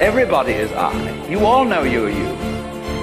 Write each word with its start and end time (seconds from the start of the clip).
Everybody 0.00 0.52
is 0.52 0.70
I. 0.70 1.26
You 1.26 1.44
all 1.44 1.64
know 1.64 1.82
you 1.82 2.06
are 2.06 2.08
you. 2.08 2.26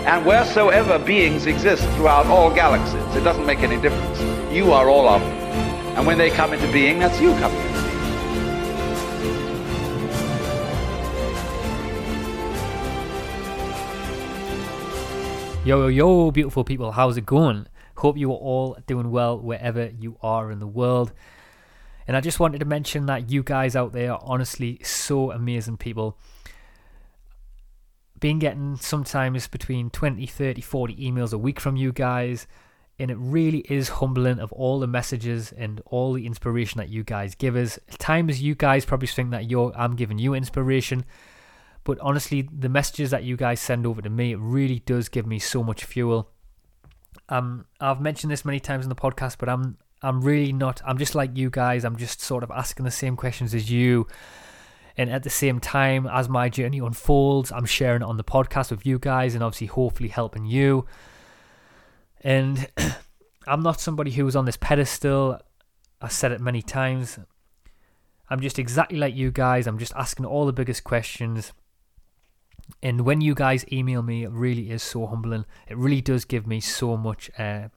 And 0.08 0.26
wheresoever 0.26 0.98
beings 0.98 1.46
exist 1.46 1.84
throughout 1.96 2.26
all 2.28 2.50
galaxies, 2.50 3.16
it 3.18 3.22
doesn't 3.22 3.46
make 3.46 3.60
any 3.60 3.76
difference. 3.82 4.22
You 4.54 4.72
are 4.72 4.88
all 4.88 5.10
of 5.10 5.20
them. 5.20 5.32
And 5.98 6.08
when 6.08 6.18
they 6.18 6.30
come 6.30 6.54
into 6.54 6.72
being, 6.72 7.00
that's 7.00 7.20
you 7.20 7.32
coming 7.34 7.60
into 7.60 7.74
being. 7.74 7.86
Yo, 15.66 15.82
yo, 15.82 15.88
yo, 15.88 16.32
beautiful 16.32 16.64
people, 16.64 16.94
how's 16.94 17.18
it 17.18 17.26
going? 17.26 17.68
Hope 17.98 18.18
you 18.18 18.32
are 18.32 18.38
all 18.38 18.78
doing 18.88 19.12
well 19.12 19.38
wherever 19.38 19.92
you 20.00 20.16
are 20.22 20.50
in 20.50 20.60
the 20.60 20.68
world. 20.68 21.12
And 22.08 22.16
I 22.16 22.22
just 22.22 22.40
wanted 22.40 22.60
to 22.60 22.66
mention 22.66 23.08
that 23.08 23.30
you 23.30 23.44
guys 23.44 23.76
out 23.76 23.92
there 23.92 24.14
are 24.14 24.22
honestly 24.24 24.80
so 24.82 25.32
amazing 25.32 25.76
people. 25.76 26.18
Been 28.20 28.40
getting 28.40 28.78
sometimes 28.78 29.48
between 29.48 29.90
20, 29.90 30.26
30, 30.26 30.62
40 30.62 30.96
emails 30.96 31.34
a 31.34 31.38
week 31.38 31.60
from 31.60 31.76
you 31.76 31.92
guys. 31.92 32.48
And 32.98 33.12
it 33.12 33.18
really 33.20 33.60
is 33.70 33.90
humbling 33.90 34.40
of 34.40 34.54
all 34.54 34.80
the 34.80 34.88
messages 34.88 35.52
and 35.52 35.82
all 35.86 36.14
the 36.14 36.26
inspiration 36.26 36.78
that 36.78 36.88
you 36.88 37.04
guys 37.04 37.36
give 37.36 37.58
us. 37.58 37.78
At 37.90 38.00
times 38.00 38.42
you 38.42 38.56
guys 38.56 38.86
probably 38.86 39.08
think 39.08 39.32
that 39.32 39.50
you're 39.50 39.74
I'm 39.76 39.98
giving 39.98 40.18
you 40.18 40.34
inspiration. 40.34 41.04
But 41.84 42.00
honestly, 42.00 42.50
the 42.58 42.70
messages 42.70 43.12
that 43.12 43.24
you 43.24 43.36
guys 43.36 43.60
send 43.60 43.86
over 43.86 44.02
to 44.02 44.10
me, 44.10 44.32
it 44.32 44.40
really 44.40 44.80
does 44.80 45.10
give 45.10 45.28
me 45.28 45.40
so 45.40 45.62
much 45.62 45.84
fuel. 45.84 46.32
Um, 47.30 47.66
I've 47.80 48.02
mentioned 48.02 48.32
this 48.32 48.46
many 48.46 48.60
times 48.60 48.86
in 48.86 48.90
the 48.90 48.96
podcast, 48.96 49.38
but 49.40 49.50
I'm 49.50 49.78
I'm 50.02 50.22
really 50.22 50.54
not. 50.54 50.82
I'm 50.86 50.98
just 50.98 51.16
like 51.16 51.36
you 51.36 51.50
guys. 51.50 51.84
I'm 51.84 51.96
just 51.96 52.22
sort 52.22 52.44
of 52.44 52.52
asking 52.52 52.86
the 52.86 52.92
same 52.92 53.16
questions 53.16 53.54
as 53.56 53.72
you, 53.72 54.08
and 54.98 55.10
at 55.10 55.24
the 55.24 55.30
same 55.30 55.60
time, 55.60 56.08
as 56.08 56.30
my 56.30 56.50
journey 56.50 56.80
unfolds, 56.80 57.52
I'm 57.52 57.66
sharing 57.66 58.02
it 58.02 58.06
on 58.06 58.18
the 58.18 58.24
podcast 58.24 58.72
with 58.72 58.86
you 58.86 58.98
guys, 58.98 59.36
and 59.36 59.44
obviously, 59.44 59.68
hopefully, 59.68 60.10
helping 60.10 60.46
you. 60.46 60.86
And 62.22 62.70
I'm 63.48 63.62
not 63.62 63.82
somebody 63.82 64.12
who's 64.12 64.36
on 64.36 64.46
this 64.46 64.58
pedestal. 64.58 65.40
I 66.02 66.08
said 66.08 66.32
it 66.32 66.42
many 66.42 66.62
times. 66.62 67.20
I'm 68.30 68.40
just 68.40 68.58
exactly 68.58 68.98
like 68.98 69.16
you 69.16 69.32
guys. 69.32 69.68
I'm 69.68 69.78
just 69.78 69.94
asking 69.96 70.26
all 70.26 70.46
the 70.46 70.54
biggest 70.54 70.84
questions. 70.84 71.52
And 72.82 73.02
when 73.02 73.22
you 73.22 73.36
guys 73.36 73.66
email 73.72 74.02
me, 74.02 74.24
it 74.24 74.32
really 74.32 74.72
is 74.72 74.82
so 74.82 75.06
humbling. 75.06 75.46
It 75.68 75.78
really 75.78 76.02
does 76.02 76.26
give 76.26 76.48
me 76.48 76.60
so 76.60 76.98
much. 76.98 77.30
Uh, 77.38 77.70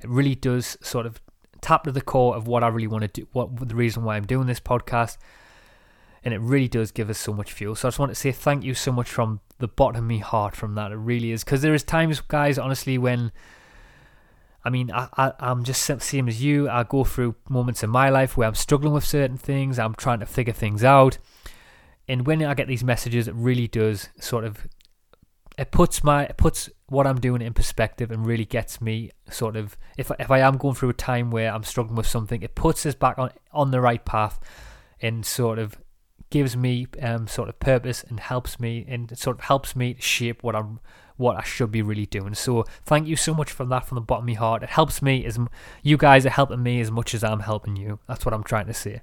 it 0.00 0.08
really 0.08 0.34
does 0.34 0.76
sort 0.82 1.06
of 1.06 1.20
tap 1.60 1.84
to 1.84 1.92
the 1.92 2.00
core 2.00 2.34
of 2.34 2.46
what 2.46 2.64
I 2.64 2.68
really 2.68 2.86
want 2.86 3.02
to 3.02 3.08
do, 3.08 3.28
what 3.32 3.68
the 3.68 3.74
reason 3.74 4.02
why 4.02 4.16
I'm 4.16 4.26
doing 4.26 4.46
this 4.46 4.60
podcast. 4.60 5.18
And 6.24 6.34
it 6.34 6.40
really 6.40 6.68
does 6.68 6.90
give 6.90 7.08
us 7.08 7.18
so 7.18 7.32
much 7.32 7.52
fuel. 7.52 7.74
So 7.74 7.88
I 7.88 7.90
just 7.90 7.98
want 7.98 8.10
to 8.10 8.14
say 8.14 8.32
thank 8.32 8.62
you 8.62 8.74
so 8.74 8.92
much 8.92 9.08
from 9.08 9.40
the 9.58 9.68
bottom 9.68 10.04
of 10.04 10.10
my 10.10 10.18
heart 10.18 10.54
from 10.54 10.74
that. 10.74 10.92
It 10.92 10.96
really 10.96 11.32
is. 11.32 11.44
Because 11.44 11.62
there 11.62 11.74
is 11.74 11.82
times, 11.82 12.20
guys, 12.20 12.58
honestly, 12.58 12.98
when 12.98 13.32
I 14.62 14.68
mean, 14.68 14.90
I, 14.90 15.08
I, 15.16 15.32
I'm 15.38 15.64
just 15.64 15.82
same 15.82 16.28
as 16.28 16.42
you. 16.42 16.68
I 16.68 16.82
go 16.82 17.04
through 17.04 17.36
moments 17.48 17.82
in 17.82 17.88
my 17.88 18.10
life 18.10 18.36
where 18.36 18.46
I'm 18.46 18.54
struggling 18.54 18.92
with 18.92 19.04
certain 19.04 19.38
things. 19.38 19.78
I'm 19.78 19.94
trying 19.94 20.20
to 20.20 20.26
figure 20.26 20.52
things 20.52 20.84
out 20.84 21.16
and 22.10 22.26
when 22.26 22.42
I 22.42 22.54
get 22.54 22.66
these 22.66 22.82
messages, 22.82 23.28
it 23.28 23.34
really 23.36 23.68
does 23.68 24.08
sort 24.18 24.42
of 24.42 24.66
it 25.56 25.70
puts 25.70 26.02
my 26.02 26.24
it 26.24 26.36
puts 26.36 26.68
what 26.86 27.06
I'm 27.06 27.20
doing 27.20 27.40
in 27.40 27.52
perspective 27.54 28.10
and 28.10 28.26
really 28.26 28.44
gets 28.44 28.80
me 28.80 29.10
sort 29.30 29.54
of 29.54 29.76
if 29.96 30.10
if 30.18 30.28
I 30.28 30.40
am 30.40 30.56
going 30.56 30.74
through 30.74 30.88
a 30.88 30.94
time 30.94 31.30
where 31.30 31.54
I'm 31.54 31.62
struggling 31.62 31.94
with 31.94 32.08
something, 32.08 32.42
it 32.42 32.56
puts 32.56 32.84
us 32.84 32.96
back 32.96 33.16
on 33.16 33.30
on 33.52 33.70
the 33.70 33.80
right 33.80 34.04
path 34.04 34.40
and 35.00 35.24
sort 35.24 35.60
of 35.60 35.78
gives 36.30 36.56
me 36.56 36.86
um 37.02 37.26
sort 37.26 37.48
of 37.48 37.58
purpose 37.58 38.04
and 38.08 38.20
helps 38.20 38.58
me 38.58 38.84
and 38.88 39.16
sort 39.18 39.38
of 39.38 39.44
helps 39.44 39.76
me 39.76 39.96
shape 39.98 40.42
what 40.42 40.56
I'm 40.56 40.80
what 41.16 41.36
I 41.36 41.44
should 41.44 41.70
be 41.70 41.82
really 41.82 42.06
doing. 42.06 42.34
So 42.34 42.64
thank 42.84 43.06
you 43.06 43.14
so 43.14 43.34
much 43.34 43.50
for 43.52 43.66
that 43.66 43.86
from 43.86 43.96
the 43.96 44.00
bottom 44.00 44.24
of 44.24 44.28
my 44.28 44.34
heart. 44.34 44.62
It 44.62 44.70
helps 44.70 45.02
me 45.02 45.24
as 45.26 45.38
you 45.82 45.98
guys 45.98 46.24
are 46.24 46.30
helping 46.30 46.62
me 46.62 46.80
as 46.80 46.90
much 46.90 47.14
as 47.14 47.22
I'm 47.22 47.40
helping 47.40 47.76
you. 47.76 47.98
That's 48.08 48.24
what 48.24 48.32
I'm 48.32 48.42
trying 48.42 48.66
to 48.66 48.74
say. 48.74 49.02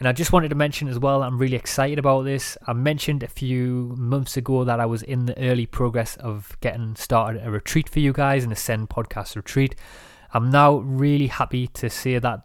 And 0.00 0.08
I 0.08 0.12
just 0.12 0.32
wanted 0.32 0.48
to 0.48 0.54
mention 0.54 0.88
as 0.88 0.98
well, 0.98 1.22
I'm 1.22 1.38
really 1.38 1.56
excited 1.56 1.98
about 1.98 2.22
this. 2.22 2.56
I 2.66 2.72
mentioned 2.72 3.22
a 3.22 3.28
few 3.28 3.94
months 3.98 4.36
ago 4.36 4.64
that 4.64 4.80
I 4.80 4.86
was 4.86 5.02
in 5.02 5.26
the 5.26 5.38
early 5.38 5.66
progress 5.66 6.16
of 6.16 6.56
getting 6.60 6.96
started 6.96 7.46
a 7.46 7.50
retreat 7.50 7.86
for 7.88 8.00
you 8.00 8.14
guys, 8.14 8.42
an 8.42 8.50
Ascend 8.50 8.88
podcast 8.88 9.36
retreat. 9.36 9.76
I'm 10.32 10.50
now 10.50 10.76
really 10.76 11.26
happy 11.26 11.66
to 11.68 11.90
say 11.90 12.18
that 12.18 12.40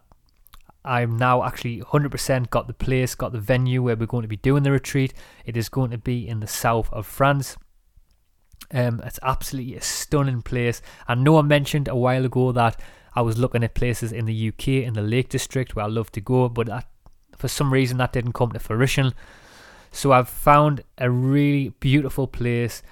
I'm 0.86 1.16
now 1.16 1.44
actually 1.44 1.80
100% 1.80 2.50
got 2.50 2.66
the 2.68 2.74
place, 2.74 3.14
got 3.14 3.32
the 3.32 3.40
venue 3.40 3.82
where 3.82 3.96
we're 3.96 4.06
going 4.06 4.22
to 4.22 4.28
be 4.28 4.36
doing 4.36 4.62
the 4.62 4.70
retreat. 4.70 5.12
It 5.44 5.56
is 5.56 5.68
going 5.68 5.90
to 5.90 5.98
be 5.98 6.26
in 6.26 6.40
the 6.40 6.46
south 6.46 6.92
of 6.92 7.06
France. 7.06 7.56
Um, 8.70 9.00
it's 9.04 9.18
absolutely 9.22 9.76
a 9.76 9.80
stunning 9.80 10.42
place. 10.42 10.80
I 11.06 11.14
know 11.14 11.38
I 11.38 11.42
mentioned 11.42 11.88
a 11.88 11.96
while 11.96 12.24
ago 12.24 12.52
that 12.52 12.80
I 13.14 13.22
was 13.22 13.38
looking 13.38 13.64
at 13.64 13.74
places 13.74 14.12
in 14.12 14.26
the 14.26 14.48
UK 14.48 14.68
in 14.68 14.94
the 14.94 15.02
Lake 15.02 15.28
District 15.28 15.74
where 15.74 15.84
I 15.84 15.88
love 15.88 16.12
to 16.12 16.20
go, 16.20 16.48
but 16.48 16.66
that 16.68 16.88
for 17.36 17.48
some 17.48 17.72
reason 17.72 17.98
that 17.98 18.12
didn't 18.12 18.32
come 18.32 18.52
to 18.52 18.58
fruition. 18.58 19.12
So 19.92 20.12
I've 20.12 20.28
found 20.28 20.82
a 20.98 21.10
really 21.10 21.70
beautiful 21.80 22.26
place. 22.26 22.82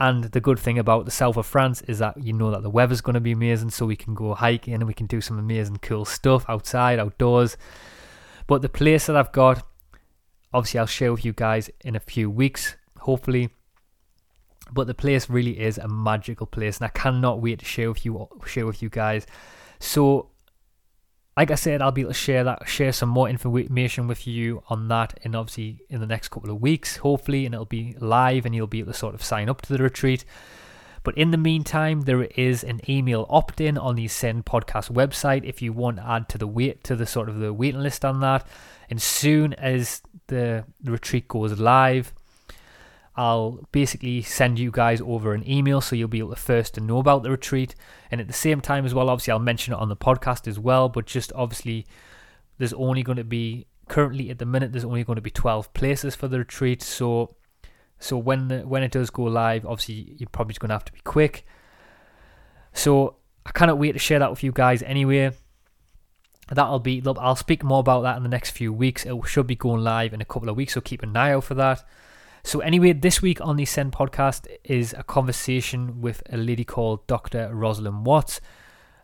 And 0.00 0.24
the 0.24 0.40
good 0.40 0.60
thing 0.60 0.78
about 0.78 1.06
the 1.06 1.10
south 1.10 1.36
of 1.36 1.46
France 1.46 1.82
is 1.82 1.98
that 1.98 2.22
you 2.22 2.32
know 2.32 2.52
that 2.52 2.62
the 2.62 2.70
weather's 2.70 3.00
going 3.00 3.14
to 3.14 3.20
be 3.20 3.32
amazing, 3.32 3.70
so 3.70 3.84
we 3.86 3.96
can 3.96 4.14
go 4.14 4.34
hiking 4.34 4.74
and 4.74 4.86
we 4.86 4.94
can 4.94 5.06
do 5.06 5.20
some 5.20 5.38
amazing, 5.38 5.78
cool 5.78 6.04
stuff 6.04 6.44
outside, 6.48 7.00
outdoors. 7.00 7.56
But 8.46 8.62
the 8.62 8.68
place 8.68 9.06
that 9.06 9.16
I've 9.16 9.32
got, 9.32 9.66
obviously, 10.54 10.80
I'll 10.80 10.86
share 10.86 11.12
with 11.12 11.24
you 11.24 11.32
guys 11.32 11.68
in 11.80 11.96
a 11.96 12.00
few 12.00 12.30
weeks, 12.30 12.76
hopefully. 13.00 13.50
But 14.70 14.86
the 14.86 14.94
place 14.94 15.28
really 15.28 15.58
is 15.58 15.78
a 15.78 15.88
magical 15.88 16.46
place, 16.46 16.78
and 16.78 16.84
I 16.86 16.90
cannot 16.90 17.40
wait 17.40 17.58
to 17.58 17.64
share 17.64 17.88
with 17.88 18.04
you 18.04 18.28
share 18.46 18.66
with 18.66 18.82
you 18.82 18.88
guys. 18.88 19.26
So 19.80 20.30
like 21.38 21.52
I 21.52 21.54
said, 21.54 21.80
I'll 21.80 21.92
be 21.92 22.00
able 22.00 22.10
to 22.10 22.18
share 22.18 22.42
that, 22.42 22.68
share 22.68 22.90
some 22.90 23.10
more 23.10 23.28
information 23.28 24.08
with 24.08 24.26
you 24.26 24.64
on 24.68 24.88
that, 24.88 25.20
and 25.22 25.36
obviously 25.36 25.84
in 25.88 26.00
the 26.00 26.06
next 26.06 26.30
couple 26.30 26.50
of 26.50 26.60
weeks, 26.60 26.96
hopefully, 26.96 27.46
and 27.46 27.54
it'll 27.54 27.64
be 27.64 27.94
live, 28.00 28.44
and 28.44 28.56
you'll 28.56 28.66
be 28.66 28.80
able 28.80 28.90
to 28.90 28.98
sort 28.98 29.14
of 29.14 29.22
sign 29.22 29.48
up 29.48 29.62
to 29.62 29.72
the 29.72 29.80
retreat. 29.80 30.24
But 31.04 31.16
in 31.16 31.30
the 31.30 31.36
meantime, 31.36 32.00
there 32.00 32.24
is 32.24 32.64
an 32.64 32.80
email 32.88 33.24
opt-in 33.30 33.78
on 33.78 33.94
the 33.94 34.06
Ascend 34.06 34.46
Podcast 34.46 34.90
website 34.90 35.44
if 35.44 35.62
you 35.62 35.72
want 35.72 35.98
to 35.98 36.08
add 36.08 36.28
to 36.30 36.38
the 36.38 36.48
wait 36.48 36.82
to 36.82 36.96
the 36.96 37.06
sort 37.06 37.28
of 37.28 37.38
the 37.38 37.52
waiting 37.52 37.82
list 37.82 38.04
on 38.04 38.18
that. 38.18 38.44
And 38.90 39.00
soon 39.00 39.54
as 39.54 40.02
the, 40.26 40.64
retreat 40.82 41.28
goes 41.28 41.56
live, 41.60 42.12
I'll 43.18 43.66
basically 43.72 44.22
send 44.22 44.60
you 44.60 44.70
guys 44.70 45.00
over 45.00 45.34
an 45.34 45.42
email 45.50 45.80
so 45.80 45.96
you'll 45.96 46.06
be 46.06 46.20
to 46.20 46.36
first 46.36 46.74
to 46.74 46.80
know 46.80 46.98
about 46.98 47.24
the 47.24 47.32
retreat. 47.32 47.74
And 48.12 48.20
at 48.20 48.28
the 48.28 48.32
same 48.32 48.60
time 48.60 48.86
as 48.86 48.94
well, 48.94 49.10
obviously 49.10 49.32
I'll 49.32 49.40
mention 49.40 49.74
it 49.74 49.80
on 49.80 49.88
the 49.88 49.96
podcast 49.96 50.46
as 50.46 50.56
well, 50.56 50.88
but 50.88 51.04
just 51.04 51.32
obviously 51.34 51.84
there's 52.58 52.72
only 52.72 53.02
going 53.02 53.18
to 53.18 53.24
be 53.24 53.66
currently 53.88 54.30
at 54.30 54.38
the 54.38 54.46
minute 54.46 54.70
there's 54.70 54.84
only 54.84 55.02
going 55.02 55.16
to 55.16 55.22
be 55.22 55.32
12 55.32 55.74
places 55.74 56.14
for 56.14 56.28
the 56.28 56.38
retreat. 56.38 56.80
So 56.80 57.34
so 57.98 58.16
when 58.16 58.46
the, 58.46 58.60
when 58.60 58.84
it 58.84 58.92
does 58.92 59.10
go 59.10 59.24
live, 59.24 59.66
obviously 59.66 60.14
you're 60.16 60.28
probably 60.28 60.54
going 60.56 60.68
to 60.68 60.76
have 60.76 60.84
to 60.84 60.92
be 60.92 61.00
quick. 61.00 61.44
So 62.72 63.16
I 63.44 63.50
cannot 63.50 63.78
wait 63.78 63.92
to 63.92 63.98
share 63.98 64.20
that 64.20 64.30
with 64.30 64.44
you 64.44 64.52
guys 64.52 64.80
anyway. 64.84 65.32
That'll 66.52 66.78
be 66.78 67.02
I'll 67.04 67.34
speak 67.34 67.64
more 67.64 67.80
about 67.80 68.02
that 68.02 68.16
in 68.16 68.22
the 68.22 68.28
next 68.28 68.52
few 68.52 68.72
weeks. 68.72 69.04
It 69.04 69.16
should 69.26 69.48
be 69.48 69.56
going 69.56 69.82
live 69.82 70.14
in 70.14 70.20
a 70.20 70.24
couple 70.24 70.48
of 70.48 70.56
weeks, 70.56 70.74
so 70.74 70.80
keep 70.80 71.02
an 71.02 71.16
eye 71.16 71.32
out 71.32 71.42
for 71.42 71.54
that. 71.54 71.82
So, 72.48 72.60
anyway, 72.60 72.94
this 72.94 73.20
week 73.20 73.42
on 73.42 73.56
the 73.56 73.64
Ascend 73.64 73.92
podcast 73.92 74.46
is 74.64 74.94
a 74.96 75.02
conversation 75.02 76.00
with 76.00 76.22
a 76.32 76.38
lady 76.38 76.64
called 76.64 77.06
Dr. 77.06 77.54
Rosalind 77.54 78.06
Watts. 78.06 78.40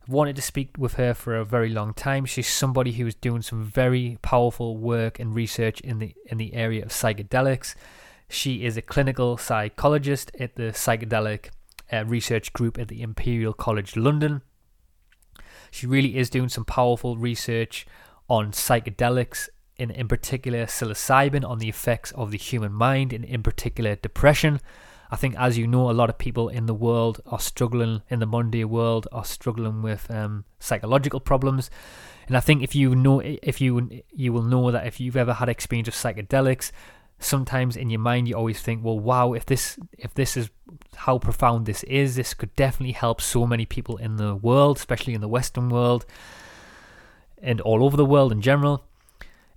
I've 0.02 0.08
wanted 0.08 0.34
to 0.36 0.40
speak 0.40 0.76
with 0.78 0.94
her 0.94 1.12
for 1.12 1.36
a 1.36 1.44
very 1.44 1.68
long 1.68 1.92
time. 1.92 2.24
She's 2.24 2.48
somebody 2.48 2.92
who 2.92 3.06
is 3.06 3.14
doing 3.14 3.42
some 3.42 3.62
very 3.62 4.16
powerful 4.22 4.78
work 4.78 5.20
and 5.20 5.34
research 5.34 5.82
in 5.82 5.98
the 5.98 6.14
in 6.24 6.38
the 6.38 6.54
area 6.54 6.84
of 6.84 6.88
psychedelics. 6.88 7.74
She 8.30 8.64
is 8.64 8.78
a 8.78 8.80
clinical 8.80 9.36
psychologist 9.36 10.30
at 10.40 10.56
the 10.56 10.72
psychedelic 10.72 11.50
uh, 11.92 12.06
research 12.06 12.50
group 12.54 12.78
at 12.78 12.88
the 12.88 13.02
Imperial 13.02 13.52
College 13.52 13.94
London. 13.94 14.40
She 15.70 15.86
really 15.86 16.16
is 16.16 16.30
doing 16.30 16.48
some 16.48 16.64
powerful 16.64 17.18
research 17.18 17.86
on 18.26 18.52
psychedelics 18.52 19.50
in, 19.76 19.90
in 19.90 20.08
particular 20.08 20.66
psilocybin 20.66 21.48
on 21.48 21.58
the 21.58 21.68
effects 21.68 22.12
of 22.12 22.30
the 22.30 22.38
human 22.38 22.72
mind, 22.72 23.12
and 23.12 23.24
in 23.24 23.42
particular 23.42 23.96
depression. 23.96 24.60
I 25.10 25.16
think, 25.16 25.36
as 25.38 25.56
you 25.58 25.66
know, 25.66 25.90
a 25.90 25.92
lot 25.92 26.10
of 26.10 26.18
people 26.18 26.48
in 26.48 26.66
the 26.66 26.74
world 26.74 27.20
are 27.26 27.38
struggling, 27.38 28.02
in 28.08 28.20
the 28.20 28.26
Monday 28.26 28.64
world, 28.64 29.06
are 29.12 29.24
struggling 29.24 29.82
with 29.82 30.10
um, 30.10 30.44
psychological 30.58 31.20
problems. 31.20 31.70
And 32.26 32.36
I 32.36 32.40
think 32.40 32.62
if 32.62 32.74
you 32.74 32.96
know, 32.96 33.20
if 33.20 33.60
you 33.60 34.02
you 34.12 34.32
will 34.32 34.42
know 34.42 34.70
that 34.70 34.86
if 34.86 34.98
you've 34.98 35.16
ever 35.16 35.34
had 35.34 35.48
experience 35.48 35.88
of 35.88 35.94
psychedelics, 35.94 36.72
sometimes 37.18 37.76
in 37.76 37.90
your 37.90 38.00
mind 38.00 38.28
you 38.28 38.34
always 38.34 38.60
think, 38.60 38.84
well, 38.84 38.98
wow, 38.98 39.34
if 39.34 39.46
this 39.46 39.78
if 39.98 40.14
this 40.14 40.36
is 40.36 40.50
how 40.96 41.18
profound 41.18 41.66
this 41.66 41.82
is, 41.84 42.16
this 42.16 42.34
could 42.34 42.54
definitely 42.56 42.92
help 42.92 43.20
so 43.20 43.46
many 43.46 43.66
people 43.66 43.96
in 43.98 44.16
the 44.16 44.34
world, 44.34 44.78
especially 44.78 45.14
in 45.14 45.20
the 45.20 45.28
Western 45.28 45.68
world, 45.68 46.06
and 47.42 47.60
all 47.60 47.84
over 47.84 47.96
the 47.96 48.04
world 48.04 48.32
in 48.32 48.40
general. 48.40 48.84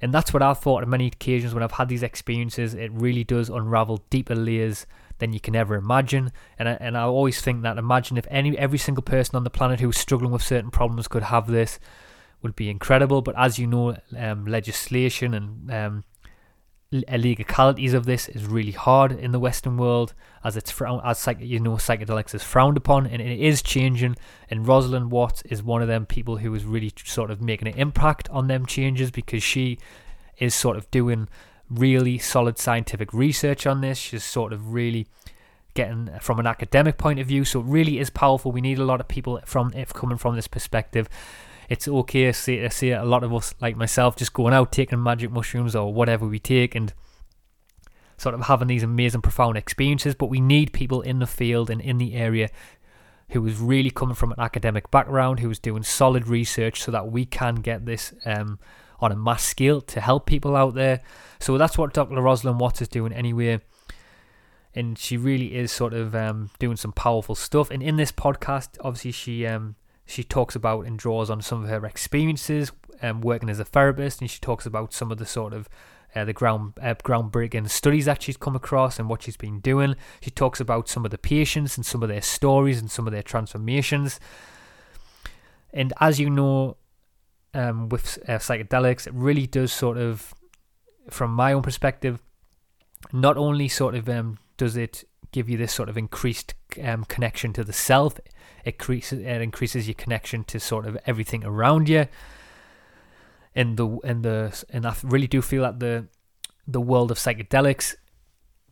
And 0.02 0.14
that's 0.14 0.32
what 0.34 0.44
I've 0.44 0.60
thought 0.60 0.84
on 0.84 0.90
many 0.90 1.08
occasions 1.08 1.54
when 1.54 1.64
I've 1.64 1.72
had 1.72 1.90
these 1.90 2.04
experiences. 2.04 2.74
It 2.74 2.92
really 2.92 3.24
does 3.24 3.50
unravel 3.50 4.04
deeper 4.10 4.36
layers 4.36 4.86
than 5.20 5.34
you 5.34 5.40
can 5.40 5.56
ever 5.56 5.76
imagine. 5.76 6.32
And 6.60 6.70
I, 6.70 6.78
and 6.80 6.98
I 6.98 7.04
always 7.04 7.42
think 7.42 7.64
that 7.64 7.78
imagine 7.78 8.18
if 8.18 8.28
any 8.30 8.58
every 8.58 8.78
single 8.78 9.02
person 9.02 9.36
on 9.36 9.44
the 9.44 9.50
planet 9.50 9.80
who's 9.80 9.98
struggling 9.98 10.32
with 10.32 10.44
certain 10.44 10.70
problems 10.70 11.08
could 11.08 11.24
have 11.24 11.48
this, 11.48 11.80
would 12.42 12.56
be 12.56 12.70
incredible. 12.70 13.22
But 13.22 13.36
as 13.38 13.58
you 13.58 13.66
know, 13.66 13.98
um, 14.16 14.46
legislation 14.46 15.34
and 15.34 15.72
um, 15.72 16.04
illegalities 16.92 17.94
of 17.94 18.06
this 18.06 18.30
is 18.30 18.46
really 18.46 18.72
hard 18.72 19.12
in 19.12 19.32
the 19.32 19.40
Western 19.40 19.78
world, 19.78 20.14
as 20.44 20.56
it's 20.56 20.72
frowned, 20.72 21.02
as 21.04 21.20
psych, 21.20 21.38
you 21.42 21.60
know, 21.60 21.74
psychedelics 21.74 22.34
is 22.34 22.44
frowned 22.44 22.78
upon, 22.78 23.06
and 23.06 23.22
it 23.22 23.40
is 23.40 23.62
changing. 23.62 24.16
And 24.50 24.68
Rosalind 24.68 25.12
Watts 25.12 25.42
is 25.44 25.62
one 25.62 25.82
of 25.82 25.88
them 25.88 26.06
people 26.06 26.38
who 26.38 26.54
is 26.56 26.64
really 26.64 26.94
sort 27.04 27.32
of 27.32 27.42
making 27.42 27.68
an 27.68 27.76
impact 27.76 28.30
on 28.30 28.48
them 28.48 28.66
changes 28.66 29.12
because 29.12 29.44
she 29.44 29.80
is 30.38 30.56
sort 30.56 30.78
of 30.78 30.90
doing 30.92 31.28
really 31.70 32.18
solid 32.18 32.58
scientific 32.58 33.14
research 33.14 33.68
on 33.68 33.82
this. 33.82 33.98
She's 33.98 34.24
sort 34.24 34.54
of 34.54 34.74
really 34.74 35.08
getting 35.74 36.10
uh, 36.10 36.20
from 36.20 36.40
an 36.40 36.48
academic 36.48 36.98
point 36.98 37.20
of 37.20 37.28
view. 37.28 37.44
So 37.44 37.60
it 37.60 37.66
really 37.66 38.00
is 38.00 38.10
powerful. 38.10 38.52
We 38.52 38.62
need 38.62 38.80
a 38.80 38.86
lot 38.86 39.02
of 39.02 39.08
people 39.08 39.40
from 39.46 39.74
if 39.76 39.94
coming 39.94 40.18
from 40.18 40.36
this 40.36 40.48
perspective. 40.48 41.10
It's 41.70 41.88
okay 41.88 42.30
I 42.30 42.32
see, 42.32 42.58
to 42.58 42.72
see 42.72 42.92
a 42.92 43.04
lot 43.04 43.24
of 43.24 43.34
us 43.34 43.54
like 43.60 43.76
myself 43.76 44.16
just 44.16 44.34
going 44.34 44.54
out 44.54 44.72
taking 44.72 45.02
magic 45.02 45.32
mushrooms 45.32 45.76
or 45.76 45.94
whatever 45.94 46.26
we 46.26 46.40
take 46.40 46.76
and 46.76 46.94
sort 48.18 48.34
of 48.34 48.42
having 48.42 48.68
these 48.68 48.84
amazing 48.84 49.22
profound 49.22 49.58
experiences. 49.58 50.16
But 50.16 50.28
we 50.28 50.40
need 50.40 50.74
people 50.74 51.02
in 51.02 51.20
the 51.20 51.28
field 51.28 51.70
and 51.70 51.82
in 51.82 51.98
the 51.98 52.16
area 52.16 52.50
who 53.32 53.46
is 53.46 53.60
really 53.60 53.90
coming 53.90 54.16
from 54.16 54.32
an 54.32 54.40
academic 54.40 54.90
background, 54.90 55.40
who 55.40 55.50
is 55.50 55.60
doing 55.60 55.84
solid 55.84 56.28
research 56.28 56.82
so 56.82 56.92
that 56.92 57.12
we 57.12 57.26
can 57.26 57.56
get 57.56 57.86
this 57.86 58.14
um, 58.26 58.58
on 59.00 59.12
a 59.12 59.16
mass 59.16 59.44
scale 59.44 59.82
to 59.82 60.00
help 60.00 60.26
people 60.26 60.56
out 60.56 60.74
there. 60.74 61.02
So 61.40 61.58
that's 61.58 61.78
what 61.78 61.94
Dr. 61.94 62.22
Rosalind 62.22 62.60
Watts 62.60 62.82
is 62.82 62.88
doing 62.88 63.12
anyway. 63.12 63.60
And 64.74 64.98
she 64.98 65.18
really 65.18 65.56
is 65.56 65.72
sort 65.72 65.94
of 65.94 66.16
um, 66.16 66.52
doing 66.60 66.78
some 66.78 66.94
powerful 66.94 67.36
stuff. 67.36 67.70
And 67.70 67.84
in 67.84 67.98
this 67.98 68.12
podcast, 68.12 68.78
obviously, 68.82 69.12
she 69.12 69.46
um, 69.46 69.76
she 70.08 70.24
talks 70.24 70.56
about 70.56 70.86
and 70.86 70.98
draws 70.98 71.30
on 71.30 71.42
some 71.42 71.64
of 71.64 71.70
her 71.70 71.86
experiences 71.86 72.72
um, 73.02 73.22
working 73.22 73.50
as 73.50 73.60
a 73.60 73.66
therapist, 73.66 74.22
and 74.22 74.30
she 74.30 74.40
talks 74.40 74.66
about 74.66 74.94
some 74.94 75.12
of 75.12 75.18
the 75.18 75.26
sort 75.26 75.54
of 75.54 75.70
uh, 76.16 76.26
the 76.26 76.34
ground 76.34 76.74
uh, 76.82 76.96
groundbreaking 76.96 77.70
studies 77.70 78.06
that 78.06 78.24
she's 78.24 78.38
come 78.38 78.56
across 78.56 78.98
and 78.98 79.10
what 79.10 79.24
she's 79.24 79.38
been 79.38 79.60
doing. 79.60 79.96
She 80.22 80.32
talks 80.32 80.60
about 80.60 80.88
some 80.88 81.06
of 81.06 81.12
the 81.12 81.18
patients 81.18 81.78
and 81.78 81.86
some 81.86 82.02
of 82.02 82.10
their 82.10 82.22
stories 82.22 82.80
and 82.80 82.90
some 82.90 83.06
of 83.06 83.14
their 83.14 83.22
transformations. 83.22 84.20
And 85.74 85.94
as 86.00 86.20
you 86.20 86.30
know, 86.30 86.78
um, 87.54 87.90
with 87.90 88.18
uh, 88.28 88.34
psychedelics, 88.34 89.06
it 89.06 89.14
really 89.14 89.46
does 89.46 89.72
sort 89.72 89.98
of, 89.98 90.34
from 91.10 91.32
my 91.32 91.54
own 91.54 91.62
perspective, 91.62 92.20
not 93.12 93.38
only 93.38 93.68
sort 93.68 93.94
of 93.94 94.08
um, 94.10 94.40
does 94.56 94.78
it 94.78 95.04
give 95.38 95.50
you 95.50 95.58
this 95.58 95.72
sort 95.72 95.88
of 95.90 95.98
increased 95.98 96.56
um, 96.84 97.04
connection 97.06 97.54
to 97.54 97.64
the 97.64 97.74
self, 97.74 98.18
it 98.66 98.74
increases 98.74 99.20
it 99.20 99.42
increases 99.42 99.88
your 99.88 99.94
connection 99.94 100.44
to 100.46 100.60
sort 100.60 100.86
of 100.88 100.98
everything 101.06 101.46
around 101.46 101.88
you. 101.88 102.08
In 103.54 103.76
the 103.76 103.88
in 104.04 104.24
the 104.24 104.64
and 104.70 104.86
I 104.86 104.96
really 105.04 105.28
do 105.28 105.42
feel 105.42 105.62
that 105.62 105.80
the 105.80 106.08
the 106.68 106.82
world 106.82 107.12
of 107.12 107.18
psychedelics 107.18 107.96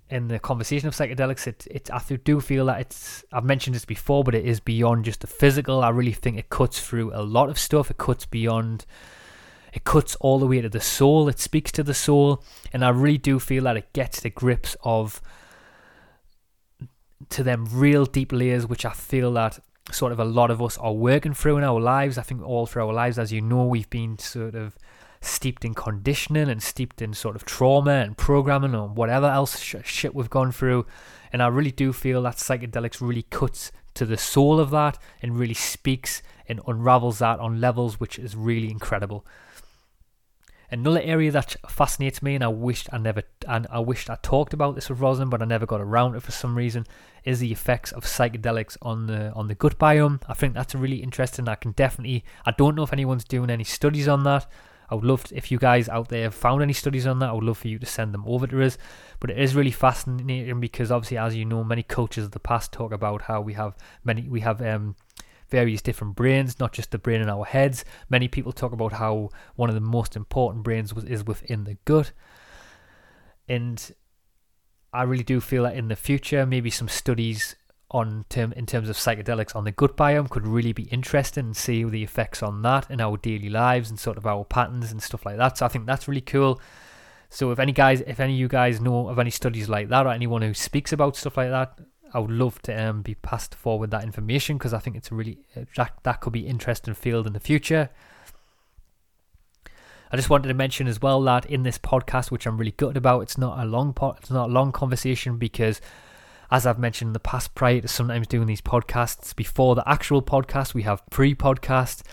in 0.10 0.28
the 0.28 0.40
conversation 0.40 0.88
of 0.88 0.96
psychedelics, 0.96 1.48
it, 1.48 1.68
it 1.70 1.90
I 1.92 2.00
do 2.24 2.40
feel 2.40 2.66
that 2.66 2.82
it's 2.82 3.24
I've 3.32 3.44
mentioned 3.44 3.76
this 3.76 3.86
before, 3.86 4.24
but 4.24 4.36
it 4.36 4.46
is 4.46 4.60
beyond 4.60 5.06
just 5.06 5.22
the 5.22 5.28
physical. 5.28 5.84
I 5.84 5.90
really 5.90 6.14
think 6.14 6.38
it 6.38 6.50
cuts 6.50 6.80
through 6.80 7.12
a 7.14 7.22
lot 7.22 7.50
of 7.50 7.60
stuff. 7.60 7.92
It 7.92 7.98
cuts 7.98 8.26
beyond 8.26 8.86
it 9.74 9.84
cuts 9.84 10.16
all 10.16 10.40
the 10.40 10.48
way 10.48 10.62
to 10.62 10.70
the 10.70 10.82
soul. 10.82 11.28
It 11.28 11.40
speaks 11.40 11.72
to 11.74 11.84
the 11.84 11.94
soul, 11.94 12.44
and 12.74 12.84
I 12.84 12.90
really 12.90 13.18
do 13.18 13.40
feel 13.40 13.66
that 13.66 13.78
it 13.78 13.94
gets 13.94 14.20
the 14.20 14.30
grips 14.30 14.76
of 14.84 15.22
to 17.30 17.44
them 17.44 17.68
real 17.72 18.06
deep 18.06 18.32
layers, 18.32 18.68
which 18.68 18.86
I 18.86 18.92
feel 18.92 19.32
that 19.34 19.60
sort 19.92 20.12
of 20.12 20.20
a 20.20 20.26
lot 20.26 20.52
of 20.52 20.62
us 20.62 20.78
are 20.78 20.94
working 20.94 21.34
through 21.34 21.58
in 21.58 21.64
our 21.64 21.80
lives. 21.80 22.18
I 22.18 22.24
think 22.24 22.44
all 22.44 22.66
through 22.66 22.88
our 22.88 22.94
lives, 22.94 23.20
as 23.20 23.32
you 23.32 23.42
know, 23.42 23.66
we've 23.66 23.90
been 23.90 24.18
sort 24.18 24.56
of 24.56 24.76
steeped 25.22 25.66
in 25.66 25.74
conditioning 25.74 26.50
and 26.50 26.62
steeped 26.62 27.02
in 27.02 27.14
sort 27.14 27.36
of 27.36 27.46
trauma 27.46 27.92
and 27.92 28.18
programming 28.18 28.76
or 28.76 28.88
whatever 28.88 29.28
else 29.28 29.60
sh- 29.60 29.76
shit 29.84 30.14
we've 30.14 30.30
gone 30.30 30.52
through. 30.52 30.86
And 31.32 31.42
I 31.42 31.48
really 31.48 31.72
do 31.72 31.94
feel 31.94 32.22
that 32.24 32.36
psychedelics 32.36 33.02
really 33.02 33.24
cuts 33.24 33.72
to 33.96 34.06
the 34.06 34.18
soul 34.18 34.60
of 34.60 34.70
that 34.72 34.98
and 35.22 35.38
really 35.38 35.54
speaks 35.54 36.22
and 36.48 36.62
unravels 36.68 37.20
that 37.20 37.40
on 37.40 37.60
levels 37.60 38.00
which 38.00 38.20
is 38.20 38.36
really 38.36 38.70
incredible. 38.70 39.26
Another 40.72 41.02
area 41.02 41.32
that 41.32 41.56
fascinates 41.70 42.22
me, 42.22 42.36
and 42.36 42.44
I 42.44 42.48
wished 42.48 42.90
I 42.92 42.98
never, 42.98 43.24
and 43.48 43.68
I 43.70 43.80
wished 43.80 44.10
I 44.10 44.18
talked 44.22 44.54
about 44.54 44.76
this 44.76 44.90
with 44.90 45.00
Rosalind, 45.00 45.32
but 45.32 45.42
I 45.42 45.46
never 45.46 45.66
got 45.66 45.82
around 45.82 46.12
to 46.12 46.18
it 46.18 46.24
for 46.24 46.32
some 46.32 46.58
reason, 46.58 46.86
is 47.24 47.40
the 47.40 47.52
effects 47.52 47.92
of 47.92 48.04
psychedelics 48.04 48.78
on 48.82 49.08
the 49.08 49.32
on 49.34 49.48
the 49.48 49.56
gut 49.56 49.78
biome. 49.78 50.22
I 50.28 50.34
think 50.34 50.54
that's 50.54 50.76
really 50.76 51.04
interesting. 51.04 51.48
I 51.48 51.56
can 51.56 51.72
definitely, 51.72 52.24
I 52.46 52.52
don't 52.52 52.76
know 52.76 52.84
if 52.84 52.94
anyone's 52.94 53.24
doing 53.24 53.50
any 53.50 53.64
studies 53.64 54.08
on 54.08 54.24
that. 54.24 54.48
I 54.90 54.96
would 54.96 55.04
love 55.04 55.24
to, 55.26 55.36
if 55.36 55.52
you 55.52 55.58
guys 55.58 55.90
out 55.90 56.10
there 56.10 56.24
have 56.24 56.36
found 56.36 56.62
any 56.62 56.74
studies 56.74 57.08
on 57.08 57.20
that. 57.20 57.30
I 57.30 57.34
would 57.34 57.44
love 57.44 57.58
for 57.58 57.68
you 57.68 57.80
to 57.80 57.86
send 57.86 58.14
them 58.14 58.24
over 58.28 58.48
to 58.48 58.64
us. 58.64 58.78
But 59.20 59.32
it 59.32 59.40
is 59.40 59.56
really 59.56 59.72
fascinating 59.72 60.60
because 60.60 60.92
obviously, 60.92 61.18
as 61.18 61.36
you 61.36 61.46
know, 61.46 61.64
many 61.64 61.84
cultures 61.84 62.26
of 62.26 62.32
the 62.32 62.40
past 62.40 62.72
talk 62.72 62.92
about 62.92 63.24
how 63.24 63.42
we 63.42 63.54
have 63.54 63.76
many 64.04 64.28
we 64.28 64.42
have 64.42 64.62
um, 64.62 64.96
various 65.50 65.82
different 65.82 66.16
brains, 66.16 66.60
not 66.60 66.74
just 66.74 66.92
the 66.92 66.98
brain 66.98 67.22
in 67.22 67.30
our 67.30 67.46
heads. 67.46 67.86
Many 68.10 68.28
people 68.28 68.52
talk 68.52 68.72
about 68.72 68.94
how 68.94 69.30
one 69.56 69.70
of 69.70 69.76
the 69.76 69.82
most 69.82 70.16
important 70.16 70.64
brains 70.64 70.94
is 70.94 71.26
within 71.26 71.64
the 71.64 71.78
gut, 71.86 72.12
and 73.48 73.94
I 74.92 75.04
really 75.04 75.24
do 75.24 75.42
feel 75.42 75.64
that 75.64 75.76
in 75.76 75.90
the 75.90 75.96
future, 75.96 76.46
maybe 76.46 76.70
some 76.70 76.88
studies 76.88 77.56
on 77.92 78.26
term 78.30 78.52
in 78.54 78.66
terms 78.66 78.90
of 78.90 78.96
psychedelics 78.96 79.56
on 79.56 79.64
the 79.64 79.72
gut 79.72 79.96
biome 79.96 80.30
could 80.30 80.48
really 80.48 80.74
be 80.74 80.84
interesting 80.84 81.46
and 81.46 81.56
see 81.56 81.84
the 81.84 82.04
effects 82.04 82.42
on 82.42 82.62
that 82.64 82.90
in 82.90 83.00
our 83.00 83.16
daily 83.18 83.50
lives 83.50 83.90
and 83.90 84.00
sort 84.00 84.18
of 84.18 84.26
our 84.26 84.44
patterns 84.44 84.92
and 84.92 85.04
stuff 85.04 85.26
like 85.26 85.38
that. 85.38 85.58
So 85.58 85.66
I 85.66 85.70
think 85.70 85.86
that's 85.86 86.08
really 86.08 86.22
cool. 86.22 86.60
So 87.30 87.52
if 87.52 87.60
any 87.60 87.72
guys, 87.72 88.02
if 88.02 88.20
any 88.20 88.34
of 88.34 88.40
you 88.40 88.48
guys 88.48 88.82
know 88.82 89.10
of 89.10 89.20
any 89.20 89.30
studies 89.30 89.70
like 89.70 89.90
that 89.90 90.06
or 90.06 90.10
anyone 90.10 90.42
who 90.42 90.54
speaks 90.54 90.94
about 90.94 91.16
stuff 91.16 91.38
like 91.38 91.50
that, 91.50 91.80
I 92.16 92.20
would 92.20 92.32
love 92.32 92.62
to 92.64 92.74
um, 92.74 93.02
be 93.02 93.16
passed 93.16 93.54
forward 93.54 93.92
that 93.92 94.04
information 94.04 94.58
because 94.58 94.74
I 94.74 94.80
think 94.80 94.96
it's 94.96 95.12
a 95.12 95.16
really 95.16 95.40
uh, 95.56 95.66
that 95.76 95.94
that 96.04 96.22
could 96.22 96.34
be 96.34 96.48
interesting 96.48 96.94
field 96.94 97.28
in 97.28 97.34
the 97.34 97.40
future. 97.40 97.90
I 100.12 100.16
just 100.16 100.30
wanted 100.30 100.48
to 100.48 100.54
mention 100.54 100.88
as 100.88 101.02
well 101.02 101.22
that 101.24 101.46
in 101.46 101.64
this 101.64 101.78
podcast, 101.78 102.32
which 102.32 102.46
I'm 102.46 102.58
really 102.58 102.72
gutted 102.72 102.96
about, 102.96 103.22
it's 103.22 103.38
not 103.38 103.60
a 103.60 103.66
long 103.66 103.92
pot, 103.92 104.20
it's 104.22 104.32
not 104.32 104.50
a 104.50 104.54
long 104.54 104.72
conversation 104.72 105.38
because 105.38 105.82
as 106.50 106.66
I've 106.66 106.80
mentioned 106.80 107.10
in 107.10 107.14
the 107.14 107.20
past, 107.20 107.54
prior 107.56 107.82
to 107.82 107.88
sometimes 107.88 108.28
doing 108.28 108.48
these 108.48 108.62
podcasts, 108.62 109.36
before 109.36 109.76
the 109.76 109.88
actual 109.88 110.22
podcast, 110.22 110.74
we 110.74 110.84
have 110.84 111.04
pre 111.10 111.36
podcast. 111.36 112.04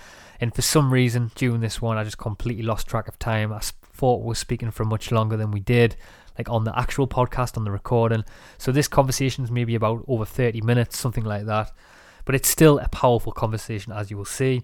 And 0.41 0.53
for 0.53 0.63
some 0.63 0.93
reason, 0.93 1.31
during 1.37 1.61
this 1.61 1.81
one, 1.81 1.97
I 1.97 2.03
just 2.03 2.19
completely 2.19 2.65
lost 2.65 2.89
track 2.89 3.07
of 3.07 3.19
time. 3.19 3.53
I 3.53 3.61
thought 3.61 4.23
we 4.23 4.29
were 4.29 4.35
speaking 4.35 4.73
for 4.73 4.85
much 4.85 5.13
longer 5.13 5.37
than 5.37 5.53
we 5.53 5.61
did, 5.61 5.95
like 6.39 6.49
on 6.49 6.65
the 6.65 6.79
actual 6.79 7.07
podcast, 7.07 7.57
on 7.57 7.65
the 7.65 7.71
recording. 7.71 8.25
So 8.59 8.73
this 8.73 8.89
conversation 8.89 9.45
is 9.45 9.51
maybe 9.51 9.75
about 9.75 10.05
over 10.09 10.25
30 10.25 10.61
minutes, 10.63 10.99
something 10.99 11.25
like 11.25 11.47
that. 11.47 11.73
But 12.25 12.35
it's 12.35 12.49
still 12.49 12.79
a 12.79 12.89
powerful 12.89 13.33
conversation, 13.33 13.93
as 13.93 14.11
you 14.11 14.17
will 14.17 14.25
see. 14.25 14.63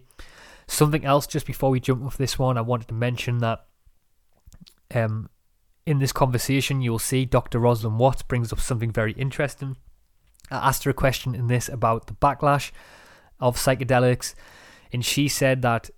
Something 0.67 1.05
else, 1.05 1.27
just 1.27 1.47
before 1.47 1.71
we 1.71 1.81
jump 1.81 2.05
off 2.05 2.17
this 2.17 2.39
one, 2.39 2.59
I 2.59 2.61
wanted 2.61 2.89
to 2.89 2.95
mention 2.95 3.39
that 3.39 3.65
um, 4.95 5.29
in 5.87 5.99
this 5.99 6.13
conversation, 6.13 6.83
you'll 6.83 6.99
see 6.99 7.25
Dr. 7.25 7.59
Rosalind 7.59 7.99
Watts 7.99 8.23
brings 8.23 8.53
up 8.53 8.61
something 8.61 8.93
very 8.93 9.13
interesting. 9.13 9.77
I 10.51 10.69
asked 10.69 10.85
her 10.85 10.91
a 10.91 10.95
question 10.95 11.35
in 11.35 11.47
this 11.47 11.69
about 11.69 12.07
the 12.07 12.15
backlash 12.15 12.71
of 13.41 13.57
psychedelics, 13.57 14.35
and 14.93 15.05
she 15.05 15.29
said 15.29 15.63
that 15.63 15.91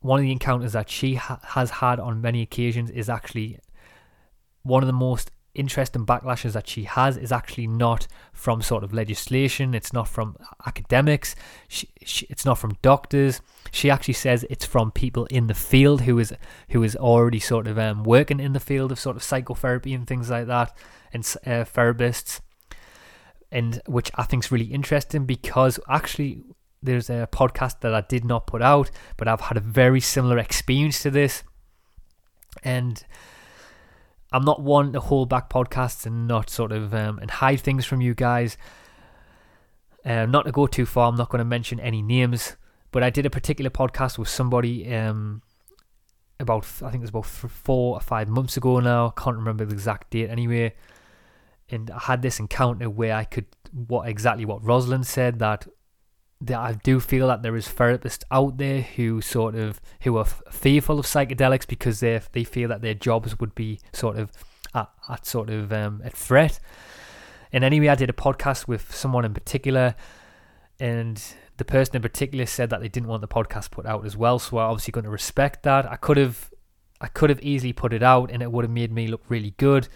one 0.00 0.20
of 0.20 0.22
the 0.22 0.32
encounters 0.32 0.72
that 0.72 0.88
she 0.88 1.14
ha- 1.14 1.40
has 1.42 1.70
had 1.70 1.98
on 1.98 2.20
many 2.20 2.42
occasions 2.42 2.90
is 2.90 3.08
actually 3.08 3.58
one 4.66 4.82
of 4.82 4.86
the 4.86 4.92
most 4.92 5.30
interest 5.56 5.96
and 5.96 6.06
backlashes 6.06 6.52
that 6.52 6.68
she 6.68 6.84
has 6.84 7.16
is 7.16 7.32
actually 7.32 7.66
not 7.66 8.06
from 8.32 8.62
sort 8.62 8.84
of 8.84 8.92
legislation. 8.92 9.74
It's 9.74 9.92
not 9.92 10.06
from 10.06 10.36
academics. 10.66 11.34
She, 11.66 11.88
she, 12.04 12.26
it's 12.28 12.44
not 12.44 12.58
from 12.58 12.76
doctors. 12.82 13.40
She 13.72 13.90
actually 13.90 14.14
says 14.14 14.44
it's 14.48 14.64
from 14.66 14.90
people 14.90 15.26
in 15.26 15.46
the 15.46 15.54
field 15.54 16.02
who 16.02 16.18
is 16.18 16.32
who 16.70 16.82
is 16.82 16.94
already 16.94 17.40
sort 17.40 17.66
of 17.66 17.78
um, 17.78 18.04
working 18.04 18.38
in 18.38 18.52
the 18.52 18.60
field 18.60 18.92
of 18.92 19.00
sort 19.00 19.16
of 19.16 19.22
psychotherapy 19.22 19.94
and 19.94 20.06
things 20.06 20.30
like 20.30 20.46
that, 20.46 20.76
and 21.12 21.22
uh, 21.46 21.64
therapists, 21.64 22.40
and 23.50 23.80
which 23.86 24.10
I 24.14 24.24
think 24.24 24.44
is 24.44 24.52
really 24.52 24.66
interesting 24.66 25.24
because 25.24 25.80
actually 25.88 26.42
there's 26.82 27.10
a 27.10 27.28
podcast 27.32 27.80
that 27.80 27.94
I 27.94 28.02
did 28.02 28.24
not 28.24 28.46
put 28.46 28.62
out, 28.62 28.90
but 29.16 29.26
I've 29.26 29.40
had 29.40 29.56
a 29.56 29.60
very 29.60 30.00
similar 30.00 30.38
experience 30.38 31.02
to 31.02 31.10
this, 31.10 31.42
and 32.62 33.02
I'm 34.36 34.44
not 34.44 34.60
one 34.60 34.92
to 34.92 35.00
hold 35.00 35.30
back 35.30 35.48
podcasts 35.48 36.04
and 36.04 36.28
not 36.28 36.50
sort 36.50 36.70
of 36.70 36.92
um, 36.92 37.18
and 37.18 37.30
hide 37.30 37.60
things 37.60 37.86
from 37.86 38.02
you 38.02 38.14
guys. 38.14 38.58
Uh, 40.04 40.26
not 40.26 40.44
to 40.44 40.52
go 40.52 40.66
too 40.66 40.84
far, 40.84 41.08
I'm 41.08 41.16
not 41.16 41.30
going 41.30 41.38
to 41.38 41.44
mention 41.44 41.80
any 41.80 42.02
names, 42.02 42.56
but 42.92 43.02
I 43.02 43.08
did 43.08 43.24
a 43.24 43.30
particular 43.30 43.70
podcast 43.70 44.18
with 44.18 44.28
somebody 44.28 44.94
um, 44.94 45.40
about 46.38 46.64
I 46.82 46.90
think 46.90 46.96
it 46.96 47.00
was 47.00 47.10
about 47.10 47.24
four 47.24 47.96
or 47.96 48.00
five 48.00 48.28
months 48.28 48.58
ago 48.58 48.78
now. 48.78 49.06
I 49.16 49.20
can't 49.20 49.36
remember 49.36 49.64
the 49.64 49.72
exact 49.72 50.10
date 50.10 50.28
anyway. 50.28 50.74
And 51.70 51.90
I 51.90 51.98
had 51.98 52.20
this 52.20 52.38
encounter 52.38 52.90
where 52.90 53.14
I 53.14 53.24
could 53.24 53.46
what 53.72 54.06
exactly 54.06 54.44
what 54.44 54.62
Rosalind 54.62 55.06
said 55.06 55.38
that 55.38 55.66
that 56.40 56.58
I 56.58 56.72
do 56.74 57.00
feel 57.00 57.28
that 57.28 57.42
there 57.42 57.56
is 57.56 57.66
therapists 57.66 58.22
out 58.30 58.58
there 58.58 58.82
who 58.82 59.20
sort 59.20 59.54
of 59.54 59.80
who 60.02 60.16
are 60.18 60.24
fearful 60.24 60.98
of 60.98 61.06
psychedelics 61.06 61.66
because 61.66 62.00
they 62.00 62.20
they 62.32 62.44
feel 62.44 62.68
that 62.68 62.82
their 62.82 62.94
jobs 62.94 63.38
would 63.40 63.54
be 63.54 63.80
sort 63.92 64.18
of 64.18 64.30
at, 64.74 64.90
at 65.08 65.26
sort 65.26 65.50
of 65.50 65.72
um, 65.72 66.02
at 66.04 66.14
threat. 66.14 66.60
And 67.52 67.64
anyway, 67.64 67.88
I 67.88 67.94
did 67.94 68.10
a 68.10 68.14
podcast 68.14 68.68
with 68.68 68.94
someone 68.94 69.24
in 69.24 69.32
particular, 69.32 69.94
and 70.78 71.22
the 71.56 71.64
person 71.64 71.96
in 71.96 72.02
particular 72.02 72.44
said 72.44 72.70
that 72.70 72.80
they 72.80 72.88
didn't 72.88 73.08
want 73.08 73.22
the 73.22 73.28
podcast 73.28 73.70
put 73.70 73.86
out 73.86 74.04
as 74.04 74.16
well. 74.16 74.38
So 74.38 74.58
I'm 74.58 74.70
obviously 74.70 74.92
going 74.92 75.04
to 75.04 75.10
respect 75.10 75.62
that. 75.62 75.90
I 75.90 75.96
could 75.96 76.18
have 76.18 76.50
I 77.00 77.08
could 77.08 77.30
have 77.30 77.40
easily 77.40 77.72
put 77.72 77.92
it 77.94 78.02
out, 78.02 78.30
and 78.30 78.42
it 78.42 78.52
would 78.52 78.64
have 78.64 78.70
made 78.70 78.92
me 78.92 79.06
look 79.06 79.22
really 79.28 79.54
good. 79.56 79.88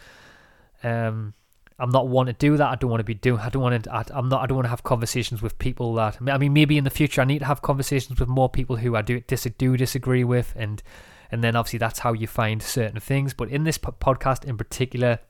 Um, 0.82 1.34
I'm 1.80 1.90
not 1.90 2.08
one 2.08 2.26
to 2.26 2.34
do 2.34 2.58
that. 2.58 2.68
I 2.68 2.74
don't 2.74 2.90
want 2.90 3.00
to 3.00 3.04
be 3.04 3.14
doing. 3.14 3.40
I 3.40 3.48
don't 3.48 3.62
want 3.62 3.84
to. 3.84 3.94
I, 3.94 4.04
I'm 4.10 4.28
not. 4.28 4.42
I 4.42 4.46
don't 4.46 4.56
want 4.56 4.66
to 4.66 4.70
have 4.70 4.82
conversations 4.82 5.40
with 5.40 5.58
people 5.58 5.94
that. 5.94 6.18
I 6.28 6.36
mean, 6.36 6.52
maybe 6.52 6.76
in 6.76 6.84
the 6.84 6.90
future 6.90 7.22
I 7.22 7.24
need 7.24 7.38
to 7.38 7.46
have 7.46 7.62
conversations 7.62 8.20
with 8.20 8.28
more 8.28 8.50
people 8.50 8.76
who 8.76 8.94
I 8.96 9.02
do 9.02 9.20
dis, 9.20 9.48
do 9.56 9.76
disagree 9.76 10.22
with, 10.22 10.52
and 10.56 10.82
and 11.30 11.42
then 11.42 11.56
obviously 11.56 11.78
that's 11.78 12.00
how 12.00 12.12
you 12.12 12.26
find 12.26 12.62
certain 12.62 13.00
things. 13.00 13.32
But 13.32 13.48
in 13.48 13.64
this 13.64 13.78
podcast 13.78 14.44
in 14.44 14.58
particular, 14.58 15.20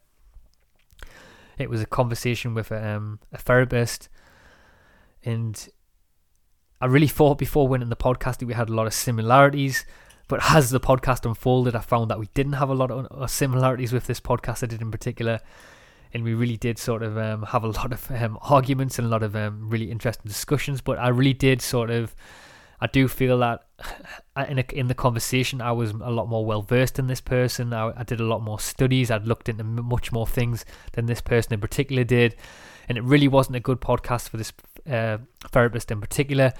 it 1.57 1.71
was 1.71 1.80
a 1.80 1.87
conversation 1.87 2.52
with 2.52 2.73
a, 2.73 2.97
um, 2.97 3.21
a 3.33 3.38
therapist, 3.38 4.09
and 5.23 5.69
I 6.80 6.87
really 6.87 7.09
thought 7.09 7.38
before 7.38 7.69
winning 7.69 7.90
the 7.90 7.97
podcast 7.97 8.38
that 8.38 8.47
we 8.47 8.54
had 8.54 8.69
a 8.69 8.75
lot 8.75 8.88
of 8.88 8.95
similarities. 8.95 9.87
But 10.26 10.40
as 10.50 10.71
the 10.71 10.80
podcast 10.80 11.26
unfolded, 11.26 11.76
I 11.76 11.80
found 11.80 12.11
that 12.11 12.19
we 12.19 12.28
didn't 12.35 12.52
have 12.54 12.71
a 12.71 12.75
lot 12.75 12.90
of 12.90 13.30
similarities 13.30 13.92
with 13.92 14.07
this 14.07 14.21
podcast 14.21 14.62
I 14.62 14.66
did 14.66 14.80
in 14.80 14.90
particular 14.90 15.40
and 16.12 16.25
we 16.25 16.35
really 16.35 16.57
did 16.57 16.79
sort 16.79 17.02
of 17.02 17.17
um, 17.17 17.43
have 17.45 17.62
a 17.62 17.69
lot 17.69 17.93
of 17.93 18.11
um, 18.11 18.38
arguments 18.43 18.99
and 18.99 19.07
a 19.07 19.11
lot 19.11 19.23
of 19.23 19.37
um, 19.37 19.69
really 19.69 19.90
interesting 19.90 20.29
discussions. 20.29 20.81
But 20.81 20.99
I 20.99 21.09
really 21.09 21.33
did 21.33 21.62
sort 21.62 21.90
of, 21.90 22.14
I 22.81 22.87
do 22.88 23.07
feel 23.07 23.38
that 23.38 23.67
in 24.49 24.59
a, 24.59 24.64
in 24.73 24.88
the 24.88 24.95
conversation 24.95 25.61
I 25.61 25.73
was 25.73 25.90
a 25.90 26.11
lot 26.11 26.29
more 26.29 26.45
well 26.45 26.62
versed 26.62 26.99
in 26.99 27.07
this 27.07 27.21
person. 27.21 27.73
I, 27.73 27.93
I, 27.97 28.02
did 28.02 28.21
a 28.21 28.25
lot 28.25 28.43
more 28.43 28.59
studies. 28.59 29.11
I'd 29.11 29.26
looked 29.26 29.49
into 29.49 29.62
much 29.64 30.11
more 30.11 30.26
things 30.26 30.64
than 30.93 31.07
this 31.07 31.21
person 31.21 31.55
in 31.55 31.61
particular 31.61 32.02
did, 32.02 32.35
and 32.88 32.99
it 32.99 33.05
really 33.05 33.29
wasn't 33.29 33.57
a 33.57 33.61
good 33.61 33.81
podcast 33.81 34.29
for 34.29 34.37
this 34.37 34.52
uh, 34.90 35.19
therapist 35.52 35.90
in 35.93 36.00
particular. 36.00 36.52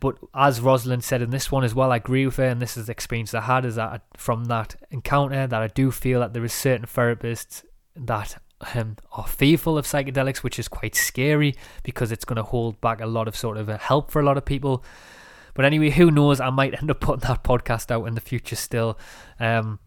But 0.00 0.16
as 0.34 0.60
Rosalind 0.60 1.04
said 1.04 1.22
in 1.22 1.30
this 1.30 1.52
one 1.52 1.62
as 1.62 1.74
well, 1.74 1.92
I 1.92 1.96
agree 1.96 2.26
with 2.26 2.36
her, 2.36 2.44
and 2.44 2.60
this 2.60 2.76
is 2.76 2.86
the 2.86 2.92
experience 2.92 3.34
I 3.34 3.42
had 3.42 3.64
is 3.64 3.76
that 3.76 4.02
from 4.16 4.46
that 4.46 4.74
encounter 4.90 5.46
that 5.46 5.62
I 5.62 5.68
do 5.68 5.92
feel 5.92 6.20
that 6.20 6.32
there 6.32 6.44
is 6.44 6.52
certain 6.52 6.86
therapists 6.86 7.62
that 7.96 8.40
um, 8.74 8.96
are 9.12 9.26
fearful 9.26 9.78
of 9.78 9.86
psychedelics, 9.86 10.38
which 10.38 10.58
is 10.58 10.68
quite 10.68 10.94
scary 10.94 11.54
because 11.82 12.12
it's 12.12 12.24
going 12.24 12.36
to 12.36 12.42
hold 12.42 12.80
back 12.80 13.00
a 13.00 13.06
lot 13.06 13.28
of 13.28 13.36
sort 13.36 13.56
of 13.56 13.68
a 13.68 13.76
help 13.76 14.10
for 14.10 14.20
a 14.20 14.24
lot 14.24 14.36
of 14.36 14.44
people. 14.44 14.84
But 15.54 15.64
anyway, 15.64 15.90
who 15.90 16.10
knows? 16.10 16.40
I 16.40 16.50
might 16.50 16.74
end 16.80 16.90
up 16.90 17.00
putting 17.00 17.28
that 17.28 17.42
podcast 17.42 17.90
out 17.90 18.06
in 18.06 18.14
the 18.14 18.20
future 18.20 18.56
still. 18.56 18.98
Um, 19.38 19.78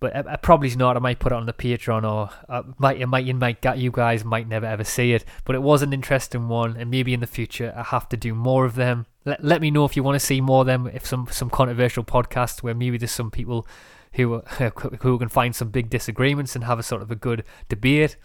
but 0.00 0.14
uh, 0.14 0.36
probably 0.38 0.74
not. 0.76 0.96
I 0.96 1.00
might 1.00 1.18
put 1.18 1.32
it 1.32 1.36
on 1.36 1.46
the 1.46 1.52
Patreon, 1.52 2.10
or 2.10 2.28
uh, 2.48 2.62
might 2.78 3.06
might 3.08 3.24
you 3.24 3.34
might 3.34 3.64
you 3.76 3.90
guys 3.90 4.24
might 4.24 4.46
never 4.46 4.66
ever 4.66 4.84
see 4.84 5.14
it. 5.14 5.24
But 5.44 5.56
it 5.56 5.62
was 5.62 5.80
an 5.82 5.92
interesting 5.92 6.48
one, 6.48 6.76
and 6.76 6.90
maybe 6.90 7.14
in 7.14 7.20
the 7.20 7.26
future 7.26 7.72
I 7.74 7.84
have 7.84 8.08
to 8.10 8.16
do 8.16 8.34
more 8.34 8.66
of 8.66 8.74
them. 8.74 9.06
Let, 9.24 9.42
let 9.42 9.60
me 9.62 9.70
know 9.70 9.86
if 9.86 9.96
you 9.96 10.02
want 10.02 10.16
to 10.16 10.26
see 10.26 10.42
more 10.42 10.60
of 10.60 10.66
them. 10.66 10.90
If 10.92 11.06
some 11.06 11.28
some 11.30 11.48
controversial 11.48 12.04
podcasts 12.04 12.62
where 12.62 12.74
maybe 12.74 12.98
there's 12.98 13.12
some 13.12 13.30
people 13.30 13.66
who 14.14 14.34
uh, 14.34 14.70
who 15.00 15.18
can 15.18 15.28
find 15.28 15.54
some 15.54 15.68
big 15.68 15.90
disagreements 15.90 16.54
and 16.54 16.64
have 16.64 16.78
a 16.78 16.82
sort 16.82 17.02
of 17.02 17.10
a 17.10 17.16
good 17.16 17.44
debate. 17.68 18.16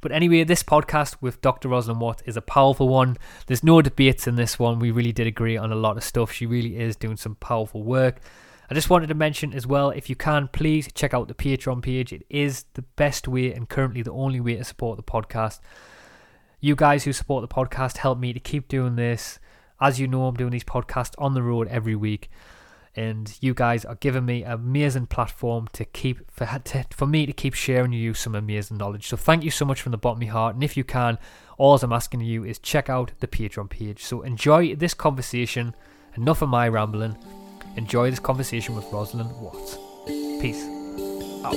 But 0.00 0.12
anyway, 0.12 0.44
this 0.44 0.62
podcast 0.62 1.16
with 1.22 1.40
Dr. 1.40 1.70
Rosalind 1.70 1.98
Watt 1.98 2.22
is 2.26 2.36
a 2.36 2.42
powerful 2.42 2.88
one. 2.88 3.16
There's 3.46 3.64
no 3.64 3.80
debates 3.80 4.26
in 4.26 4.36
this 4.36 4.58
one. 4.58 4.78
We 4.78 4.90
really 4.90 5.12
did 5.12 5.26
agree 5.26 5.56
on 5.56 5.72
a 5.72 5.76
lot 5.76 5.96
of 5.96 6.04
stuff. 6.04 6.30
She 6.30 6.44
really 6.44 6.76
is 6.76 6.94
doing 6.94 7.16
some 7.16 7.36
powerful 7.36 7.82
work. 7.82 8.20
I 8.70 8.74
just 8.74 8.90
wanted 8.90 9.06
to 9.06 9.14
mention 9.14 9.54
as 9.54 9.66
well, 9.66 9.88
if 9.90 10.10
you 10.10 10.16
can, 10.16 10.48
please 10.48 10.90
check 10.94 11.14
out 11.14 11.28
the 11.28 11.34
Patreon 11.34 11.82
page. 11.82 12.12
It 12.12 12.26
is 12.28 12.64
the 12.74 12.82
best 12.82 13.28
way 13.28 13.52
and 13.52 13.66
currently 13.66 14.02
the 14.02 14.12
only 14.12 14.40
way 14.40 14.56
to 14.56 14.64
support 14.64 14.98
the 14.98 15.02
podcast. 15.02 15.60
You 16.60 16.76
guys 16.76 17.04
who 17.04 17.14
support 17.14 17.40
the 17.40 17.54
podcast 17.54 17.98
help 17.98 18.18
me 18.18 18.34
to 18.34 18.40
keep 18.40 18.68
doing 18.68 18.96
this. 18.96 19.38
As 19.80 19.98
you 19.98 20.06
know, 20.06 20.26
I'm 20.26 20.34
doing 20.34 20.50
these 20.50 20.64
podcasts 20.64 21.14
on 21.16 21.32
the 21.32 21.42
road 21.42 21.66
every 21.68 21.96
week 21.96 22.28
and 22.96 23.36
you 23.40 23.54
guys 23.54 23.84
are 23.84 23.96
giving 23.96 24.24
me 24.24 24.44
an 24.44 24.52
amazing 24.52 25.06
platform 25.06 25.68
to 25.72 25.84
keep 25.84 26.30
for 26.30 26.46
to, 26.64 26.84
for 26.90 27.06
me 27.06 27.26
to 27.26 27.32
keep 27.32 27.54
sharing 27.54 27.92
you 27.92 28.14
some 28.14 28.34
amazing 28.34 28.76
knowledge. 28.76 29.08
So 29.08 29.16
thank 29.16 29.42
you 29.42 29.50
so 29.50 29.64
much 29.64 29.80
from 29.80 29.92
the 29.92 29.98
bottom 29.98 30.22
of 30.22 30.28
my 30.28 30.32
heart. 30.32 30.54
And 30.54 30.62
if 30.62 30.76
you 30.76 30.84
can, 30.84 31.18
all 31.58 31.74
I'm 31.76 31.92
asking 31.92 32.20
you 32.20 32.44
is 32.44 32.58
check 32.58 32.88
out 32.88 33.12
the 33.20 33.26
Patreon 33.26 33.68
page. 33.68 34.04
So 34.04 34.22
enjoy 34.22 34.74
this 34.76 34.94
conversation. 34.94 35.74
Enough 36.16 36.42
of 36.42 36.48
my 36.48 36.68
rambling. 36.68 37.16
Enjoy 37.76 38.10
this 38.10 38.20
conversation 38.20 38.76
with 38.76 38.84
Rosalind 38.92 39.30
Watts. 39.40 39.76
Peace 40.40 40.64
out. 41.44 41.54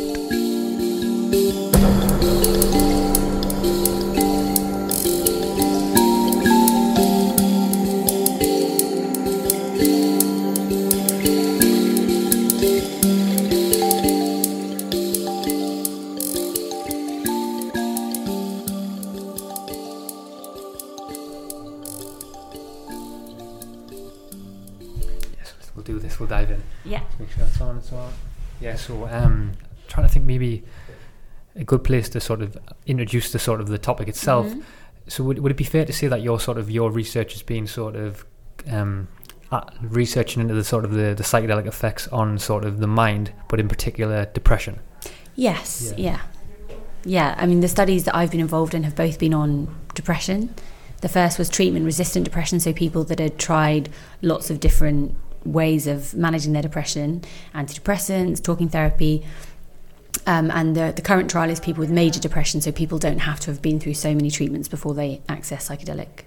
Yeah, 26.85 27.01
Make 27.19 27.31
sure 27.31 27.45
that's 27.45 27.61
on 27.61 27.77
as 27.77 27.91
well. 27.91 28.11
Yeah, 28.59 28.75
so 28.75 29.07
um, 29.07 29.53
trying 29.87 30.07
to 30.07 30.13
think 30.13 30.25
maybe 30.25 30.63
a 31.55 31.63
good 31.63 31.83
place 31.83 32.09
to 32.09 32.19
sort 32.19 32.41
of 32.41 32.57
introduce 32.85 33.31
the 33.31 33.39
sort 33.39 33.59
of 33.59 33.67
the 33.67 33.77
topic 33.77 34.07
itself. 34.07 34.47
Mm-hmm. 34.47 34.61
So 35.07 35.23
would, 35.23 35.39
would 35.39 35.51
it 35.51 35.57
be 35.57 35.63
fair 35.63 35.85
to 35.85 35.93
say 35.93 36.07
that 36.07 36.21
your 36.21 36.39
sort 36.39 36.57
of 36.57 36.69
your 36.69 36.91
research 36.91 37.33
has 37.33 37.41
been 37.41 37.65
sort 37.67 37.95
of 37.95 38.25
um, 38.69 39.07
researching 39.81 40.41
into 40.41 40.53
the 40.53 40.63
sort 40.63 40.85
of 40.85 40.91
the, 40.91 41.13
the 41.13 41.23
psychedelic 41.23 41.65
effects 41.65 42.07
on 42.09 42.37
sort 42.37 42.65
of 42.65 42.79
the 42.79 42.87
mind, 42.87 43.31
but 43.47 43.59
in 43.59 43.67
particular 43.67 44.25
depression? 44.25 44.79
Yes, 45.35 45.93
yeah. 45.95 46.11
yeah. 46.11 46.21
Yeah, 47.05 47.35
I 47.37 47.45
mean, 47.45 47.61
the 47.61 47.69
studies 47.69 48.03
that 48.03 48.15
I've 48.15 48.31
been 48.31 48.41
involved 48.41 48.73
in 48.73 48.83
have 48.83 48.95
both 48.95 49.17
been 49.17 49.33
on 49.33 49.73
depression. 49.93 50.53
The 51.01 51.07
first 51.07 51.39
was 51.39 51.47
treatment 51.47 51.85
resistant 51.85 52.25
depression, 52.25 52.59
so 52.59 52.73
people 52.73 53.03
that 53.05 53.19
had 53.19 53.37
tried 53.37 53.89
lots 54.21 54.49
of 54.49 54.59
different 54.59 55.15
ways 55.47 55.87
of 55.87 56.13
managing 56.13 56.53
their 56.53 56.61
depression, 56.61 57.23
antidepressants, 57.55 58.41
talking 58.43 58.69
therapy. 58.69 59.25
Um, 60.25 60.51
and 60.51 60.75
the, 60.75 60.91
the 60.95 61.01
current 61.01 61.29
trial 61.29 61.49
is 61.49 61.59
people 61.59 61.79
with 61.79 61.89
major 61.89 62.19
depression, 62.19 62.59
so 62.59 62.71
people 62.71 62.99
don't 62.99 63.19
have 63.19 63.39
to 63.41 63.51
have 63.51 63.61
been 63.61 63.79
through 63.79 63.93
so 63.93 64.13
many 64.13 64.29
treatments 64.29 64.67
before 64.67 64.93
they 64.93 65.21
access 65.29 65.69
psychedelic 65.69 66.25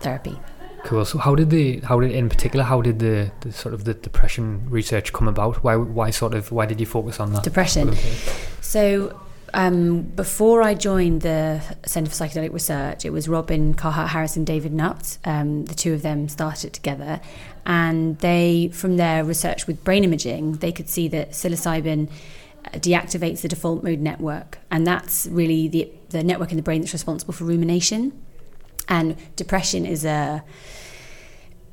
therapy. 0.00 0.38
Cool. 0.84 1.04
So, 1.04 1.18
how 1.18 1.34
did 1.34 1.50
the 1.50 1.80
how 1.80 1.98
did 1.98 2.12
in 2.12 2.28
particular 2.28 2.64
how 2.64 2.82
did 2.82 2.98
the, 2.98 3.32
the 3.40 3.52
sort 3.52 3.72
of 3.74 3.84
the 3.84 3.94
depression 3.94 4.68
research 4.68 5.12
come 5.14 5.26
about? 5.26 5.64
Why 5.64 5.76
why 5.76 6.10
sort 6.10 6.34
of 6.34 6.52
why 6.52 6.66
did 6.66 6.78
you 6.78 6.86
focus 6.86 7.20
on 7.20 7.32
that 7.32 7.42
depression? 7.42 7.94
So, 8.60 9.18
um, 9.54 10.02
before 10.02 10.62
I 10.62 10.74
joined 10.74 11.22
the 11.22 11.62
Centre 11.86 12.10
for 12.10 12.16
Psychedelic 12.16 12.52
Research, 12.52 13.04
it 13.04 13.10
was 13.10 13.28
Robin 13.28 13.74
Carhart 13.74 14.10
Harris 14.10 14.36
and 14.36 14.46
David 14.46 14.72
Nutt. 14.72 15.18
Um, 15.24 15.64
the 15.64 15.74
two 15.74 15.94
of 15.94 16.02
them 16.02 16.28
started 16.28 16.72
together, 16.72 17.20
and 17.64 18.18
they, 18.18 18.70
from 18.72 18.96
their 18.96 19.24
research 19.24 19.66
with 19.66 19.82
brain 19.84 20.04
imaging, 20.04 20.54
they 20.54 20.72
could 20.72 20.88
see 20.88 21.08
that 21.08 21.30
psilocybin 21.30 22.10
deactivates 22.72 23.42
the 23.42 23.48
default 23.48 23.82
mode 23.82 24.00
network, 24.00 24.58
and 24.70 24.86
that's 24.86 25.26
really 25.26 25.68
the 25.68 25.90
the 26.10 26.22
network 26.22 26.50
in 26.50 26.56
the 26.56 26.62
brain 26.62 26.80
that's 26.80 26.92
responsible 26.92 27.32
for 27.32 27.44
rumination. 27.44 28.12
And 28.88 29.16
depression 29.36 29.86
is 29.86 30.04
a 30.04 30.44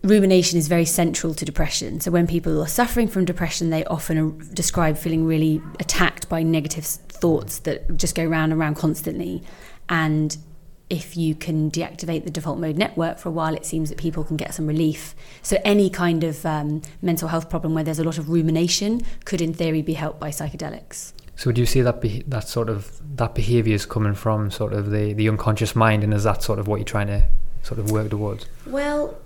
rumination 0.03 0.57
is 0.57 0.67
very 0.67 0.85
central 0.85 1.33
to 1.35 1.45
depression. 1.45 1.99
So 1.99 2.11
when 2.11 2.27
people 2.27 2.61
are 2.61 2.67
suffering 2.67 3.07
from 3.07 3.25
depression, 3.25 3.69
they 3.69 3.83
often 3.85 4.49
describe 4.53 4.97
feeling 4.97 5.25
really 5.25 5.61
attacked 5.79 6.27
by 6.29 6.43
negative 6.43 6.85
thoughts 6.85 7.59
that 7.59 7.97
just 7.97 8.15
go 8.15 8.25
round 8.25 8.51
and 8.51 8.59
round 8.59 8.77
constantly. 8.77 9.43
And 9.89 10.37
if 10.89 11.15
you 11.15 11.35
can 11.35 11.71
deactivate 11.71 12.25
the 12.25 12.31
default 12.31 12.59
mode 12.59 12.77
network 12.77 13.17
for 13.17 13.29
a 13.29 13.31
while, 13.31 13.55
it 13.55 13.65
seems 13.65 13.89
that 13.89 13.97
people 13.97 14.23
can 14.23 14.35
get 14.35 14.53
some 14.53 14.67
relief. 14.67 15.15
So 15.41 15.57
any 15.63 15.89
kind 15.89 16.23
of 16.23 16.45
um, 16.45 16.81
mental 17.01 17.29
health 17.29 17.49
problem 17.49 17.73
where 17.73 17.83
there's 17.83 17.99
a 17.99 18.03
lot 18.03 18.17
of 18.17 18.29
rumination 18.29 19.01
could, 19.23 19.39
in 19.39 19.53
theory, 19.53 19.81
be 19.81 19.93
helped 19.93 20.19
by 20.19 20.31
psychedelics. 20.31 21.13
So 21.37 21.51
do 21.51 21.61
you 21.61 21.65
see 21.65 21.81
that 21.81 22.01
be- 22.01 22.23
that 22.27 22.47
sort 22.47 22.69
of 22.69 23.01
that 23.17 23.33
behaviour 23.33 23.73
is 23.73 23.85
coming 23.85 24.13
from 24.13 24.51
sort 24.51 24.73
of 24.73 24.91
the 24.91 25.13
the 25.13 25.29
unconscious 25.29 25.75
mind, 25.75 26.03
and 26.03 26.13
is 26.13 26.23
that 26.23 26.43
sort 26.43 26.59
of 26.59 26.67
what 26.67 26.75
you're 26.75 26.85
trying 26.85 27.07
to 27.07 27.25
sort 27.63 27.79
of 27.79 27.89
work 27.89 28.09
towards? 28.09 28.45
Well, 28.67 29.17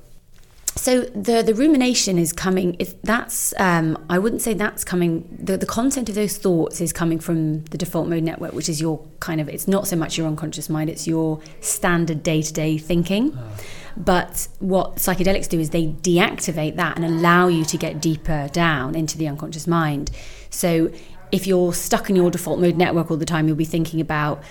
so 0.77 1.01
the 1.01 1.41
the 1.41 1.53
rumination 1.53 2.17
is 2.17 2.33
coming. 2.33 2.75
It, 2.79 3.01
that's 3.03 3.53
um, 3.59 3.97
I 4.09 4.19
wouldn't 4.19 4.41
say 4.41 4.53
that's 4.53 4.83
coming. 4.83 5.37
The 5.41 5.57
the 5.57 5.65
content 5.65 6.09
of 6.09 6.15
those 6.15 6.37
thoughts 6.37 6.81
is 6.81 6.91
coming 6.91 7.19
from 7.19 7.63
the 7.65 7.77
default 7.77 8.09
mode 8.09 8.23
network, 8.23 8.53
which 8.53 8.67
is 8.67 8.81
your 8.81 9.05
kind 9.19 9.39
of. 9.39 9.47
It's 9.47 9.67
not 9.67 9.87
so 9.87 9.95
much 9.95 10.17
your 10.17 10.27
unconscious 10.27 10.69
mind. 10.69 10.89
It's 10.89 11.07
your 11.07 11.39
standard 11.61 12.23
day 12.23 12.41
to 12.41 12.53
day 12.53 12.77
thinking. 12.77 13.37
Oh. 13.37 13.57
But 13.97 14.49
what 14.59 14.97
psychedelics 14.97 15.47
do 15.47 15.59
is 15.59 15.69
they 15.69 15.87
deactivate 15.87 16.75
that 16.75 16.97
and 16.97 17.05
allow 17.05 17.47
you 17.47 17.63
to 17.65 17.77
get 17.77 18.01
deeper 18.01 18.49
down 18.51 18.93
into 18.95 19.17
the 19.17 19.27
unconscious 19.27 19.67
mind. 19.67 20.11
So 20.49 20.91
if 21.31 21.47
you're 21.47 21.73
stuck 21.73 22.09
in 22.09 22.15
your 22.17 22.29
default 22.29 22.59
mode 22.59 22.75
network 22.75 23.09
all 23.09 23.17
the 23.17 23.25
time, 23.25 23.47
you'll 23.47 23.55
be 23.55 23.65
thinking 23.65 24.01
about 24.01 24.43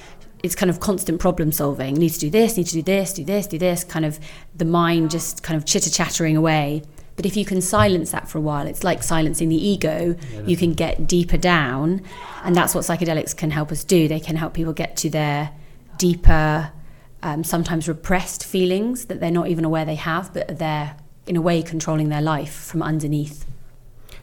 it's 0.44 0.54
kind 0.54 0.68
of 0.68 0.78
constant 0.78 1.18
problem 1.18 1.50
solving. 1.52 1.94
Need 1.94 2.10
to 2.10 2.20
do 2.20 2.28
this, 2.28 2.58
need 2.58 2.66
to 2.66 2.74
do 2.74 2.82
this, 2.82 3.14
do 3.14 3.24
this, 3.24 3.46
do 3.46 3.58
this, 3.58 3.82
kind 3.82 4.04
of 4.04 4.20
the 4.54 4.66
mind 4.66 5.10
just 5.10 5.42
kind 5.42 5.56
of 5.56 5.64
chitter 5.64 5.88
chattering 5.88 6.36
away. 6.36 6.82
But 7.16 7.24
if 7.24 7.34
you 7.34 7.46
can 7.46 7.62
silence 7.62 8.10
that 8.10 8.28
for 8.28 8.36
a 8.36 8.42
while, 8.42 8.66
it's 8.66 8.84
like 8.84 9.02
silencing 9.02 9.48
the 9.48 9.56
ego. 9.56 10.16
Yeah, 10.34 10.40
you 10.42 10.58
can 10.58 10.74
get 10.74 11.06
deeper 11.06 11.38
down, 11.38 12.02
and 12.44 12.54
that's 12.54 12.74
what 12.74 12.84
psychedelics 12.84 13.34
can 13.34 13.52
help 13.52 13.72
us 13.72 13.84
do. 13.84 14.06
They 14.06 14.20
can 14.20 14.36
help 14.36 14.52
people 14.52 14.74
get 14.74 14.98
to 14.98 15.08
their 15.08 15.50
deeper, 15.96 16.72
um, 17.22 17.42
sometimes 17.42 17.88
repressed 17.88 18.44
feelings 18.44 19.06
that 19.06 19.20
they're 19.20 19.30
not 19.30 19.48
even 19.48 19.64
aware 19.64 19.86
they 19.86 19.94
have, 19.94 20.34
but 20.34 20.58
they're 20.58 20.94
in 21.26 21.36
a 21.36 21.40
way 21.40 21.62
controlling 21.62 22.10
their 22.10 22.20
life 22.20 22.52
from 22.52 22.82
underneath. 22.82 23.46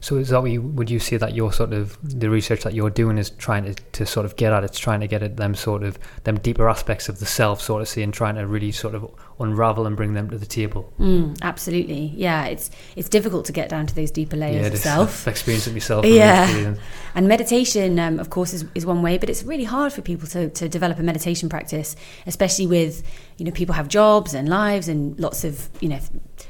So 0.01 0.15
is 0.15 0.29
that 0.29 0.41
what 0.41 0.49
you, 0.49 0.63
would 0.63 0.89
you 0.89 0.99
say 0.99 1.17
that 1.17 1.35
your 1.35 1.53
sort 1.53 1.73
of 1.73 1.95
the 2.01 2.27
research 2.27 2.63
that 2.63 2.73
you're 2.73 2.89
doing 2.89 3.19
is 3.19 3.29
trying 3.29 3.65
to, 3.65 3.75
to 3.75 4.05
sort 4.05 4.25
of 4.25 4.35
get 4.35 4.51
at? 4.51 4.63
It's 4.63 4.79
trying 4.79 4.99
to 5.01 5.07
get 5.07 5.21
at 5.21 5.37
them 5.37 5.53
sort 5.53 5.83
of 5.83 5.99
them 6.23 6.39
deeper 6.39 6.67
aspects 6.67 7.07
of 7.07 7.19
the 7.19 7.27
self, 7.27 7.61
sort 7.61 7.83
of 7.83 7.87
see, 7.87 8.01
and 8.01 8.11
trying 8.11 8.33
to 8.35 8.47
really 8.47 8.71
sort 8.71 8.95
of 8.95 9.11
unravel 9.39 9.85
and 9.85 9.95
bring 9.95 10.15
them 10.15 10.27
to 10.31 10.39
the 10.39 10.45
table. 10.47 10.91
Mm, 10.99 11.39
absolutely, 11.43 12.13
yeah. 12.15 12.45
It's 12.45 12.71
it's 12.95 13.09
difficult 13.09 13.45
to 13.45 13.51
get 13.51 13.69
down 13.69 13.85
to 13.85 13.93
those 13.93 14.09
deeper 14.09 14.35
layers 14.35 14.65
yeah, 14.65 14.73
of 14.73 14.77
self. 14.79 15.21
I've 15.27 15.33
experienced 15.33 15.67
it 15.67 15.73
myself. 15.73 16.03
Yeah, 16.03 16.73
and 17.13 17.27
meditation, 17.27 17.99
um, 17.99 18.19
of 18.19 18.31
course, 18.31 18.53
is, 18.53 18.65
is 18.73 18.87
one 18.87 19.03
way, 19.03 19.19
but 19.19 19.29
it's 19.29 19.43
really 19.43 19.65
hard 19.65 19.93
for 19.93 20.01
people 20.01 20.27
to 20.29 20.49
to 20.49 20.67
develop 20.67 20.97
a 20.97 21.03
meditation 21.03 21.47
practice, 21.47 21.95
especially 22.25 22.65
with 22.65 23.03
you 23.37 23.45
know 23.45 23.51
people 23.51 23.75
have 23.75 23.87
jobs 23.87 24.33
and 24.33 24.49
lives 24.49 24.87
and 24.87 25.19
lots 25.19 25.43
of 25.43 25.69
you 25.79 25.89
know 25.89 25.99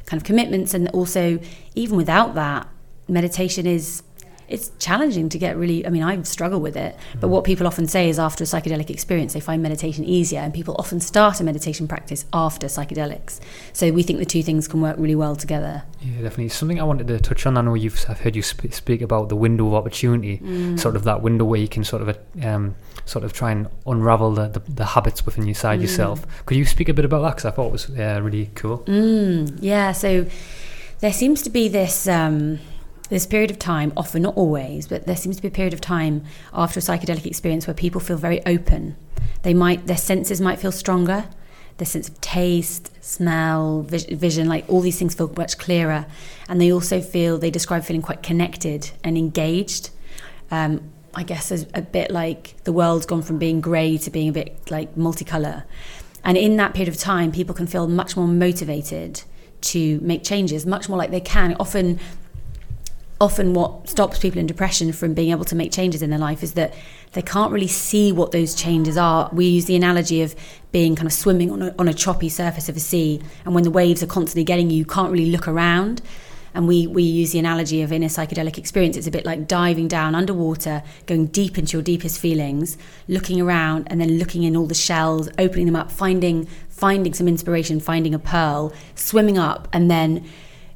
kind 0.06 0.22
of 0.22 0.24
commitments, 0.24 0.74
and 0.74 0.88
also 0.90 1.38
even 1.76 1.98
without 1.98 2.34
that 2.36 2.66
meditation 3.12 3.68
is 3.68 4.04
it's 4.52 4.70
challenging 4.80 5.30
to 5.30 5.40
get 5.40 5.56
really 5.56 5.86
i 5.88 5.90
mean 5.90 6.04
i 6.04 6.22
struggle 6.24 6.60
with 6.60 6.76
it 6.76 6.96
but 7.20 7.30
what 7.30 7.46
people 7.46 7.66
often 7.66 7.88
say 7.88 8.10
is 8.10 8.20
after 8.20 8.44
a 8.44 8.48
psychedelic 8.48 8.90
experience 8.90 9.34
they 9.34 9.40
find 9.40 9.64
meditation 9.64 10.04
easier 10.04 10.40
and 10.42 10.54
people 10.54 10.76
often 10.78 11.00
start 11.00 11.40
a 11.40 11.44
meditation 11.44 11.88
practice 11.88 12.26
after 12.34 12.68
psychedelics. 12.68 13.40
So 13.72 13.92
we 13.92 14.04
think 14.04 14.20
the 14.20 14.26
two 14.26 14.44
things 14.44 14.68
can 14.68 14.82
work 14.82 14.98
really 15.00 15.16
well 15.16 15.36
together. 15.36 15.84
Yeah 16.02 16.24
definitely. 16.24 16.50
Something 16.50 16.80
i 16.82 16.84
wanted 16.84 17.08
to 17.08 17.20
touch 17.20 17.46
on 17.46 17.58
i 17.58 17.62
know 17.62 17.76
you've 17.76 18.06
i've 18.10 18.20
heard 18.20 18.36
you 18.36 18.42
sp- 18.44 18.74
speak 18.74 19.02
about 19.02 19.30
the 19.30 19.36
window 19.36 19.68
of 19.68 19.74
opportunity 19.74 20.40
mm. 20.40 20.78
sort 20.78 20.96
of 20.96 21.06
that 21.06 21.22
window 21.22 21.46
where 21.46 21.60
you 21.60 21.70
can 21.70 21.84
sort 21.84 22.02
of 22.02 22.18
um, 22.44 22.76
sort 23.06 23.24
of 23.24 23.34
try 23.34 23.52
and 23.52 23.68
unravel 23.88 24.34
the, 24.34 24.48
the, 24.50 24.60
the 24.60 24.86
habits 24.86 25.26
within 25.26 25.48
inside 25.48 25.80
mm. 25.80 25.84
yourself. 25.84 26.46
Could 26.46 26.58
you 26.58 26.66
speak 26.66 26.90
a 26.90 26.94
bit 26.94 27.06
about 27.06 27.22
that? 27.22 27.30
Because 27.32 27.46
i 27.46 27.52
thought 27.52 27.68
it 27.68 27.72
was 27.72 27.90
uh, 27.90 28.20
really 28.22 28.50
cool. 28.56 28.80
Mm, 28.80 29.60
yeah 29.62 29.94
so 29.94 30.26
there 31.00 31.14
seems 31.14 31.42
to 31.44 31.50
be 31.50 31.68
this 31.68 32.08
um, 32.08 32.60
this 33.12 33.28
period 33.28 33.52
of 33.52 33.60
time, 33.60 33.92
often 33.98 34.22
not 34.22 34.36
always, 34.38 34.88
but 34.88 35.06
there 35.06 35.18
seems 35.18 35.36
to 35.36 35.42
be 35.42 35.50
a 35.50 35.52
period 35.52 35.74
of 35.74 35.82
time 35.82 36.24
after 36.54 36.80
a 36.80 36.82
psychedelic 36.82 37.26
experience 37.26 37.68
where 37.68 37.74
people 37.74 38.00
feel 38.00 38.16
very 38.16 38.44
open. 38.46 38.96
They 39.44 39.54
might 39.54 39.86
their 39.86 39.98
senses 39.98 40.40
might 40.40 40.60
feel 40.60 40.72
stronger. 40.72 41.26
Their 41.78 41.86
sense 41.86 42.08
of 42.08 42.22
taste, 42.22 42.92
smell, 43.04 43.82
vision, 43.82 44.48
like 44.48 44.66
all 44.70 44.82
these 44.82 44.98
things 44.98 45.14
feel 45.14 45.32
much 45.36 45.58
clearer, 45.58 46.06
and 46.48 46.62
they 46.62 46.72
also 46.72 47.02
feel 47.02 47.38
they 47.38 47.52
describe 47.52 47.84
feeling 47.84 48.02
quite 48.02 48.24
connected 48.24 48.92
and 49.04 49.18
engaged. 49.18 49.90
Um, 50.50 50.82
I 51.14 51.24
guess 51.24 51.52
a, 51.52 51.66
a 51.74 51.82
bit 51.82 52.12
like 52.12 52.56
the 52.64 52.72
world's 52.72 53.06
gone 53.06 53.24
from 53.24 53.38
being 53.38 53.60
grey 53.60 53.98
to 53.98 54.10
being 54.10 54.30
a 54.30 54.32
bit 54.32 54.72
like 54.72 54.96
multicolour. 54.96 55.64
And 56.24 56.38
in 56.38 56.56
that 56.58 56.74
period 56.74 56.88
of 56.88 56.98
time, 56.98 57.32
people 57.34 57.54
can 57.56 57.68
feel 57.68 57.88
much 57.88 58.16
more 58.16 58.28
motivated 58.28 59.24
to 59.62 60.00
make 60.02 60.24
changes, 60.24 60.66
much 60.66 60.88
more 60.88 60.98
like 60.98 61.12
they 61.12 61.20
can. 61.20 61.56
Often 61.60 62.00
often 63.22 63.54
what 63.54 63.88
stops 63.88 64.18
people 64.18 64.40
in 64.40 64.48
depression 64.48 64.92
from 64.92 65.14
being 65.14 65.30
able 65.30 65.46
to 65.46 65.56
make 65.56 65.72
changes 65.72 66.02
in 66.02 66.10
their 66.10 66.20
life 66.20 66.42
is 66.42 66.54
that 66.54 66.74
they 67.14 67.22
can't 67.22 67.52
really 67.54 67.68
see 67.68 68.12
what 68.12 68.32
those 68.32 68.56
changes 68.56 68.98
are. 68.98 69.30
We 69.32 69.46
use 69.46 69.66
the 69.66 69.76
analogy 69.76 70.24
of 70.24 70.36
being 70.72 70.96
kind 70.96 71.06
of 71.06 71.14
swimming 71.14 71.52
on 71.52 71.62
a, 71.62 71.76
on 71.78 71.88
a 71.88 71.94
choppy 71.94 72.30
surface 72.30 72.68
of 72.68 72.76
a 72.76 72.80
sea, 72.80 73.22
and 73.46 73.54
when 73.54 73.64
the 73.64 73.72
waves 73.72 74.02
are 74.02 74.08
constantly 74.08 74.44
getting 74.44 74.72
you, 74.72 74.78
you 74.78 74.86
can't 74.86 75.12
really 75.12 75.30
look 75.30 75.48
around. 75.48 76.02
And 76.54 76.68
we, 76.68 76.88
we 76.88 77.04
use 77.04 77.32
the 77.32 77.40
analogy 77.40 77.82
of 77.82 77.94
in 77.94 78.04
a 78.04 78.08
psychedelic 78.08 78.58
experience, 78.58 78.98
it's 78.98 79.08
a 79.08 79.12
bit 79.12 79.26
like 79.26 79.48
diving 79.48 79.88
down 79.88 80.16
underwater, 80.16 80.84
going 81.06 81.28
deep 81.28 81.58
into 81.58 81.78
your 81.78 81.84
deepest 81.84 82.20
feelings, 82.20 82.76
looking 83.08 83.40
around, 83.40 83.88
and 83.90 84.02
then 84.02 84.18
looking 84.18 84.44
in 84.44 84.58
all 84.58 84.66
the 84.66 84.74
shells, 84.74 85.30
opening 85.38 85.68
them 85.68 85.76
up, 85.76 85.92
finding 85.92 86.48
finding 86.70 87.14
some 87.14 87.28
inspiration, 87.28 87.80
finding 87.80 88.16
a 88.16 88.20
pearl, 88.20 88.74
swimming 88.96 89.38
up, 89.38 89.68
and 89.72 89.92
then 89.92 90.28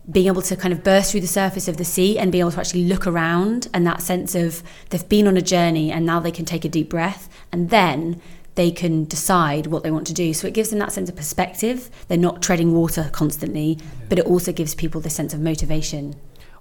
being 0.10 0.28
able 0.28 0.42
to 0.42 0.56
kind 0.56 0.72
of 0.72 0.84
burst 0.84 1.12
through 1.12 1.22
the 1.22 1.28
surface 1.28 1.68
of 1.68 1.78
the 1.78 1.86
sea 1.86 2.18
and 2.18 2.32
being 2.32 2.42
able 2.42 2.52
to 2.52 2.60
actually 2.60 2.86
look 2.86 3.08
around 3.08 3.68
and 3.74 3.88
that 3.88 4.02
sense 4.02 4.36
of 4.36 4.62
they've 4.90 5.10
been 5.10 5.28
on 5.28 5.36
a 5.36 5.42
journey 5.42 5.92
and 5.92 6.06
now 6.06 6.20
they 6.20 6.32
can 6.32 6.46
take 6.46 6.64
a 6.64 6.70
deep 6.70 6.90
breath 6.90 7.28
and 7.52 7.70
then 7.70 8.22
they 8.54 8.72
can 8.72 9.06
decide 9.06 9.68
what 9.68 9.84
they 9.84 9.92
want 9.92 10.08
to 10.08 10.14
do. 10.14 10.34
So 10.34 10.48
it 10.48 10.54
gives 10.54 10.70
them 10.70 10.80
that 10.80 10.92
sense 10.92 11.10
of 11.10 11.16
perspective. 11.16 11.90
They're 12.08 12.18
not 12.18 12.42
treading 12.42 12.74
water 12.74 13.10
constantly, 13.12 13.78
yeah. 13.80 13.86
but 14.10 14.20
it 14.20 14.26
also 14.26 14.52
gives 14.52 14.76
people 14.76 15.02
this 15.02 15.16
sense 15.16 15.34
of 15.34 15.42
motivation. 15.42 16.16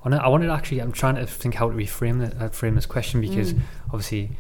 I 0.05 0.29
wanted 0.29 0.51
actually, 0.51 0.81
I'm 0.81 0.93
trying 0.93 1.15
to 1.15 1.27
think 1.27 1.55
how 1.55 1.71
to 1.71 1.75
reframe 1.75 2.21
that, 2.21 2.43
uh, 2.43 2.49
frame 2.51 2.75
this 2.75 2.85
question 2.85 3.23
because 3.23 3.55
mm. 3.55 3.61
obviously 3.87 4.33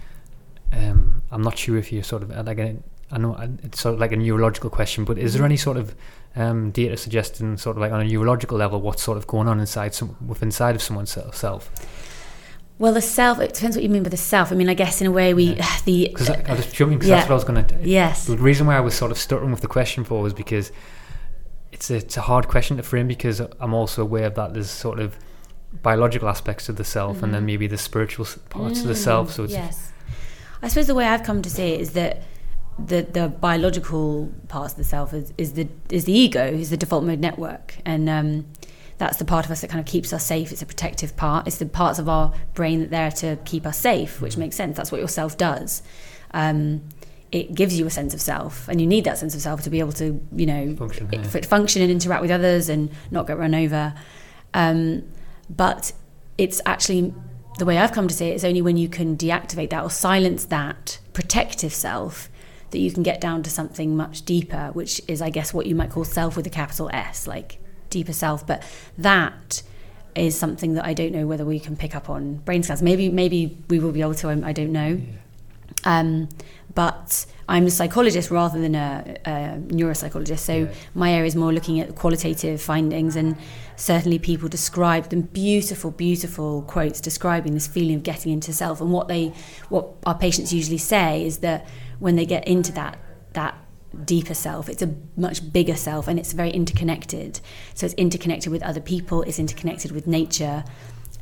um, 0.73 1.23
I'm 1.31 1.43
not 1.43 1.57
sure 1.57 1.79
if 1.79 1.91
you're 1.91 2.03
sort 2.03 2.23
of 2.23 2.31
like 2.47 2.59
a, 2.59 2.77
I 3.15 3.19
know 3.19 3.37
it's 3.63 3.81
sort 3.81 3.95
of 3.95 4.01
like 4.01 4.13
a 4.13 4.17
neurological 4.17 4.71
question, 4.71 5.05
but 5.05 5.19
is 5.19 5.33
there 5.35 5.43
mm. 5.43 5.47
any 5.47 5.57
sort 5.57 5.77
of 5.77 5.95
um, 6.37 6.71
data 6.71 6.97
suggesting 6.97 7.57
sort 7.57 7.77
of 7.77 7.81
like 7.81 7.93
on 7.93 8.01
a 8.01 8.05
neurological 8.05 8.59
level 8.59 8.81
what's 8.81 9.03
sort 9.03 9.17
of 9.17 9.27
going 9.27 9.49
on 9.49 9.61
inside 9.61 9.95
some 9.95 10.17
within 10.27 10.49
inside 10.49 10.75
of 10.75 10.83
someone's 10.83 11.17
self. 11.33 11.71
Well, 12.77 12.93
the 12.93 13.01
self. 13.01 13.39
It 13.39 13.55
depends 13.55 13.77
what 13.77 13.85
you 13.85 13.89
mean 13.89 14.03
by 14.03 14.09
the 14.09 14.17
self. 14.17 14.51
I 14.51 14.57
mean, 14.57 14.69
I 14.69 14.75
guess 14.75 15.01
in 15.01 15.07
a 15.07 15.13
way 15.13 15.33
we 15.33 15.55
yeah. 15.55 15.77
the. 15.85 16.09
Because 16.09 16.31
I, 16.31 16.43
I 16.49 16.55
was 16.55 16.71
jumping 16.73 16.99
because 16.99 17.09
yeah. 17.09 17.17
that's 17.17 17.29
what 17.29 17.35
I 17.35 17.37
was 17.37 17.45
going 17.45 17.65
to. 17.65 17.89
Yes. 17.89 18.27
The 18.27 18.37
reason 18.37 18.67
why 18.67 18.77
I 18.77 18.81
was 18.81 18.95
sort 18.95 19.13
of 19.13 19.19
stuttering 19.19 19.53
with 19.53 19.61
the 19.61 19.69
question 19.69 20.03
for 20.03 20.21
was 20.21 20.35
because 20.35 20.73
it's 21.71 21.91
a, 21.91 21.97
it's 21.97 22.17
a 22.17 22.23
hard 22.23 22.49
question 22.49 22.77
to 22.79 22.83
frame 22.83 23.07
because 23.07 23.41
I'm 23.41 23.75
also 23.75 24.03
aware 24.03 24.27
of 24.27 24.35
that 24.35 24.55
there's 24.55 24.71
sort 24.71 24.99
of 24.99 25.17
biological 25.83 26.29
aspects 26.29 26.69
of 26.69 26.77
the 26.77 26.85
self 26.85 27.17
mm-hmm. 27.17 27.25
and 27.27 27.35
then 27.35 27.41
mm-hmm. 27.41 27.47
maybe 27.47 27.67
the 27.69 27.79
spiritual 27.79 28.27
parts 28.51 28.79
mm, 28.79 28.83
of 28.83 28.89
the 28.89 28.97
self. 28.97 29.33
So 29.33 29.45
yes. 29.45 29.93
I 30.63 30.69
suppose 30.69 30.89
the 30.89 30.95
way 30.95 31.07
I've 31.07 31.23
come 31.23 31.43
to 31.43 31.51
see 31.51 31.75
it 31.75 31.81
is 31.81 31.93
that 31.93 32.23
the 32.79 33.03
the 33.03 33.29
biological 33.29 34.33
part 34.49 34.73
of 34.73 34.77
the 34.77 34.85
self 34.85 35.13
is, 35.15 35.33
is 35.39 35.53
the 35.55 35.69
is 35.91 36.05
the 36.05 36.13
ego, 36.13 36.47
is 36.47 36.71
the 36.71 36.77
default 36.77 37.05
mode 37.05 37.21
network, 37.21 37.77
and 37.85 38.09
um, 38.09 38.47
that's 38.99 39.17
the 39.19 39.25
part 39.25 39.45
of 39.45 39.51
us 39.51 39.61
that 39.61 39.71
kind 39.71 39.81
of 39.81 39.87
keeps 39.87 40.13
us 40.13 40.25
safe. 40.25 40.53
It's 40.53 40.63
a 40.63 40.67
protective 40.67 41.17
part. 41.17 41.47
It's 41.47 41.59
the 41.59 41.67
parts 41.67 41.99
of 41.99 42.09
our 42.09 42.33
brain 42.55 42.81
that 42.81 42.87
are 42.87 42.91
there 42.91 43.11
to 43.11 43.39
keep 43.45 43.67
us 43.67 43.79
safe, 43.79 44.21
which 44.21 44.37
makes 44.37 44.57
sense. 44.57 44.77
That's 44.77 44.91
what 44.93 44.99
your 44.99 45.09
self 45.09 45.37
does. 45.37 45.83
Um, 46.33 46.83
it 47.31 47.55
gives 47.55 47.79
you 47.79 47.87
a 47.87 47.91
sense 47.91 48.15
of 48.15 48.21
self, 48.21 48.69
and 48.69 48.81
you 48.81 48.87
need 48.87 49.05
that 49.05 49.19
sense 49.19 49.35
of 49.35 49.41
self 49.41 49.63
to 49.63 49.71
be 49.71 49.81
able 49.81 49.93
to, 49.93 50.21
you 50.35 50.47
know, 50.47 50.77
function, 50.77 51.09
yeah. 51.13 51.23
function 51.23 51.83
and 51.83 51.91
interact 51.91 52.23
with 52.23 52.31
others 52.31 52.69
and 52.69 52.91
not 53.11 53.27
get 53.27 53.39
run 53.39 53.55
over. 53.55 53.95
Um, 54.53 55.05
but 55.51 55.93
it's 56.39 56.61
actually 56.67 57.13
the 57.59 57.65
way 57.65 57.79
I've 57.79 57.93
come 57.93 58.09
to 58.09 58.15
see 58.15 58.29
it 58.29 58.35
is 58.35 58.45
only 58.45 58.63
when 58.63 58.77
you 58.77 58.89
can 58.89 59.17
deactivate 59.17 59.71
that 59.71 59.83
or 59.83 59.91
silence 59.91 60.47
that 60.47 60.99
protective 61.13 61.73
self 61.73 62.29
that 62.75 62.81
you 62.81 62.93
can 62.93 63.03
get 63.03 63.21
down 63.21 63.43
to 63.45 63.51
something 63.51 63.97
much 63.97 64.23
deeper, 64.25 64.71
which 64.75 65.01
is, 65.09 65.23
I 65.23 65.31
guess, 65.31 65.55
what 65.55 65.67
you 65.67 65.75
might 65.75 65.91
call 65.91 66.05
self 66.05 66.37
with 66.37 66.47
a 66.47 66.51
capital 66.51 66.91
S, 66.93 67.27
like 67.27 67.59
deeper 67.89 68.13
self. 68.13 68.47
But 68.47 68.63
that 68.99 69.63
is 70.15 70.39
something 70.39 70.75
that 70.75 70.85
I 70.85 70.95
don't 70.95 71.13
know 71.13 71.27
whether 71.27 71.45
we 71.45 71.59
can 71.59 71.77
pick 71.77 71.95
up 71.97 72.11
on 72.11 72.37
brain 72.47 72.63
scans. 72.63 72.83
Maybe 72.83 73.09
maybe 73.09 73.57
we 73.69 73.79
will 73.79 73.93
be 73.93 74.03
able 74.03 74.15
to. 74.17 74.29
I, 74.29 74.51
I 74.51 74.53
don't 74.53 74.73
know. 74.73 75.01
Um, 75.85 76.29
but 76.75 77.27
I'm 77.49 77.67
a 77.67 77.71
psychologist 77.71 78.31
rather 78.31 78.59
than 78.61 78.75
a, 78.75 79.17
a 79.25 79.31
neuropsychologist. 79.69 80.41
So 80.41 80.55
Yeah. 80.55 80.73
my 80.95 81.13
area 81.13 81.27
is 81.27 81.37
more 81.37 81.53
looking 81.53 81.79
at 81.81 81.95
qualitative 81.95 82.61
findings, 82.61 83.17
and 83.17 83.37
certainly 83.77 84.19
people 84.19 84.49
describe 84.49 85.11
them 85.11 85.23
beautiful, 85.23 85.91
beautiful 85.91 86.63
quotes 86.63 87.01
describing 87.01 87.55
this 87.55 87.67
feeling 87.67 87.97
of 87.97 88.03
getting 88.03 88.33
into 88.33 88.53
self. 88.53 88.81
And 88.81 88.91
what 88.93 89.09
they, 89.09 89.33
what 89.69 89.85
our 90.07 90.17
patients 90.17 90.53
usually 90.53 90.79
say 90.79 91.25
is 91.25 91.39
that 91.39 91.67
when 92.05 92.17
they 92.17 92.27
get 92.27 92.47
into 92.47 92.71
that 92.73 92.99
that 93.33 93.55
deeper 94.05 94.35
self, 94.35 94.69
it's 94.69 94.83
a 94.83 94.95
much 95.17 95.39
bigger 95.53 95.75
self, 95.75 96.07
and 96.07 96.19
it's 96.19 96.35
very 96.35 96.51
interconnected. 96.51 97.41
So 97.73 97.87
it's 97.87 97.95
interconnected 97.95 98.53
with 98.53 98.63
other 98.63 98.81
people, 98.81 99.23
it's 99.23 99.39
interconnected 99.39 99.91
with 99.91 100.07
nature. 100.07 100.65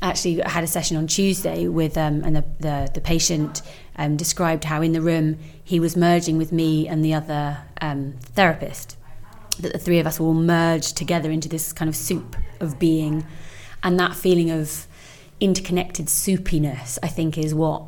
Actually 0.01 0.43
I 0.43 0.49
had 0.49 0.65
a 0.65 0.67
session 0.67 0.97
on 0.97 1.07
Tuesday 1.07 1.69
with 1.69 1.97
um, 1.97 2.25
and 2.25 2.35
the, 2.35 2.43
the, 2.59 2.91
the 2.95 2.99
patient 2.99 3.61
um, 3.95 4.17
described 4.17 4.65
how 4.65 4.81
in 4.81 4.91
the 4.91 4.99
room 4.99 5.37
he 5.63 5.79
was 5.79 5.95
merging 5.95 6.37
with 6.37 6.51
me 6.51 6.85
and 6.89 7.03
the 7.05 7.13
other 7.13 7.59
um, 7.79 8.15
therapist. 8.35 8.97
That 9.61 9.71
the 9.71 9.79
three 9.79 9.99
of 9.99 10.05
us 10.05 10.19
will 10.19 10.33
merge 10.33 10.91
together 10.91 11.31
into 11.31 11.47
this 11.47 11.71
kind 11.71 11.87
of 11.87 11.95
soup 11.95 12.35
of 12.59 12.77
being. 12.77 13.25
And 13.83 13.97
that 14.01 14.15
feeling 14.17 14.51
of 14.51 14.85
interconnected 15.39 16.07
soupiness 16.07 16.99
I 17.01 17.07
think 17.07 17.37
is 17.37 17.55
what 17.55 17.83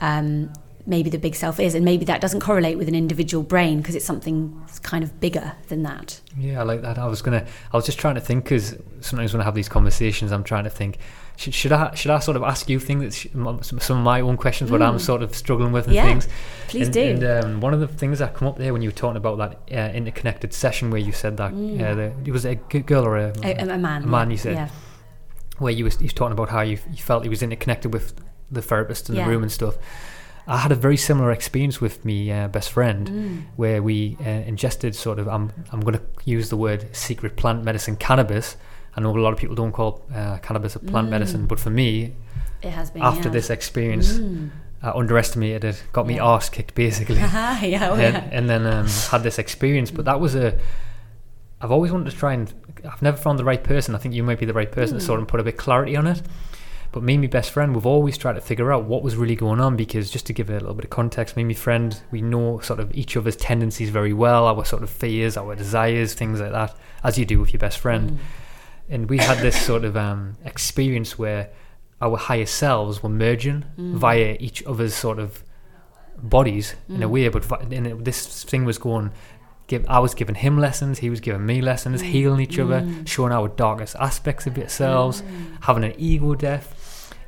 um, 0.00 0.50
maybe 0.86 1.10
the 1.10 1.18
big 1.18 1.34
self 1.34 1.60
is 1.60 1.74
and 1.74 1.84
maybe 1.84 2.04
that 2.04 2.20
doesn't 2.20 2.40
correlate 2.40 2.78
with 2.78 2.88
an 2.88 2.94
individual 2.94 3.42
brain 3.42 3.78
because 3.78 3.94
it's 3.94 4.04
something 4.04 4.60
kind 4.82 5.04
of 5.04 5.20
bigger 5.20 5.52
than 5.68 5.82
that 5.82 6.20
Yeah, 6.38 6.60
I 6.60 6.62
like 6.64 6.82
that. 6.82 6.98
I 6.98 7.06
was 7.06 7.22
gonna. 7.22 7.44
I 7.72 7.76
was 7.76 7.84
just 7.86 7.98
trying 7.98 8.14
to 8.16 8.20
think 8.20 8.44
because 8.44 8.76
sometimes 9.00 9.32
when 9.32 9.40
I 9.40 9.44
have 9.44 9.54
these 9.54 9.68
conversations, 9.68 10.32
I'm 10.32 10.44
trying 10.44 10.64
to 10.64 10.70
think. 10.70 10.98
Should, 11.36 11.54
should 11.54 11.72
I 11.72 11.94
should 11.94 12.10
I 12.10 12.18
sort 12.18 12.36
of 12.36 12.42
ask 12.42 12.68
you 12.68 12.78
things 12.78 13.02
that 13.02 13.14
sh- 13.14 13.68
some 13.82 13.96
of 13.98 14.04
my 14.04 14.20
own 14.20 14.36
questions, 14.36 14.70
what 14.70 14.82
I'm 14.82 14.98
sort 14.98 15.22
of 15.22 15.34
struggling 15.34 15.72
with 15.72 15.86
and 15.86 15.94
Yeah, 15.94 16.04
things. 16.04 16.28
please 16.68 16.86
and, 16.88 16.94
do. 16.94 17.00
And 17.02 17.24
um, 17.44 17.60
one 17.62 17.72
of 17.72 17.80
the 17.80 17.88
things 17.88 18.18
that 18.18 18.34
come 18.34 18.46
up 18.46 18.58
there 18.58 18.72
when 18.74 18.82
you 18.82 18.88
were 18.90 18.94
talking 18.94 19.16
about 19.16 19.38
that 19.38 19.52
uh, 19.72 19.92
interconnected 19.96 20.52
session 20.52 20.90
where 20.90 21.00
you 21.00 21.12
said 21.12 21.38
that 21.38 21.52
uh, 21.52 21.94
the, 21.94 22.12
it 22.26 22.30
was 22.32 22.44
a 22.44 22.56
g- 22.68 22.80
girl 22.80 23.06
or 23.06 23.16
a, 23.16 23.32
a, 23.42 23.54
a 23.68 23.78
man 23.78 24.02
a 24.02 24.06
man 24.06 24.30
you 24.30 24.36
said 24.36 24.54
yeah. 24.54 24.68
where 25.58 25.72
you 25.72 25.84
was, 25.84 25.96
you 25.98 26.04
was 26.04 26.12
talking 26.12 26.32
about 26.32 26.50
how 26.50 26.60
you, 26.60 26.78
you 26.90 26.98
felt 27.02 27.22
he 27.22 27.28
was 27.30 27.42
interconnected 27.42 27.92
with 27.92 28.14
the 28.50 28.60
therapist 28.60 29.08
in 29.08 29.14
Yeah. 29.16 29.24
the 29.24 29.30
room 29.30 29.42
and 29.42 29.50
stuff. 29.52 29.76
I 30.46 30.58
had 30.58 30.72
a 30.72 30.74
very 30.74 30.96
similar 30.96 31.30
experience 31.32 31.80
with 31.80 32.04
me 32.04 32.30
uh, 32.32 32.48
best 32.48 32.70
friend, 32.70 33.08
Mm. 33.08 33.42
where 33.56 33.82
we 33.82 34.16
uh, 34.24 34.28
ingested 34.28 34.94
sort 34.94 35.18
of 35.18 35.28
I'm 35.28 35.52
I'm 35.72 35.80
going 35.80 35.98
to 35.98 36.02
use 36.24 36.48
the 36.48 36.56
word 36.56 36.94
secret 36.96 37.36
plant 37.36 37.64
medicine 37.64 37.96
cannabis. 37.96 38.56
I 38.96 39.00
know 39.00 39.16
a 39.16 39.20
lot 39.20 39.32
of 39.32 39.38
people 39.38 39.54
don't 39.54 39.72
call 39.72 40.02
uh, 40.14 40.38
cannabis 40.38 40.74
a 40.76 40.80
plant 40.80 41.06
Mm. 41.08 41.10
medicine, 41.10 41.46
but 41.46 41.60
for 41.60 41.70
me, 41.70 42.14
it 42.62 42.70
has 42.70 42.90
been 42.90 43.02
after 43.02 43.28
yeah. 43.28 43.32
this 43.32 43.50
experience, 43.50 44.12
Mm. 44.18 44.50
I 44.82 44.90
underestimated 44.90 45.64
it, 45.64 45.82
got 45.92 46.06
me 46.06 46.14
Yeah. 46.16 46.24
arse 46.24 46.48
kicked 46.48 46.74
basically 46.74 47.16
yeah, 47.20 47.88
oh, 47.90 47.94
and, 47.94 48.14
yeah. 48.14 48.28
and 48.32 48.48
then 48.48 48.66
um, 48.66 48.86
had 49.10 49.22
this 49.22 49.38
experience. 49.38 49.90
But 49.90 50.04
that 50.06 50.20
was 50.20 50.34
a. 50.34 50.58
I've 51.60 51.70
always 51.70 51.92
wanted 51.92 52.10
to 52.10 52.16
try 52.16 52.32
and. 52.32 52.52
I've 52.90 53.02
never 53.02 53.18
found 53.18 53.38
the 53.38 53.44
right 53.44 53.62
person. 53.62 53.94
I 53.94 53.98
think 53.98 54.14
you 54.14 54.22
might 54.22 54.38
be 54.38 54.46
the 54.46 54.54
right 54.54 54.72
person 54.72 54.98
to 54.98 55.04
sort 55.04 55.20
of 55.20 55.28
put 55.28 55.38
a 55.38 55.42
bit 55.44 55.58
clarity 55.58 55.96
on 55.96 56.06
it. 56.06 56.22
But 56.92 57.04
me 57.04 57.14
and 57.14 57.22
my 57.22 57.28
best 57.28 57.52
friend, 57.52 57.74
we've 57.74 57.86
always 57.86 58.18
tried 58.18 58.32
to 58.32 58.40
figure 58.40 58.72
out 58.72 58.84
what 58.84 59.02
was 59.02 59.14
really 59.14 59.36
going 59.36 59.60
on 59.60 59.76
because 59.76 60.10
just 60.10 60.26
to 60.26 60.32
give 60.32 60.50
it 60.50 60.54
a 60.54 60.60
little 60.60 60.74
bit 60.74 60.84
of 60.84 60.90
context, 60.90 61.36
me 61.36 61.42
and 61.42 61.48
my 61.48 61.54
friend, 61.54 62.00
we 62.10 62.20
know 62.20 62.58
sort 62.60 62.80
of 62.80 62.92
each 62.94 63.16
other's 63.16 63.36
tendencies 63.36 63.90
very 63.90 64.12
well, 64.12 64.46
our 64.46 64.64
sort 64.64 64.82
of 64.82 64.90
fears, 64.90 65.36
our 65.36 65.54
desires, 65.54 66.14
things 66.14 66.40
like 66.40 66.50
that, 66.52 66.76
as 67.04 67.16
you 67.16 67.24
do 67.24 67.38
with 67.38 67.52
your 67.52 67.60
best 67.60 67.78
friend. 67.78 68.10
Mm. 68.10 68.18
And 68.88 69.10
we 69.10 69.18
had 69.18 69.38
this 69.38 69.60
sort 69.64 69.84
of 69.84 69.96
um, 69.96 70.36
experience 70.44 71.16
where 71.16 71.50
our 72.00 72.16
higher 72.16 72.46
selves 72.46 73.02
were 73.02 73.08
merging 73.08 73.64
mm. 73.78 73.94
via 73.94 74.36
each 74.40 74.64
other's 74.64 74.94
sort 74.94 75.20
of 75.20 75.44
bodies 76.22 76.74
in 76.88 77.02
a 77.02 77.08
mm. 77.08 77.10
way, 77.10 77.28
but 77.28 77.72
and 77.72 77.86
it, 77.86 78.04
this 78.04 78.44
thing 78.44 78.64
was 78.64 78.78
going. 78.78 79.12
Give, 79.68 79.86
I 79.88 80.00
was 80.00 80.14
giving 80.14 80.34
him 80.34 80.58
lessons, 80.58 80.98
he 80.98 81.10
was 81.10 81.20
giving 81.20 81.46
me 81.46 81.60
lessons, 81.60 82.00
healing 82.00 82.40
each 82.40 82.58
other, 82.58 82.84
showing 83.04 83.32
our 83.32 83.46
darkest 83.46 83.94
aspects 84.00 84.48
of 84.48 84.58
ourselves, 84.58 85.22
having 85.60 85.84
an 85.84 85.94
ego 85.96 86.34
death. 86.34 86.74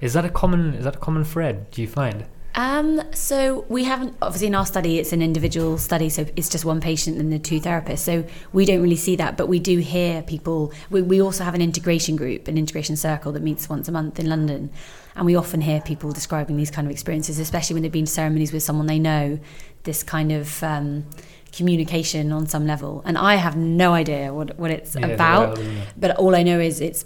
Is 0.03 0.13
that 0.13 0.25
a 0.27 0.29
common? 0.29 0.75
Is 0.75 0.85
that 0.85 0.97
a 0.97 0.99
common 0.99 1.25
thread? 1.25 1.71
Do 1.71 1.81
you 1.81 1.89
find? 1.89 2.27
Um, 2.55 3.01
so 3.15 3.65
we 3.71 3.85
haven't 3.85 4.15
obviously 4.21 4.49
in 4.49 4.55
our 4.55 4.67
study 4.67 4.99
it's 4.99 5.15
an 5.15 5.23
individual 5.23 5.79
study, 5.79 6.11
so 6.11 6.27
it's 6.37 6.51
just 6.51 6.67
one 6.67 6.81
patient 6.83 7.17
and 7.19 7.33
the 7.33 7.39
two 7.39 7.61
therapists. 7.61 8.01
So 8.01 8.27
we 8.53 8.67
don't 8.67 8.83
really 8.83 8.97
see 8.97 9.17
that, 9.17 9.39
but 9.39 9.47
we 9.47 9.59
do 9.59 9.79
hear 9.79 10.21
people. 10.23 10.73
We, 10.91 11.01
we 11.01 11.23
also 11.23 11.45
have 11.45 11.55
an 11.55 11.63
integration 11.63 12.17
group, 12.17 12.49
an 12.49 12.59
integration 12.59 12.97
circle 12.97 13.33
that 13.33 13.43
meets 13.43 13.71
once 13.71 13.89
a 13.89 13.93
month 13.93 14.19
in 14.19 14.29
London, 14.29 14.71
and 15.17 15.25
we 15.25 15.35
often 15.35 15.63
hear 15.63 15.81
people 15.81 16.13
describing 16.13 16.57
these 16.59 16.71
kind 16.71 16.87
of 16.87 16.91
experiences, 16.91 17.39
especially 17.39 17.75
when 17.75 17.85
they've 17.85 17.93
been 17.93 18.05
to 18.05 18.13
ceremonies 18.13 18.53
with 18.53 18.63
someone 18.63 18.87
they 18.87 18.99
know. 18.99 19.39
This 19.85 20.03
kind 20.03 20.31
of 20.31 20.63
um, 20.63 21.07
communication 21.53 22.33
on 22.33 22.47
some 22.47 22.67
level, 22.67 23.03
and 23.05 23.17
I 23.17 23.37
have 23.37 23.57
no 23.57 23.95
idea 23.95 24.33
what 24.35 24.59
what 24.59 24.71
it's 24.71 24.95
Yeah, 24.95 25.07
about. 25.07 25.57
well, 25.57 25.67
it? 25.67 25.89
But 25.97 26.17
all 26.17 26.35
I 26.37 26.43
know 26.43 26.61
is 26.61 26.81
it's 26.81 27.05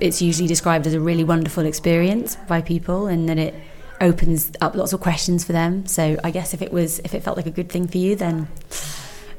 it's 0.00 0.20
usually 0.22 0.48
described 0.48 0.86
as 0.86 0.94
a 0.94 1.00
really 1.00 1.24
wonderful 1.24 1.64
experience 1.66 2.36
by 2.48 2.60
people, 2.62 3.06
and 3.06 3.28
that 3.28 3.38
it 3.38 3.54
opens 4.00 4.52
up 4.60 4.74
lots 4.74 4.92
of 4.92 5.00
questions 5.00 5.44
for 5.44 5.52
them. 5.52 5.86
So 5.86 6.18
I 6.22 6.30
guess 6.30 6.52
if 6.54 6.60
it 6.62 6.72
was 6.72 6.98
if 7.00 7.14
it 7.14 7.22
felt 7.22 7.36
like 7.36 7.46
a 7.46 7.50
good 7.50 7.68
thing 7.70 7.86
for 7.88 7.98
you, 7.98 8.14
then 8.16 8.48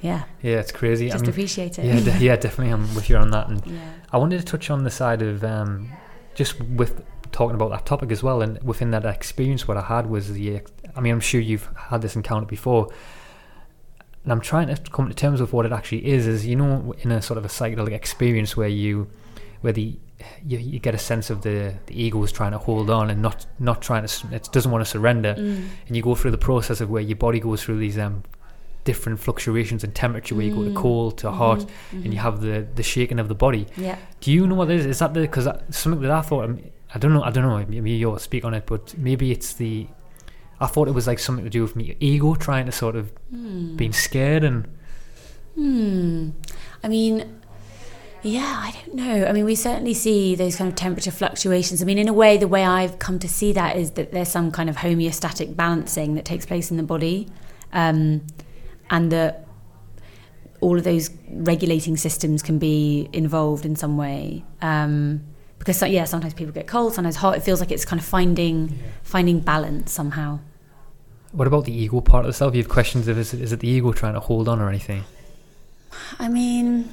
yeah, 0.02 0.24
Yeah, 0.42 0.58
it's 0.60 0.72
crazy. 0.72 1.08
just 1.10 1.20
I 1.20 1.22
mean, 1.22 1.30
appreciate 1.32 1.78
it. 1.80 1.86
yeah, 1.86 2.00
de- 2.00 2.24
yeah, 2.26 2.36
definitely. 2.36 2.72
I'm 2.74 2.94
with 2.96 3.10
you 3.10 3.18
on 3.18 3.32
that. 3.32 3.48
And 3.50 3.66
Yeah. 3.66 3.80
I 4.12 4.18
wanted 4.18 4.40
to 4.40 4.46
touch 4.46 4.70
on 4.70 4.84
the 4.84 4.92
side 4.92 5.22
of 5.22 5.44
um, 5.44 5.90
just 6.36 6.60
with 6.62 7.04
talking 7.32 7.56
about 7.56 7.70
that 7.72 7.86
topic 7.86 8.12
as 8.12 8.24
well, 8.24 8.42
and 8.42 8.62
within 8.64 8.92
that 8.92 9.06
experience, 9.06 9.68
what 9.68 9.78
I 9.78 9.82
had 9.82 10.08
was 10.10 10.34
the. 10.34 10.62
I 10.96 11.02
mean, 11.02 11.14
I'm 11.14 11.20
sure 11.20 11.40
you've 11.42 11.70
had 11.76 12.02
this 12.02 12.16
encounter 12.16 12.48
before, 12.48 12.88
and 14.24 14.32
I'm 14.32 14.42
trying 14.42 14.74
to 14.74 14.82
come 14.92 15.08
to 15.08 15.14
terms 15.14 15.40
with 15.42 15.54
what 15.54 15.66
it 15.68 15.72
actually 15.72 16.06
is. 16.08 16.26
Is 16.26 16.46
you 16.48 16.56
know, 16.56 16.94
in 17.02 17.12
a 17.12 17.22
sort 17.22 17.38
of 17.38 17.46
a 17.46 17.48
psychedelic 17.50 17.92
experience 17.92 18.58
where 18.58 18.68
you, 18.68 19.08
where 19.62 19.74
the 19.74 19.98
you, 20.46 20.58
you 20.58 20.80
get 20.80 20.96
a 20.96 20.98
sense 20.98 21.30
of 21.30 21.42
the 21.42 21.74
the 21.86 22.02
ego 22.04 22.22
is 22.24 22.32
trying 22.32 22.52
to 22.52 22.58
hold 22.58 22.90
on 22.90 23.10
and 23.12 23.22
not 23.22 23.46
not 23.60 23.82
trying 23.82 24.06
to 24.08 24.28
it 24.32 24.50
doesn't 24.52 24.72
want 24.72 24.84
to 24.84 24.90
surrender, 24.90 25.36
Mm. 25.38 25.66
and 25.88 25.96
you 25.96 26.02
go 26.02 26.16
through 26.16 26.32
the 26.32 26.38
process 26.50 26.82
of 26.82 26.90
where 26.90 27.02
your 27.04 27.18
body 27.18 27.40
goes 27.40 27.62
through 27.64 27.78
these 27.80 27.98
um 27.98 28.24
different 28.84 29.20
fluctuations 29.20 29.84
in 29.84 29.92
temperature 29.92 30.34
where 30.34 30.46
you 30.46 30.56
go 30.56 30.64
to 30.64 30.74
cold 30.74 31.18
to 31.18 31.30
hot 31.30 31.66
and 31.92 32.14
you 32.14 32.20
have 32.20 32.40
the 32.42 32.66
the 32.76 32.84
shaking 32.84 33.20
of 33.20 33.28
the 33.28 33.36
body 33.36 33.68
Yeah. 33.76 33.98
do 34.22 34.32
you 34.32 34.48
know 34.48 34.56
what 34.56 34.70
it 34.72 34.80
is? 34.80 34.86
Is 34.86 35.00
that 35.00 35.14
the 35.14 35.22
because 35.22 35.48
something 35.72 36.02
that 36.02 36.12
I 36.12 36.22
thought 36.22 36.50
I 36.96 36.98
don't 36.98 37.14
know 37.14 37.22
I 37.22 37.32
don't 37.32 37.44
know 37.44 37.66
maybe 37.68 37.92
you'll 37.92 38.18
speak 38.20 38.46
on 38.46 38.54
it, 38.54 38.64
but 38.66 38.98
maybe 38.98 39.32
it's 39.32 39.54
the 39.56 39.88
I 40.60 40.68
thought 40.68 40.88
it 40.88 40.94
was 40.96 41.06
like 41.06 41.20
something 41.20 41.44
to 41.44 41.50
do 41.52 41.62
with 41.62 41.76
me 41.76 41.96
ego 42.00 42.34
trying 42.36 42.66
to 42.66 42.72
sort 42.72 42.96
of 42.96 43.12
being 43.78 43.94
scared 43.94 44.44
and 44.46 44.68
Hmm. 45.56 46.30
I 46.84 46.88
mean, 46.88 47.37
yeah, 48.28 48.62
I 48.64 48.72
don't 48.72 48.96
know. 48.96 49.26
I 49.26 49.32
mean, 49.32 49.46
we 49.46 49.56
certainly 49.56 49.94
see 49.94 50.36
those 50.36 50.56
kind 50.56 50.70
of 50.70 50.76
temperature 50.76 51.12
fluctuations. 51.12 51.82
I 51.82 51.86
mean, 51.86 51.98
in 51.98 52.08
a 52.08 52.14
way, 52.14 52.38
the 52.38 52.48
way 52.48 52.64
I've 52.64 53.00
come 53.00 53.20
to 53.20 53.30
see 53.30 53.54
that 53.54 53.76
is 53.76 53.92
that 53.92 54.12
there's 54.12 54.30
some 54.30 54.52
kind 54.52 54.70
of 54.70 54.78
homeostatic 54.78 55.56
balancing 55.56 56.16
that 56.16 56.26
takes 56.26 56.46
place 56.46 56.70
in 56.72 56.78
the 56.78 56.84
body, 56.84 57.28
um, 57.74 58.26
and 58.90 59.12
that 59.12 59.48
all 60.60 60.78
of 60.78 60.84
those 60.84 61.10
regulating 61.30 61.98
systems 61.98 62.42
can 62.42 62.58
be 62.58 63.10
involved 63.14 63.66
in 63.66 63.76
some 63.76 63.98
way. 63.98 64.44
Um, 64.62 65.22
because 65.60 65.82
yeah, 65.84 66.06
sometimes 66.06 66.34
people 66.34 66.54
get 66.54 66.68
cold, 66.68 66.94
sometimes 66.94 67.18
hot. 67.18 67.36
It 67.36 67.42
feels 67.42 67.60
like 67.60 67.72
it's 67.72 67.86
kind 67.86 68.00
of 68.00 68.06
finding 68.06 68.80
finding 69.04 69.40
balance 69.40 69.92
somehow. 69.92 70.40
what 71.32 71.48
about 71.48 71.66
the 71.66 71.74
ego 71.74 72.00
part 72.02 72.26
of 72.26 72.28
the 72.28 72.34
self? 72.34 72.56
You 72.56 72.62
have 72.62 72.70
questions 72.70 73.08
of 73.08 73.18
is 73.18 73.34
is 73.34 73.52
it 73.52 73.60
the 73.60 73.68
ego 73.68 73.92
trying 73.92 74.14
to 74.14 74.20
hold 74.20 74.48
on 74.48 74.60
or 74.60 74.70
anything? 74.70 75.04
I 76.20 76.30
mean, 76.30 76.90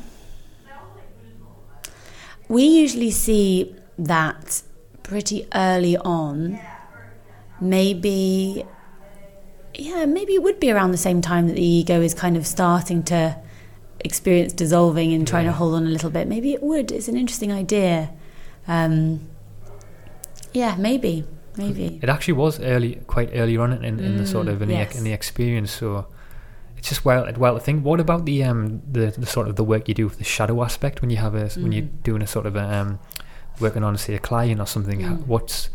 we 2.55 2.65
usually 2.83 3.11
see 3.11 3.75
that 3.99 4.63
pretty 5.03 5.47
early 5.55 5.97
on. 5.99 6.59
Maybe, 7.61 8.65
yeah, 9.75 10.05
maybe 10.07 10.35
it 10.35 10.43
would 10.43 10.61
be 10.61 10.71
around 10.71 10.91
the 10.93 10.97
same 11.09 11.21
time 11.21 11.47
that 11.49 11.55
the 11.55 11.65
ego 11.65 12.01
is 12.01 12.15
kind 12.15 12.37
of 12.37 12.47
starting 12.47 13.03
to 13.05 13.37
experience 14.01 14.53
dissolving 14.53 15.13
and 15.15 15.27
trying 15.27 15.47
to 15.47 15.53
hold 15.53 15.75
on 15.75 15.85
a 15.87 15.91
little 15.91 16.11
bit. 16.11 16.29
Maybe 16.29 16.53
it 16.53 16.63
would. 16.63 16.91
It's 16.93 17.09
an 17.09 17.17
interesting 17.17 17.53
idea. 17.53 18.11
Um, 18.67 19.29
yeah, 20.53 20.77
maybe, 20.79 21.25
maybe. 21.57 21.99
It 22.03 22.09
actually 22.09 22.35
was 22.35 22.61
early, 22.61 22.97
quite 23.07 23.31
early 23.35 23.57
on 23.57 23.73
in, 23.85 23.99
in 24.01 24.17
the 24.17 24.27
sort 24.27 24.47
Mm, 24.47 24.53
of 24.53 24.63
in, 24.63 24.69
the, 24.69 24.75
yes. 24.75 24.87
ex- 24.89 24.99
in 24.99 25.05
the 25.05 25.13
experience. 25.13 25.71
So 25.73 26.07
just 26.89 27.05
well, 27.05 27.27
well 27.37 27.55
to 27.55 27.61
think. 27.61 27.85
What 27.85 28.01
about 28.01 28.25
the 28.27 28.45
um 28.45 28.83
the, 28.91 29.07
the 29.17 29.27
sort 29.27 29.49
of 29.49 29.57
the 29.57 29.65
work 29.65 29.89
you 29.89 29.95
do 29.95 30.05
with 30.07 30.19
the 30.19 30.25
shadow 30.25 30.63
aspect 30.63 31.01
when 31.01 31.11
you 31.11 31.17
have 31.19 31.35
a 31.35 31.49
when 31.61 31.73
you're 31.73 31.83
Mm. 31.85 32.03
doing 32.03 32.23
a 32.23 32.27
sort 32.27 32.47
of 32.47 32.57
a, 32.57 32.67
um 32.81 32.99
working 33.61 33.83
on 33.85 33.97
say 33.97 34.15
a 34.15 34.19
client 34.19 34.61
or 34.61 34.67
something? 34.67 35.01
How, 35.01 35.15
Mm. 35.15 35.27
what's 35.27 35.71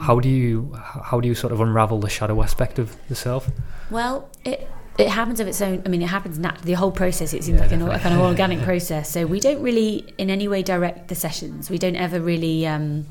how 0.00 0.20
do 0.20 0.28
you 0.28 0.74
how 1.10 1.18
do 1.20 1.26
you 1.28 1.34
sort 1.34 1.52
of 1.52 1.60
unravel 1.60 1.98
the 2.00 2.10
shadow 2.10 2.42
aspect 2.42 2.78
of 2.78 2.96
the 3.08 3.14
self? 3.14 3.50
Well, 3.90 4.28
it 4.44 4.68
it 4.98 5.08
happens 5.08 5.38
of 5.40 5.46
its 5.46 5.60
own. 5.62 5.82
I 5.86 5.88
mean, 5.88 6.02
it 6.02 6.08
happens 6.08 6.38
naturally. 6.38 6.66
The 6.72 6.78
whole 6.82 6.90
process 6.90 7.32
it 7.32 7.44
seems 7.44 7.58
yeah, 7.60 7.66
like 7.66 7.72
an, 7.72 7.82
a 7.82 7.98
kind 8.00 8.14
of 8.14 8.20
organic 8.20 8.60
process. 8.70 9.08
So 9.10 9.26
we 9.26 9.38
don't 9.40 9.62
really, 9.62 10.12
in 10.18 10.28
any 10.28 10.48
way, 10.48 10.62
direct 10.62 11.06
the 11.08 11.14
sessions. 11.14 11.70
We 11.70 11.78
don't 11.78 11.94
ever 11.94 12.20
really 12.20 12.66
um, 12.66 13.06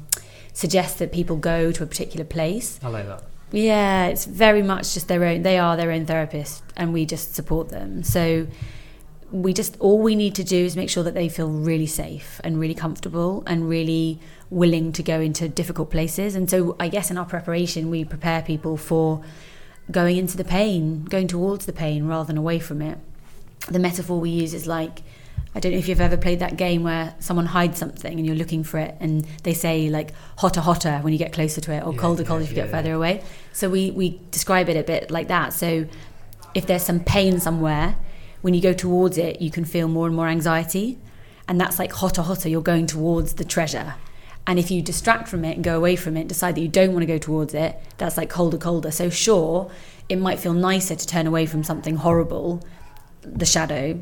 suggest 0.53 0.99
that 0.99 1.11
people 1.13 1.37
go 1.37 1.71
to 1.71 1.83
a 1.83 1.87
particular 1.87 2.25
place. 2.25 2.77
I 2.83 2.89
like 2.89 3.07
that. 3.07 3.23
Yeah, 3.51 4.07
it's 4.07 4.25
very 4.25 4.61
much 4.61 4.93
just 4.93 5.07
their 5.07 5.23
own. 5.23 5.43
They 5.43 5.57
are 5.57 5.77
their 5.77 5.91
own 5.91 6.05
therapist, 6.05 6.63
and 6.75 6.91
we 6.93 7.05
just 7.05 7.33
support 7.33 7.69
them. 7.69 8.03
So 8.03 8.47
we 9.31 9.53
just 9.53 9.77
all 9.79 9.99
we 9.99 10.15
need 10.15 10.35
to 10.35 10.43
do 10.43 10.57
is 10.57 10.75
make 10.75 10.89
sure 10.89 11.03
that 11.03 11.13
they 11.13 11.29
feel 11.29 11.49
really 11.49 11.85
safe 11.85 12.39
and 12.43 12.59
really 12.59 12.73
comfortable 12.73 13.43
and 13.45 13.67
really 13.67 14.19
willing 14.49 14.91
to 14.93 15.03
go 15.03 15.19
into 15.19 15.49
difficult 15.49 15.91
places. 15.91 16.35
And 16.35 16.49
so 16.49 16.75
I 16.79 16.87
guess 16.87 17.11
in 17.11 17.17
our 17.17 17.25
preparation, 17.25 17.89
we 17.89 18.05
prepare 18.05 18.41
people 18.41 18.77
for 18.77 19.23
going 19.91 20.17
into 20.17 20.37
the 20.37 20.43
pain, 20.43 21.05
going 21.05 21.27
towards 21.27 21.65
the 21.65 21.73
pain 21.73 22.07
rather 22.07 22.27
than 22.27 22.37
away 22.37 22.59
from 22.59 22.81
it. 22.81 22.97
The 23.69 23.79
metaphor 23.79 24.19
we 24.19 24.29
use 24.29 24.53
is 24.53 24.67
like, 24.67 25.01
I 25.57 25.59
don't 25.59 25.71
know 25.71 25.79
if 25.79 25.87
you've 25.87 26.01
ever 26.01 26.17
played 26.17 26.37
that 26.41 26.55
game 26.55 26.83
where 26.83 27.15
someone 27.17 27.47
hides 27.47 27.79
something 27.79 28.15
and 28.15 28.27
you're 28.27 28.35
looking 28.35 28.63
for 28.63 28.77
it 28.77 28.95
and 28.99 29.23
they 29.41 29.55
say 29.55 29.89
like 29.89 30.11
hotter, 30.37 30.61
hotter 30.61 30.99
when 30.99 31.13
you 31.13 31.17
get 31.17 31.33
closer 31.33 31.59
to 31.61 31.73
it 31.73 31.83
or 31.83 31.93
yeah, 31.93 31.99
colder, 31.99 32.23
colder 32.23 32.43
if 32.43 32.51
you 32.51 32.57
yeah, 32.57 32.65
get 32.65 32.71
further 32.71 32.93
away. 32.93 33.23
So 33.53 33.67
we, 33.67 33.89
we 33.89 34.21
describe 34.29 34.69
it 34.69 34.77
a 34.77 34.83
bit 34.83 35.09
like 35.09 35.29
that. 35.29 35.53
So 35.53 35.87
if 36.53 36.67
there's 36.67 36.83
some 36.83 36.99
pain 36.99 37.39
somewhere, 37.39 37.95
when 38.41 38.53
you 38.53 38.61
go 38.61 38.71
towards 38.71 39.17
it, 39.17 39.41
you 39.41 39.49
can 39.49 39.65
feel 39.65 39.87
more 39.87 40.05
and 40.05 40.15
more 40.15 40.27
anxiety. 40.27 40.99
And 41.47 41.59
that's 41.59 41.79
like 41.79 41.91
hotter, 41.91 42.21
hotter, 42.21 42.49
you're 42.49 42.61
going 42.61 42.85
towards 42.85 43.33
the 43.33 43.43
treasure. 43.43 43.95
And 44.45 44.59
if 44.59 44.69
you 44.69 44.83
distract 44.83 45.27
from 45.27 45.43
it 45.43 45.55
and 45.55 45.63
go 45.63 45.75
away 45.75 45.95
from 45.95 46.17
it, 46.17 46.27
decide 46.27 46.53
that 46.53 46.61
you 46.61 46.67
don't 46.67 46.93
want 46.93 47.01
to 47.01 47.07
go 47.07 47.17
towards 47.17 47.55
it, 47.55 47.81
that's 47.97 48.15
like 48.15 48.29
colder, 48.29 48.59
colder. 48.59 48.91
So, 48.91 49.09
sure, 49.09 49.71
it 50.07 50.17
might 50.17 50.37
feel 50.37 50.53
nicer 50.53 50.93
to 50.93 51.07
turn 51.07 51.25
away 51.25 51.47
from 51.47 51.63
something 51.63 51.95
horrible, 51.95 52.63
the 53.23 53.47
shadow, 53.47 53.99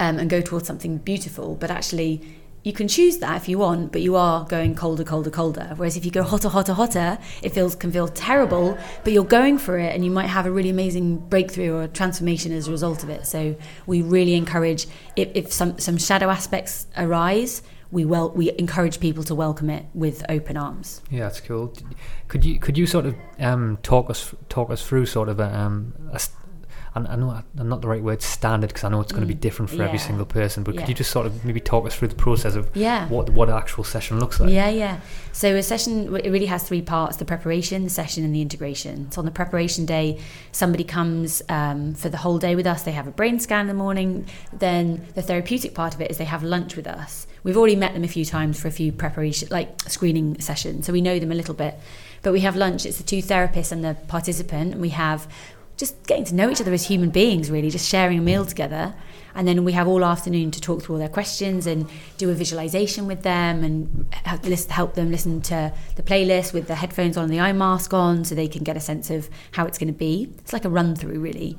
um, 0.00 0.18
and 0.18 0.28
go 0.28 0.40
towards 0.40 0.66
something 0.66 0.98
beautiful. 0.98 1.54
But 1.54 1.70
actually, 1.70 2.20
you 2.64 2.72
can 2.72 2.88
choose 2.88 3.18
that 3.18 3.36
if 3.36 3.48
you 3.48 3.58
want, 3.58 3.92
but 3.92 4.02
you 4.02 4.16
are 4.16 4.44
going 4.44 4.74
colder, 4.74 5.04
colder, 5.04 5.30
colder. 5.30 5.72
Whereas 5.76 5.96
if 5.96 6.04
you 6.04 6.10
go 6.10 6.22
hotter, 6.22 6.48
hotter, 6.48 6.74
hotter, 6.74 7.18
it 7.42 7.50
feels 7.50 7.74
can 7.74 7.92
feel 7.92 8.08
terrible, 8.08 8.76
but 9.04 9.12
you're 9.12 9.24
going 9.24 9.58
for 9.58 9.78
it, 9.78 9.94
and 9.94 10.04
you 10.04 10.10
might 10.10 10.26
have 10.26 10.46
a 10.46 10.50
really 10.50 10.70
amazing 10.70 11.16
breakthrough 11.16 11.76
or 11.76 11.86
transformation 11.86 12.52
as 12.52 12.68
a 12.68 12.70
result 12.70 13.02
of 13.02 13.08
it. 13.08 13.26
So 13.26 13.56
we 13.86 14.02
really 14.02 14.34
encourage 14.34 14.86
if, 15.16 15.28
if 15.34 15.52
some 15.52 15.78
some 15.78 15.96
shadow 15.96 16.28
aspects 16.28 16.86
arise, 16.96 17.62
we 17.90 18.04
well 18.04 18.30
we 18.30 18.52
encourage 18.58 19.00
people 19.00 19.24
to 19.24 19.34
welcome 19.34 19.70
it 19.70 19.86
with 19.94 20.22
open 20.28 20.56
arms. 20.56 21.00
Yeah, 21.10 21.20
that's 21.20 21.40
cool. 21.40 21.74
Could 22.28 22.44
you 22.44 22.58
could 22.58 22.76
you 22.76 22.86
sort 22.86 23.06
of 23.06 23.14
um, 23.38 23.78
talk 23.82 24.10
us 24.10 24.34
talk 24.48 24.70
us 24.70 24.86
through 24.86 25.06
sort 25.06 25.28
of 25.28 25.40
a, 25.40 25.56
um, 25.56 25.94
a 26.12 26.20
and 26.20 26.39
I 26.94 27.16
know 27.16 27.42
I'm 27.58 27.68
not 27.68 27.82
the 27.82 27.88
right 27.88 28.02
word 28.02 28.20
standard 28.20 28.68
because 28.68 28.82
I 28.82 28.88
know 28.88 29.00
it's 29.00 29.12
going 29.12 29.22
to 29.22 29.28
be 29.28 29.34
mm. 29.34 29.40
different 29.40 29.70
for 29.70 29.76
yeah. 29.76 29.84
every 29.84 29.98
single 29.98 30.26
person. 30.26 30.64
But 30.64 30.74
yeah. 30.74 30.80
could 30.80 30.88
you 30.88 30.94
just 30.94 31.10
sort 31.10 31.26
of 31.26 31.44
maybe 31.44 31.60
talk 31.60 31.86
us 31.86 31.94
through 31.94 32.08
the 32.08 32.16
process 32.16 32.56
of 32.56 32.68
yeah. 32.74 33.06
what 33.08 33.30
what 33.30 33.48
an 33.48 33.56
actual 33.56 33.84
session 33.84 34.18
looks 34.18 34.40
like? 34.40 34.50
Yeah, 34.50 34.68
yeah. 34.68 35.00
So 35.32 35.54
a 35.54 35.62
session 35.62 36.14
it 36.16 36.30
really 36.30 36.46
has 36.46 36.66
three 36.66 36.82
parts: 36.82 37.16
the 37.16 37.24
preparation, 37.24 37.84
the 37.84 37.90
session, 37.90 38.24
and 38.24 38.34
the 38.34 38.42
integration. 38.42 39.10
So 39.12 39.20
on 39.20 39.24
the 39.24 39.30
preparation 39.30 39.86
day, 39.86 40.18
somebody 40.50 40.82
comes 40.82 41.42
um, 41.48 41.94
for 41.94 42.08
the 42.08 42.16
whole 42.16 42.38
day 42.38 42.56
with 42.56 42.66
us. 42.66 42.82
They 42.82 42.92
have 42.92 43.06
a 43.06 43.12
brain 43.12 43.38
scan 43.38 43.62
in 43.62 43.68
the 43.68 43.74
morning. 43.74 44.26
Then 44.52 45.06
the 45.14 45.22
therapeutic 45.22 45.74
part 45.74 45.94
of 45.94 46.00
it 46.00 46.10
is 46.10 46.18
they 46.18 46.24
have 46.24 46.42
lunch 46.42 46.74
with 46.74 46.88
us. 46.88 47.26
We've 47.42 47.56
already 47.56 47.76
met 47.76 47.94
them 47.94 48.04
a 48.04 48.08
few 48.08 48.24
times 48.24 48.60
for 48.60 48.68
a 48.68 48.72
few 48.72 48.92
preparation, 48.92 49.48
like 49.50 49.80
screening 49.88 50.40
sessions, 50.40 50.86
so 50.86 50.92
we 50.92 51.00
know 51.00 51.18
them 51.18 51.32
a 51.32 51.36
little 51.36 51.54
bit. 51.54 51.78
But 52.22 52.32
we 52.32 52.40
have 52.40 52.56
lunch. 52.56 52.84
It's 52.84 52.98
the 52.98 53.04
two 53.04 53.22
therapists 53.22 53.72
and 53.72 53.82
the 53.82 53.96
participant, 54.08 54.72
and 54.72 54.82
we 54.82 54.90
have 54.90 55.26
just 55.80 56.06
getting 56.06 56.26
to 56.26 56.34
know 56.34 56.50
each 56.50 56.60
other 56.60 56.74
as 56.74 56.86
human 56.86 57.08
beings, 57.08 57.50
really, 57.50 57.70
just 57.70 57.88
sharing 57.88 58.18
a 58.18 58.20
meal 58.20 58.44
together. 58.44 58.94
And 59.34 59.48
then 59.48 59.64
we 59.64 59.72
have 59.72 59.88
all 59.88 60.04
afternoon 60.04 60.50
to 60.50 60.60
talk 60.60 60.82
through 60.82 60.96
all 60.96 60.98
their 60.98 61.08
questions 61.08 61.66
and 61.66 61.88
do 62.18 62.28
a 62.30 62.34
visualization 62.34 63.06
with 63.06 63.22
them 63.22 63.64
and 63.64 64.14
help 64.68 64.94
them 64.94 65.10
listen 65.10 65.40
to 65.42 65.72
the 65.96 66.02
playlist 66.02 66.52
with 66.52 66.66
the 66.66 66.74
headphones 66.74 67.16
on 67.16 67.24
and 67.24 67.32
the 67.32 67.40
eye 67.40 67.52
mask 67.52 67.94
on 67.94 68.24
so 68.24 68.34
they 68.34 68.48
can 68.48 68.62
get 68.62 68.76
a 68.76 68.80
sense 68.80 69.08
of 69.08 69.30
how 69.52 69.64
it's 69.64 69.78
going 69.78 69.92
to 69.92 69.98
be. 69.98 70.30
It's 70.38 70.52
like 70.52 70.66
a 70.66 70.68
run 70.68 70.94
through, 70.94 71.18
really. 71.18 71.56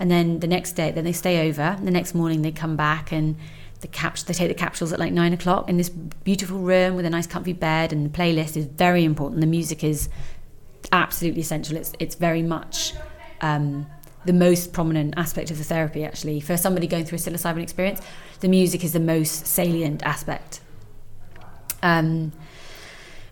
And 0.00 0.10
then 0.10 0.40
the 0.40 0.46
next 0.46 0.72
day, 0.72 0.90
then 0.90 1.04
they 1.04 1.12
stay 1.12 1.46
over. 1.48 1.76
The 1.82 1.90
next 1.90 2.14
morning, 2.14 2.40
they 2.40 2.52
come 2.52 2.74
back 2.74 3.12
and 3.12 3.36
the 3.80 3.88
cap- 3.88 4.16
they 4.20 4.32
take 4.32 4.48
the 4.48 4.54
capsules 4.54 4.94
at 4.94 4.98
like 4.98 5.12
nine 5.12 5.34
o'clock 5.34 5.68
in 5.68 5.76
this 5.76 5.90
beautiful 5.90 6.58
room 6.58 6.96
with 6.96 7.04
a 7.04 7.10
nice 7.10 7.26
comfy 7.26 7.52
bed 7.52 7.92
and 7.92 8.06
the 8.06 8.16
playlist 8.18 8.56
is 8.56 8.64
very 8.64 9.04
important. 9.04 9.42
The 9.42 9.46
music 9.46 9.84
is 9.84 10.08
absolutely 10.90 11.42
essential. 11.42 11.76
It's 11.76 11.92
it's 11.98 12.14
very 12.14 12.42
much 12.42 12.94
um, 13.40 13.86
the 14.24 14.32
most 14.32 14.72
prominent 14.72 15.14
aspect 15.16 15.50
of 15.50 15.58
the 15.58 15.64
therapy, 15.64 16.04
actually. 16.04 16.40
For 16.40 16.56
somebody 16.56 16.86
going 16.86 17.04
through 17.04 17.16
a 17.16 17.20
psilocybin 17.20 17.62
experience, 17.62 18.00
the 18.40 18.48
music 18.48 18.84
is 18.84 18.92
the 18.92 19.00
most 19.00 19.46
salient 19.46 20.02
aspect. 20.04 20.60
Um, 21.82 22.32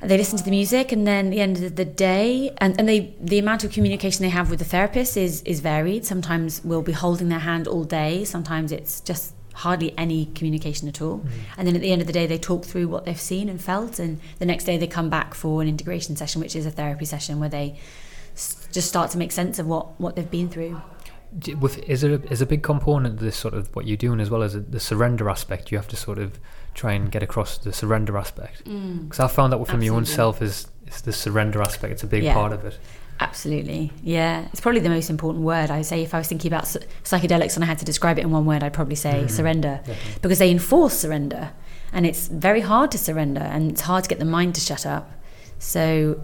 they 0.01 0.19
listen 0.19 0.38
to 0.38 0.45
the 0.45 0.51
music, 0.51 0.92
and 0.92 1.07
then 1.07 1.27
at 1.27 1.31
the 1.31 1.40
end 1.40 1.62
of 1.62 1.77
the 1.77 1.85
day, 1.85 2.55
and, 2.59 2.79
and 2.79 2.88
they 2.88 3.14
the 3.21 3.38
amount 3.38 3.64
of 3.64 3.73
communication 3.73 4.23
they 4.23 4.29
have 4.29 4.51
with 4.51 4.59
the 4.59 4.64
therapist 4.64 5.16
is 5.16 5.42
is 5.42 5.61
varied. 5.61 6.05
Sometimes 6.05 6.62
we'll 6.64 6.83
be 6.83 6.92
holding 6.92 7.29
their 7.29 7.40
hand 7.40 7.66
all 7.66 7.85
day. 7.85 8.25
Sometimes 8.25 8.73
it's 8.73 9.01
just 9.01 9.35
hardly 9.55 9.97
any 9.97 10.27
communication 10.27 10.87
at 10.87 11.01
all. 11.01 11.21
Mm. 11.21 11.31
And 11.57 11.66
then 11.66 11.75
at 11.75 11.81
the 11.81 11.90
end 11.90 12.03
of 12.03 12.07
the 12.07 12.12
day, 12.12 12.27
they 12.27 12.37
talk 12.37 12.66
through 12.66 12.88
what 12.88 13.07
they've 13.07 13.19
seen 13.19 13.49
and 13.49 13.59
felt, 13.61 13.99
and 13.99 14.21
the 14.38 14.45
next 14.45 14.64
day 14.64 14.77
they 14.77 14.87
come 14.87 15.09
back 15.09 15.35
for 15.35 15.62
an 15.62 15.69
integration 15.69 16.14
session, 16.14 16.42
which 16.42 16.55
is 16.55 16.66
a 16.66 16.71
therapy 16.71 17.07
session 17.07 17.40
where 17.40 17.49
they 17.49 17.79
just 18.77 18.89
start 18.89 19.11
to 19.11 19.19
make 19.19 19.33
sense 19.33 19.59
of 19.59 19.67
what 19.67 19.99
what 19.99 20.15
they've 20.15 20.31
been 20.31 20.49
through. 20.49 20.81
With 21.61 21.79
is 21.89 22.03
there 22.03 22.15
a, 22.15 22.21
is 22.31 22.41
a 22.41 22.47
big 22.47 22.62
component 22.62 23.15
of 23.15 23.21
this 23.21 23.37
sort 23.37 23.55
of 23.55 23.75
what 23.75 23.87
you're 23.87 23.97
doing 23.97 24.21
as 24.21 24.31
well 24.31 24.43
as 24.43 24.53
the 24.53 24.79
surrender 24.79 25.29
aspect? 25.29 25.73
You 25.73 25.79
have 25.79 25.89
to 25.89 25.97
sort 25.97 26.19
of 26.19 26.39
try 26.75 26.93
and 26.93 27.11
get 27.11 27.23
across 27.23 27.57
the 27.59 27.73
surrender 27.73 28.17
aspect 28.19 28.59
because 28.65 29.19
mm. 29.19 29.25
I 29.25 29.29
found 29.29 29.53
that 29.53 29.57
from 29.57 29.62
Absolutely. 29.62 29.87
your 29.87 29.97
own 29.97 30.05
self 30.05 30.43
is 30.43 30.69
is 30.87 31.01
the 31.01 31.12
surrender 31.12 31.62
aspect. 31.62 31.93
It's 31.95 32.03
a 32.03 32.07
big 32.07 32.23
yeah. 32.23 32.35
part 32.35 32.53
of 32.53 32.65
it. 32.65 32.79
Absolutely, 33.19 33.93
yeah. 34.03 34.47
It's 34.53 34.61
probably 34.61 34.83
the 34.83 34.91
most 34.91 35.09
important 35.09 35.43
word. 35.43 35.71
I 35.71 35.81
say 35.81 36.03
if 36.03 36.12
I 36.12 36.19
was 36.19 36.29
thinking 36.29 36.51
about 36.53 36.65
psychedelics 36.65 37.55
and 37.57 37.65
I 37.65 37.67
had 37.67 37.79
to 37.79 37.87
describe 37.87 38.19
it 38.19 38.25
in 38.27 38.31
one 38.31 38.45
word, 38.45 38.62
I'd 38.62 38.75
probably 38.75 38.95
say 38.95 39.15
mm-hmm. 39.15 39.29
surrender, 39.29 39.81
Definitely. 39.87 40.21
because 40.21 40.39
they 40.39 40.51
enforce 40.51 40.99
surrender, 40.99 41.53
and 41.95 42.05
it's 42.05 42.29
very 42.29 42.61
hard 42.61 42.91
to 42.91 42.99
surrender, 42.99 43.41
and 43.41 43.71
it's 43.73 43.81
hard 43.81 44.05
to 44.05 44.11
get 44.11 44.19
the 44.19 44.31
mind 44.39 44.55
to 44.57 44.61
shut 44.61 44.85
up. 44.85 45.11
So 45.59 46.21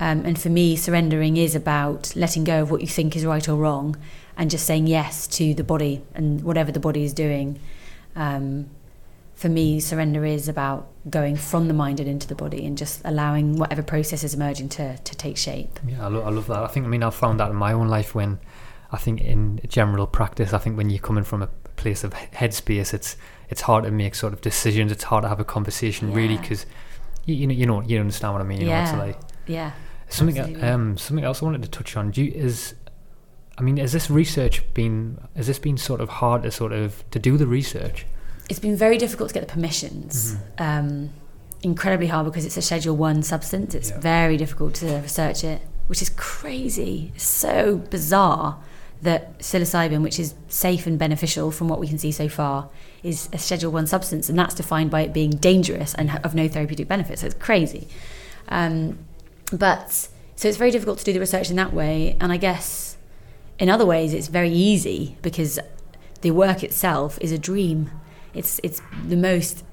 um, 0.00 0.24
and 0.24 0.40
for 0.40 0.48
me, 0.48 0.76
surrendering 0.76 1.36
is 1.36 1.54
about 1.54 2.14
letting 2.16 2.44
go 2.44 2.62
of 2.62 2.70
what 2.70 2.80
you 2.80 2.86
think 2.86 3.14
is 3.16 3.24
right 3.24 3.48
or 3.48 3.56
wrong 3.56 3.96
and 4.36 4.50
just 4.50 4.66
saying 4.66 4.86
yes 4.86 5.26
to 5.28 5.54
the 5.54 5.64
body 5.64 6.02
and 6.14 6.42
whatever 6.42 6.72
the 6.72 6.80
body 6.80 7.04
is 7.04 7.12
doing. 7.12 7.60
Um, 8.16 8.70
for 9.34 9.48
me, 9.48 9.80
surrender 9.80 10.24
is 10.24 10.48
about 10.48 10.88
going 11.10 11.36
from 11.36 11.68
the 11.68 11.74
mind 11.74 11.98
and 11.98 12.08
into 12.08 12.28
the 12.28 12.34
body 12.34 12.64
and 12.64 12.78
just 12.78 13.00
allowing 13.04 13.56
whatever 13.56 13.82
process 13.82 14.22
is 14.22 14.34
emerging 14.34 14.68
to, 14.70 14.96
to 14.96 15.14
take 15.16 15.36
shape. 15.36 15.78
Yeah, 15.86 16.04
I, 16.04 16.08
lo- 16.08 16.22
I 16.22 16.30
love 16.30 16.46
that. 16.46 16.58
I 16.58 16.68
think, 16.68 16.86
I 16.86 16.88
mean, 16.88 17.02
I've 17.02 17.14
found 17.14 17.40
that 17.40 17.50
in 17.50 17.56
my 17.56 17.72
own 17.72 17.88
life 17.88 18.14
when 18.14 18.38
I 18.92 18.98
think 18.98 19.20
in 19.20 19.60
general 19.66 20.06
practice, 20.06 20.52
I 20.52 20.58
think 20.58 20.76
when 20.76 20.90
you're 20.90 21.00
coming 21.00 21.24
from 21.24 21.42
a 21.42 21.48
place 21.76 22.04
of 22.04 22.12
headspace, 22.12 22.92
it's 22.94 23.16
it's 23.48 23.62
hard 23.62 23.84
to 23.84 23.90
make 23.90 24.14
sort 24.14 24.32
of 24.32 24.40
decisions. 24.40 24.92
It's 24.92 25.04
hard 25.04 25.22
to 25.22 25.28
have 25.28 25.40
a 25.40 25.44
conversation, 25.44 26.10
yeah. 26.10 26.16
really, 26.16 26.36
because 26.38 26.66
you, 27.24 27.34
you 27.34 27.46
know 27.46 27.54
you 27.54 27.66
know 27.66 27.80
you 27.82 28.00
understand 28.00 28.34
what 28.34 28.42
I 28.42 28.44
mean. 28.44 28.60
You 28.60 28.68
yeah. 28.68 28.92
Know, 28.92 28.98
like, 28.98 29.18
yeah. 29.46 29.72
Something 30.08 30.62
um, 30.62 30.98
something 30.98 31.24
else 31.24 31.42
I 31.42 31.46
wanted 31.46 31.62
to 31.62 31.70
touch 31.70 31.96
on. 31.96 32.10
Do 32.10 32.22
you, 32.22 32.32
is 32.32 32.74
I 33.58 33.62
mean, 33.62 33.76
has 33.78 33.92
this 33.92 34.10
research 34.10 34.62
been 34.74 35.18
has 35.36 35.46
this 35.46 35.58
been 35.58 35.76
sort 35.76 36.00
of 36.00 36.08
hard 36.08 36.42
to 36.42 36.50
sort 36.50 36.72
of 36.72 37.08
to 37.10 37.18
do 37.18 37.36
the 37.36 37.46
research? 37.46 38.06
It's 38.50 38.58
been 38.58 38.76
very 38.76 38.98
difficult 38.98 39.28
to 39.28 39.34
get 39.34 39.46
the 39.46 39.52
permissions. 39.52 40.34
Mm-hmm. 40.34 40.62
Um, 40.62 41.10
incredibly 41.62 42.08
hard 42.08 42.26
because 42.26 42.44
it's 42.44 42.56
a 42.56 42.62
Schedule 42.62 42.96
One 42.96 43.22
substance. 43.22 43.74
It's 43.74 43.90
yeah. 43.90 44.00
very 44.00 44.36
difficult 44.36 44.74
to 44.76 44.98
research 44.98 45.44
it, 45.44 45.62
which 45.86 46.02
is 46.02 46.10
crazy. 46.10 47.12
It's 47.14 47.24
so 47.24 47.76
bizarre 47.76 48.58
that 49.02 49.38
psilocybin, 49.40 50.02
which 50.02 50.18
is 50.18 50.34
safe 50.48 50.86
and 50.86 50.98
beneficial 50.98 51.50
from 51.50 51.68
what 51.68 51.80
we 51.80 51.88
can 51.88 51.98
see 51.98 52.12
so 52.12 52.28
far, 52.28 52.68
is 53.02 53.28
a 53.32 53.38
Schedule 53.38 53.72
One 53.72 53.86
substance, 53.86 54.28
and 54.28 54.38
that's 54.38 54.54
defined 54.54 54.90
by 54.90 55.02
it 55.02 55.12
being 55.12 55.30
dangerous 55.30 55.94
and 55.94 56.18
of 56.24 56.34
no 56.34 56.48
therapeutic 56.48 56.88
benefit. 56.88 57.18
So 57.18 57.26
it's 57.26 57.34
crazy. 57.34 57.88
Um, 58.48 58.98
but 59.52 60.08
so 60.36 60.48
it's 60.48 60.58
very 60.58 60.70
difficult 60.70 60.98
to 60.98 61.04
do 61.04 61.12
the 61.12 61.20
research 61.20 61.50
in 61.50 61.56
that 61.56 61.72
way. 61.72 62.16
And 62.20 62.32
I 62.32 62.36
guess 62.36 62.96
in 63.58 63.68
other 63.68 63.86
ways, 63.86 64.12
it's 64.12 64.28
very 64.28 64.50
easy 64.50 65.16
because 65.22 65.58
the 66.22 66.30
work 66.30 66.64
itself 66.64 67.18
is 67.20 67.32
a 67.32 67.38
dream. 67.38 67.90
It's 68.34 68.60
it's 68.64 68.80
the 69.06 69.16
most 69.16 69.64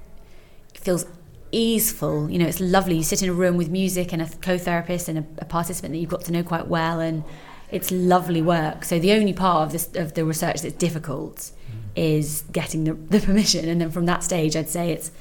it 0.76 0.82
feels 0.82 1.06
easeful. 1.52 2.30
You 2.30 2.40
know, 2.40 2.46
it's 2.46 2.60
lovely. 2.60 2.98
You 2.98 3.04
sit 3.04 3.24
in 3.24 3.30
a 3.30 3.34
room 3.34 3.58
with 3.58 3.70
music 3.70 4.14
and 4.14 4.22
a 4.22 4.28
co-therapist 4.28 5.08
and 5.08 5.20
a, 5.20 5.26
a 5.40 5.46
participant 5.46 5.94
that 5.94 6.00
you've 6.00 6.10
got 6.10 6.26
to 6.26 6.32
know 6.32 6.44
quite 6.44 6.68
well, 6.68 7.00
and 7.00 7.24
it's 7.72 7.90
lovely 7.90 8.42
work. 8.42 8.84
So 8.84 9.00
the 9.00 9.14
only 9.14 9.34
part 9.34 9.66
of 9.66 9.72
this 9.72 9.90
of 9.96 10.14
the 10.14 10.26
research 10.26 10.62
that's 10.62 10.76
difficult 10.76 11.38
mm. 11.38 11.52
is 11.96 12.44
getting 12.52 12.84
the, 12.84 12.94
the 12.94 13.20
permission, 13.20 13.68
and 13.68 13.80
then 13.82 13.92
from 13.92 14.06
that 14.06 14.24
stage, 14.24 14.56
I'd 14.56 14.70
say 14.70 14.92
it's 14.92 15.12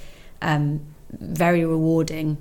um, 0.42 0.80
very 1.10 1.64
rewarding 1.64 2.36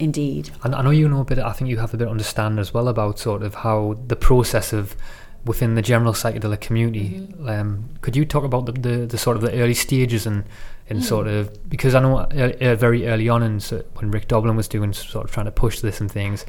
Indeed. 0.00 0.50
And 0.62 0.74
I 0.74 0.82
know 0.82 0.90
you 0.90 1.08
know 1.08 1.20
a 1.20 1.24
bit, 1.24 1.38
I 1.38 1.52
think 1.52 1.70
you 1.70 1.78
have 1.78 1.94
a 1.94 1.96
bit 1.96 2.06
of 2.06 2.10
understanding 2.10 2.58
as 2.58 2.74
well 2.74 2.88
about 2.88 3.18
sort 3.18 3.42
of 3.42 3.54
how 3.56 3.96
the 4.06 4.16
process 4.16 4.72
of 4.72 4.96
within 5.44 5.74
the 5.74 5.82
general 5.82 6.12
psychedelic 6.12 6.60
community. 6.60 7.20
Mm-hmm. 7.20 7.48
Um, 7.48 7.88
could 8.00 8.16
you 8.16 8.24
talk 8.24 8.44
about 8.44 8.66
the, 8.66 8.72
the, 8.72 9.06
the, 9.06 9.18
sort 9.18 9.36
of 9.36 9.42
the 9.42 9.52
early 9.52 9.74
stages 9.74 10.26
and 10.26 10.44
in 10.88 10.98
mm. 10.98 11.02
sort 11.02 11.26
of 11.26 11.68
because 11.68 11.94
I 11.94 12.00
know 12.00 12.18
uh, 12.18 12.74
very 12.76 13.06
early 13.06 13.28
on 13.28 13.42
in 13.42 13.60
so 13.60 13.84
when 13.94 14.10
Rick 14.10 14.28
Doblin 14.28 14.56
was 14.56 14.68
doing 14.68 14.92
sort 14.92 15.24
of 15.24 15.30
trying 15.30 15.46
to 15.46 15.52
push 15.52 15.80
this 15.80 16.00
and 16.00 16.10
things. 16.10 16.44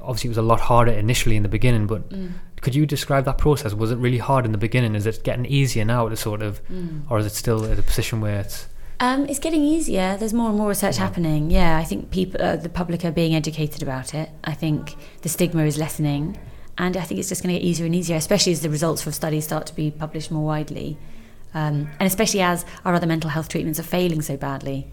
Obviously, 0.00 0.28
it 0.28 0.32
was 0.32 0.38
a 0.38 0.42
lot 0.42 0.60
harder 0.60 0.92
initially 0.92 1.34
in 1.34 1.42
the 1.42 1.48
beginning, 1.48 1.86
but 1.86 2.06
mm. 2.10 2.32
could 2.60 2.74
you 2.74 2.84
describe 2.84 3.24
that 3.24 3.38
process? 3.38 3.72
Was 3.72 3.90
it 3.90 3.96
really 3.96 4.18
hard 4.18 4.44
in 4.44 4.52
the 4.52 4.58
beginning? 4.58 4.94
Is 4.94 5.06
it 5.06 5.24
getting 5.24 5.46
easier 5.46 5.84
now 5.84 6.10
to 6.10 6.16
sort 6.16 6.42
of, 6.42 6.62
mm. 6.68 7.02
or 7.08 7.18
is 7.18 7.24
it 7.24 7.32
still 7.32 7.64
at 7.64 7.78
a 7.78 7.82
position 7.82 8.20
where 8.20 8.40
it's 8.40 8.66
um, 9.00 9.26
it's 9.26 9.38
getting 9.38 9.62
easier. 9.62 10.16
There's 10.16 10.32
more 10.32 10.48
and 10.48 10.58
more 10.58 10.68
research 10.68 10.96
yeah. 10.96 11.02
happening. 11.02 11.50
Yeah, 11.50 11.78
I 11.78 11.84
think 11.84 12.10
people, 12.10 12.40
uh, 12.42 12.56
the 12.56 12.68
public, 12.68 13.04
are 13.04 13.10
being 13.10 13.34
educated 13.34 13.82
about 13.82 14.14
it. 14.14 14.30
I 14.44 14.54
think 14.54 14.94
the 15.22 15.28
stigma 15.28 15.64
is 15.64 15.78
lessening, 15.78 16.38
and 16.78 16.96
I 16.96 17.02
think 17.02 17.18
it's 17.20 17.28
just 17.28 17.42
going 17.42 17.54
to 17.54 17.60
get 17.60 17.66
easier 17.66 17.86
and 17.86 17.94
easier, 17.94 18.16
especially 18.16 18.52
as 18.52 18.62
the 18.62 18.70
results 18.70 19.02
from 19.02 19.12
studies 19.12 19.44
start 19.44 19.66
to 19.66 19.74
be 19.74 19.90
published 19.90 20.30
more 20.30 20.44
widely, 20.44 20.98
um, 21.54 21.88
and 21.98 22.06
especially 22.06 22.40
as 22.40 22.64
our 22.84 22.94
other 22.94 23.06
mental 23.06 23.30
health 23.30 23.48
treatments 23.48 23.80
are 23.80 23.84
failing 23.84 24.22
so 24.22 24.36
badly. 24.36 24.86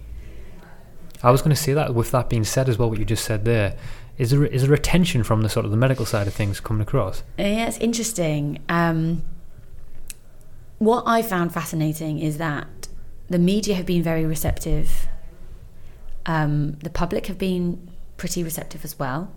I 1.24 1.30
was 1.30 1.42
going 1.42 1.56
to 1.56 1.62
say 1.62 1.74
that. 1.74 1.94
With 1.94 2.12
that 2.12 2.30
being 2.30 2.44
said, 2.44 2.68
as 2.68 2.78
well, 2.80 2.90
what 2.90 2.98
you 2.98 3.06
just 3.06 3.24
said 3.26 3.46
there, 3.46 3.78
is 4.18 4.32
there 4.32 4.46
is 4.46 4.64
there 4.64 4.74
a 4.74 4.80
tension 4.80 5.24
from 5.24 5.44
the 5.44 5.50
sort 5.50 5.66
of 5.66 5.72
the 5.72 5.78
medical 5.78 6.06
side 6.06 6.28
of 6.28 6.34
things 6.34 6.60
coming 6.60 6.82
across? 6.82 7.22
Uh, 7.38 7.44
yeah, 7.44 7.68
it's 7.68 7.78
interesting. 7.78 8.60
Um, 8.70 9.24
what 10.80 11.04
I 11.06 11.22
found 11.22 11.54
fascinating 11.54 12.18
is 12.18 12.40
that 12.40 12.81
the 13.32 13.40
media 13.40 13.76
have 13.76 13.86
been 13.86 14.04
very 14.04 14.26
receptive. 14.26 15.08
Um, 16.26 16.74
the 16.84 16.90
public 16.90 17.28
have 17.28 17.38
been 17.38 17.90
pretty 18.18 18.44
receptive 18.44 18.84
as 18.84 19.00
well. 19.00 19.34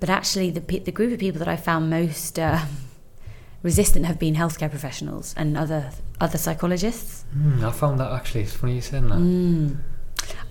But 0.00 0.08
actually, 0.08 0.50
the, 0.50 0.60
the 0.60 0.92
group 0.92 1.12
of 1.12 1.18
people 1.18 1.38
that 1.40 1.48
I 1.48 1.56
found 1.56 1.90
most 1.90 2.38
uh, 2.38 2.64
resistant 3.62 4.06
have 4.06 4.18
been 4.18 4.34
healthcare 4.34 4.70
professionals 4.70 5.34
and 5.36 5.56
other 5.56 5.90
other 6.20 6.38
psychologists. 6.38 7.24
Mm, 7.36 7.64
I 7.64 7.72
found 7.72 8.00
that 8.00 8.10
actually. 8.12 8.42
It's 8.42 8.52
funny 8.52 8.76
you 8.76 8.80
saying 8.80 9.08
that. 9.08 9.18
Mm. 9.18 9.78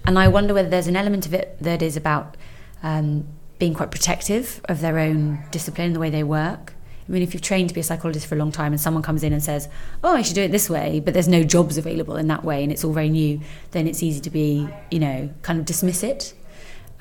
And 0.06 0.20
I 0.20 0.28
wonder 0.28 0.54
whether 0.54 0.70
there's 0.70 0.88
an 0.88 0.98
element 0.98 1.26
of 1.26 1.34
it 1.34 1.58
that 1.62 1.82
is 1.82 1.96
about 1.96 2.36
um, 2.84 3.28
being 3.60 3.74
quite 3.74 3.92
protective 3.92 4.62
of 4.66 4.82
their 4.82 5.00
own 5.00 5.44
discipline 5.52 5.88
and 5.88 5.96
the 5.96 6.00
way 6.00 6.10
they 6.10 6.24
work. 6.24 6.74
I 7.08 7.12
mean, 7.12 7.24
if 7.24 7.34
you've 7.34 7.42
trained 7.42 7.70
to 7.70 7.76
be 7.76 7.82
a 7.82 7.84
psychologist 7.84 8.28
for 8.28 8.36
a 8.36 8.38
long 8.38 8.52
time 8.52 8.72
and 8.72 8.80
someone 8.80 9.04
comes 9.04 9.24
in 9.24 9.34
and 9.34 9.44
says, 9.44 9.68
oh, 10.04 10.16
I 10.16 10.22
should 10.22 10.36
do 10.36 10.44
it 10.44 10.52
this 10.52 10.70
way, 10.70 11.00
but 11.00 11.14
there's 11.14 11.28
no 11.28 11.44
jobs 11.44 11.78
available 11.78 12.16
in 12.16 12.28
that 12.28 12.44
way 12.44 12.64
and 12.64 12.72
it's 12.72 12.84
all 12.84 12.94
very 12.94 13.10
new, 13.10 13.42
then 13.72 13.88
it's 13.88 14.04
easy 14.04 14.22
to 14.22 14.30
be, 14.30 14.68
you 14.90 15.00
know, 15.00 15.30
kind 15.42 15.60
of 15.60 15.66
dismiss 15.66 16.04
it. 16.04 16.34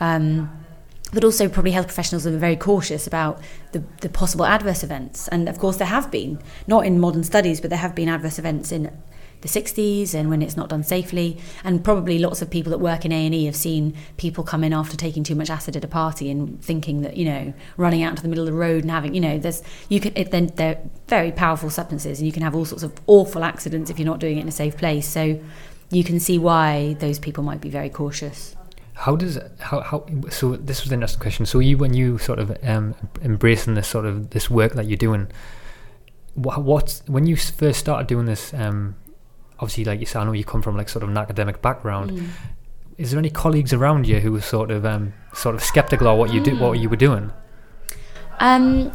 Um, 0.01 0.51
but 1.13 1.25
also, 1.25 1.49
probably 1.49 1.73
health 1.73 1.87
professionals 1.87 2.27
are 2.27 2.37
very 2.39 2.57
cautious 2.57 3.07
about 3.07 3.41
the, 3.73 3.83
the 4.01 4.09
possible 4.09 4.47
adverse 4.47 4.85
events. 4.85 5.27
And 5.29 5.49
of 5.49 5.59
course, 5.59 5.77
there 5.77 5.89
have 5.89 6.11
been, 6.11 6.41
not 6.69 6.87
in 6.87 7.01
modern 7.01 7.25
studies, 7.25 7.61
but 7.61 7.69
there 7.69 7.81
have 7.81 7.97
been 7.97 8.09
adverse 8.09 8.39
events 8.39 8.71
in 8.71 8.97
the 9.41 9.49
60s 9.49 10.15
and 10.15 10.29
when 10.29 10.43
it's 10.43 10.57
not 10.57 10.69
done 10.69 10.83
safely. 10.83 11.39
And 11.65 11.83
probably 11.83 12.19
lots 12.19 12.43
of 12.43 12.51
people 12.51 12.71
that 12.71 12.79
work 12.79 13.05
in 13.05 13.13
A&E 13.13 13.47
have 13.47 13.57
seen 13.57 13.95
people 14.17 14.45
come 14.45 14.65
in 14.65 14.73
after 14.73 14.97
taking 14.97 15.25
too 15.25 15.35
much 15.35 15.51
acid 15.51 15.77
at 15.77 15.85
a 15.85 15.89
party 15.89 16.31
and 16.31 16.63
thinking 16.63 17.03
that 17.03 17.17
you 17.17 17.25
know 17.25 17.53
running 17.77 18.03
out 18.03 18.17
to 18.17 18.23
the 18.23 18.29
middle 18.29 18.47
of 18.47 18.53
the 18.53 18.59
road 18.59 18.83
and 18.83 18.91
having 18.91 19.15
you 19.15 19.21
know 19.21 19.39
there's 19.39 19.63
you 19.89 20.01
can 20.01 20.13
it, 20.17 20.31
then 20.31 20.47
they're 20.57 20.79
very 21.09 21.33
powerful 21.33 21.71
substances 21.71 22.19
and 22.19 22.27
you 22.27 22.33
can 22.33 22.43
have 22.43 22.55
all 22.55 22.65
sorts 22.65 22.83
of 22.83 22.93
awful 23.07 23.45
accidents 23.45 23.91
if 23.91 23.99
you're 23.99 24.07
not 24.07 24.21
doing 24.21 24.39
it 24.39 24.43
in 24.43 24.49
a 24.49 24.53
safe 24.53 24.77
place. 24.77 25.07
So 25.07 25.41
you 25.91 26.05
can 26.05 26.21
see 26.21 26.39
why 26.39 26.95
those 27.01 27.19
people 27.19 27.43
might 27.43 27.61
be 27.61 27.69
very 27.69 27.91
cautious. 27.91 28.57
How 28.95 29.17
does 29.17 29.39
how 29.59 29.81
how 29.81 30.07
so 30.29 30.57
this 30.57 30.83
was 30.83 30.91
the 30.91 30.97
next 30.97 31.17
question. 31.17 31.47
So 31.47 31.59
you 31.59 31.79
when 31.79 31.95
you 31.95 32.19
sort 32.19 32.39
of 32.39 32.57
um 32.63 32.95
embracing 33.23 33.75
this 33.75 33.89
sort 33.89 34.05
of 34.05 34.31
this 34.31 34.51
work 34.51 34.75
that 34.75 34.87
you're 34.87 34.97
doing 34.97 35.29
what, 36.35 37.03
when 37.07 37.27
you 37.27 37.37
first 37.37 37.81
started 37.81 38.07
doing 38.07 38.27
this 38.27 38.55
um 38.55 38.95
obviously, 39.61 39.85
like 39.85 40.01
you 40.01 40.07
said, 40.07 40.21
I 40.21 40.25
know 40.25 40.33
you 40.33 40.45
come 40.45 40.63
from 40.63 40.77
like 40.77 40.89
sort 40.89 41.03
of 41.03 41.11
an 41.11 41.19
academic 41.19 41.63
background. 41.63 42.11
Mm. 42.11 42.29
Is 42.99 43.11
there 43.11 43.19
any 43.19 43.31
colleagues 43.31 43.73
around 43.73 44.07
you 44.07 44.21
who 44.21 44.33
were 44.33 44.41
sort 44.41 44.71
of 44.71 44.85
um, 44.85 45.13
sort 45.35 45.55
of 45.55 45.63
skeptical 45.63 46.09
of 46.09 46.19
what 46.19 46.33
you 46.33 46.43
do, 46.43 46.57
what 46.59 46.79
you 46.79 46.89
were 46.89 46.97
doing? 46.97 47.33
Um, 48.41 48.93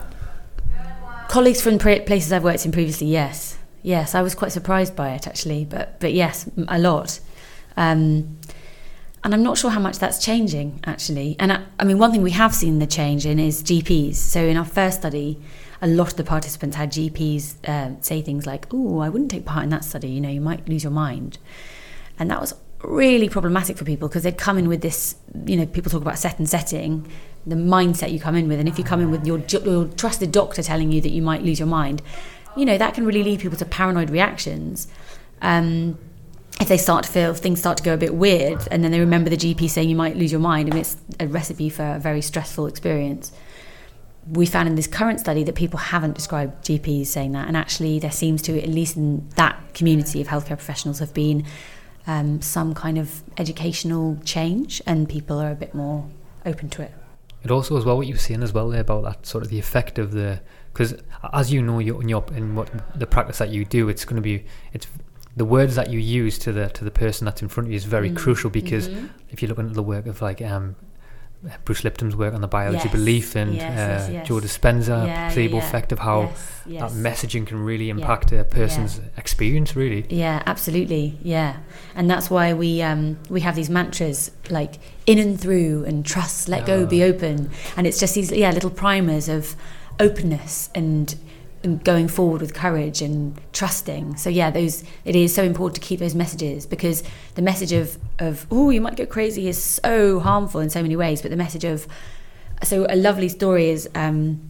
colleagues 1.28 1.62
from 1.62 1.78
places 1.78 2.32
I've 2.32 2.44
worked 2.44 2.66
in 2.66 2.72
previously, 2.72 3.08
yes, 3.08 3.58
yes, 3.84 4.16
I 4.16 4.22
was 4.22 4.36
quite 4.36 4.52
surprised 4.52 4.96
by 4.96 5.12
it 5.12 5.28
actually, 5.28 5.66
but 5.66 6.00
but 6.00 6.14
yes, 6.14 6.50
a 6.68 6.80
lot. 6.80 7.20
Um, 7.78 8.38
and 9.24 9.34
I'm 9.34 9.42
not 9.42 9.58
sure 9.58 9.72
how 9.72 9.80
much 9.80 9.98
that's 9.98 10.24
changing 10.24 10.80
actually. 10.86 11.36
And 11.40 11.52
I, 11.52 11.64
I 11.80 11.84
mean, 11.84 11.98
one 11.98 12.12
thing 12.12 12.22
we 12.22 12.32
have 12.32 12.54
seen 12.54 12.78
the 12.78 12.88
change 12.88 13.26
in 13.26 13.40
is 13.40 13.64
GPs. 13.64 14.16
So 14.16 14.40
in 14.40 14.56
our 14.56 14.66
first 14.66 15.00
study, 15.00 15.42
a 15.86 15.88
lot 15.88 16.08
of 16.08 16.18
the 16.18 16.24
participants 16.24 16.76
had 16.76 16.92
GPs 16.92 17.64
uh, 17.70 18.02
say 18.02 18.22
things 18.24 18.48
like, 18.48 18.66
"Oh, 18.74 19.00
I 19.00 19.08
wouldn't 19.08 19.30
take 19.30 19.46
part 19.46 19.64
in 19.64 19.70
that 19.70 19.86
study. 19.86 20.10
You 20.10 20.20
know, 20.20 20.30
you 20.30 20.42
might 20.42 20.68
lose 20.68 20.84
your 20.84 20.92
mind," 20.92 21.38
and 22.18 22.30
that 22.32 22.42
was 22.42 22.56
really 22.82 23.30
problematic 23.30 23.78
for 23.78 23.86
people 23.86 24.08
because 24.08 24.24
they'd 24.24 24.38
come 24.38 24.58
in 24.58 24.68
with 24.68 24.82
this. 24.82 25.16
You 25.46 25.58
know, 25.58 25.66
people 25.68 25.92
talk 25.92 26.02
about 26.02 26.18
set 26.18 26.40
and 26.40 26.50
setting, 26.50 27.08
the 27.46 27.56
mindset 27.56 28.12
you 28.12 28.20
come 28.20 28.36
in 28.36 28.48
with, 28.48 28.60
and 28.60 28.68
if 28.68 28.80
you 28.80 28.84
come 28.84 29.00
in 29.00 29.12
with 29.12 29.28
your, 29.28 29.38
your 29.38 29.86
trusted 29.90 30.32
doctor 30.32 30.64
telling 30.64 30.92
you 30.92 31.02
that 31.02 31.12
you 31.12 31.22
might 31.22 31.44
lose 31.44 31.60
your 31.60 31.68
mind, 31.68 32.02
you 32.58 32.66
know 32.66 32.80
that 32.80 32.96
can 32.96 33.06
really 33.06 33.24
lead 33.24 33.40
people 33.40 33.58
to 33.60 33.66
paranoid 33.66 34.10
reactions. 34.10 34.88
Um, 35.44 36.00
if 36.60 36.68
they 36.68 36.78
start 36.78 37.04
to 37.04 37.12
feel 37.12 37.34
things 37.36 37.60
start 37.60 37.78
to 37.78 37.84
go 37.84 37.94
a 37.94 37.98
bit 37.98 38.16
weird, 38.16 38.68
and 38.72 38.84
then 38.84 38.92
they 38.92 39.00
remember 39.00 39.30
the 39.30 39.38
GP 39.38 39.70
saying 39.70 39.88
you 39.88 39.96
might 39.96 40.16
lose 40.16 40.32
your 40.32 40.42
mind, 40.42 40.68
mean, 40.74 40.82
it's 40.82 40.98
a 41.20 41.28
recipe 41.28 41.70
for 41.70 41.84
a 41.84 42.00
very 42.00 42.22
stressful 42.22 42.66
experience 42.66 43.32
we 44.30 44.46
found 44.46 44.68
in 44.68 44.76
this 44.76 44.88
current 44.88 45.20
study 45.20 45.44
that 45.44 45.56
people 45.56 45.78
haven't 45.78 46.14
described 46.14 46.66
GPs 46.66 47.08
saying 47.08 47.34
that, 47.34 47.48
and 47.48 47.56
actually 47.56 48.00
there 48.00 48.12
seems 48.12 48.42
to, 48.44 48.62
at 48.62 48.70
least 48.70 48.98
in 48.98 49.28
that 49.36 49.62
community 49.74 50.22
of 50.22 50.28
healthcare 50.28 50.58
professionals, 50.58 51.00
have 51.00 51.14
been 51.14 51.46
um, 52.08 52.42
some 52.42 52.74
kind 52.74 52.98
of 52.98 53.24
educational 53.38 54.18
change, 54.26 54.82
and 54.86 55.08
people 55.08 55.40
are 55.40 55.52
a 55.52 55.56
bit 55.56 55.76
more 55.76 56.08
open 56.46 56.70
to 56.70 56.82
it. 56.82 56.92
It 57.44 57.52
also, 57.52 57.78
as 57.78 57.86
well, 57.86 57.98
what 57.98 58.08
you 58.08 58.16
were 58.16 58.20
saying 58.20 58.42
as 58.42 58.54
well 58.54 58.70
there 58.70 58.82
about 58.82 59.04
that 59.04 59.26
sort 59.28 59.44
of 59.44 59.52
the 59.52 59.60
effect 59.60 60.00
of 60.00 60.12
the, 60.12 60.42
because 60.74 60.96
as 61.32 61.54
you 61.54 61.62
know, 61.62 61.80
in 61.80 62.10
your 62.10 62.26
in 62.34 62.56
what 62.56 62.72
the 62.98 63.06
practice 63.06 63.38
that 63.38 63.50
you 63.50 63.66
do, 63.66 63.88
it's 63.90 64.06
going 64.06 64.16
to 64.16 64.22
be 64.22 64.46
it's 64.74 64.88
the 65.38 65.46
words 65.46 65.76
that 65.76 65.92
you 65.92 66.00
use 66.00 66.40
to 66.40 66.52
the 66.52 66.70
to 66.70 66.84
the 66.84 66.92
person 66.92 67.26
that's 67.26 67.42
in 67.44 67.48
front 67.48 67.68
of 67.68 67.72
you 67.72 67.76
is 67.76 67.84
very 67.84 68.10
mm. 68.10 68.18
crucial 68.18 68.50
because 68.50 68.90
mm-hmm. 68.90 69.08
if 69.30 69.42
you're 69.42 69.50
looking 69.50 69.68
at 69.68 69.74
the 69.74 69.84
work 69.84 70.08
of 70.08 70.22
like 70.22 70.42
um, 70.42 70.76
Bruce 71.64 71.84
Lipton's 71.84 72.16
work 72.16 72.34
on 72.34 72.42
the 72.42 72.48
biology 72.48 72.84
yes. 72.86 72.92
belief 72.92 73.36
and 73.36 73.56
yes, 73.56 74.08
uh, 74.08 74.12
yes, 74.12 74.28
Joe 74.28 74.36
Dispenza 74.36 75.06
yeah, 75.06 75.28
placebo 75.28 75.58
yeah, 75.58 75.64
effect 75.64 75.92
of 75.92 76.00
how 76.00 76.32
that 76.66 76.92
messaging 76.92 77.46
can 77.46 77.64
really 77.64 77.90
impact 77.90 78.32
yeah, 78.32 78.40
a 78.40 78.44
person's 78.44 79.00
experience 79.18 79.76
really. 79.76 80.06
Yeah 80.10 80.42
absolutely 80.46 81.18
yeah. 81.22 81.58
And 81.94 82.10
that's 82.10 82.30
why 82.30 82.54
we 82.54 82.82
um, 82.82 83.18
we 83.30 83.42
have 83.42 83.56
these 83.56 83.70
mantras 83.70 84.32
like 84.50 84.76
in 85.06 85.20
and 85.20 85.40
through 85.40 85.86
and 85.86 86.06
trust 86.06 86.48
let 86.48 86.66
go 86.66 86.86
be 86.86 87.04
open. 87.04 87.52
And 87.78 87.88
it's 87.88 88.00
just 88.00 88.16
these 88.16 88.32
yeah 88.32 88.52
little 88.52 88.72
primers 88.72 89.30
of 89.30 89.56
openness 90.00 90.70
and 90.76 91.16
going 91.66 92.08
forward 92.08 92.42
with 92.42 92.54
courage 92.54 93.02
and 93.02 93.40
trusting. 93.54 94.18
So 94.18 94.30
yeah, 94.30 94.52
those 94.52 94.84
it 95.04 95.16
is 95.16 95.34
so 95.34 95.44
important 95.44 95.82
to 95.82 95.88
keep 95.88 96.00
those 96.00 96.16
messages 96.16 96.66
because 96.66 97.04
the 97.36 97.42
message 97.42 97.72
of 97.72 97.98
of 98.20 98.46
oh 98.52 98.70
you 98.70 98.82
might 98.82 98.96
go 98.96 99.06
crazy 99.06 99.48
is 99.48 99.62
so 99.62 100.20
harmful 100.20 100.62
in 100.62 100.70
so 100.70 100.82
many 100.82 100.96
ways. 100.96 101.22
But 101.22 101.32
the 101.32 101.38
message 101.38 101.64
of 101.64 101.88
so 102.64 102.86
a 102.90 102.96
lovely 102.96 103.30
story 103.30 103.70
is 103.70 103.90
um, 103.96 104.42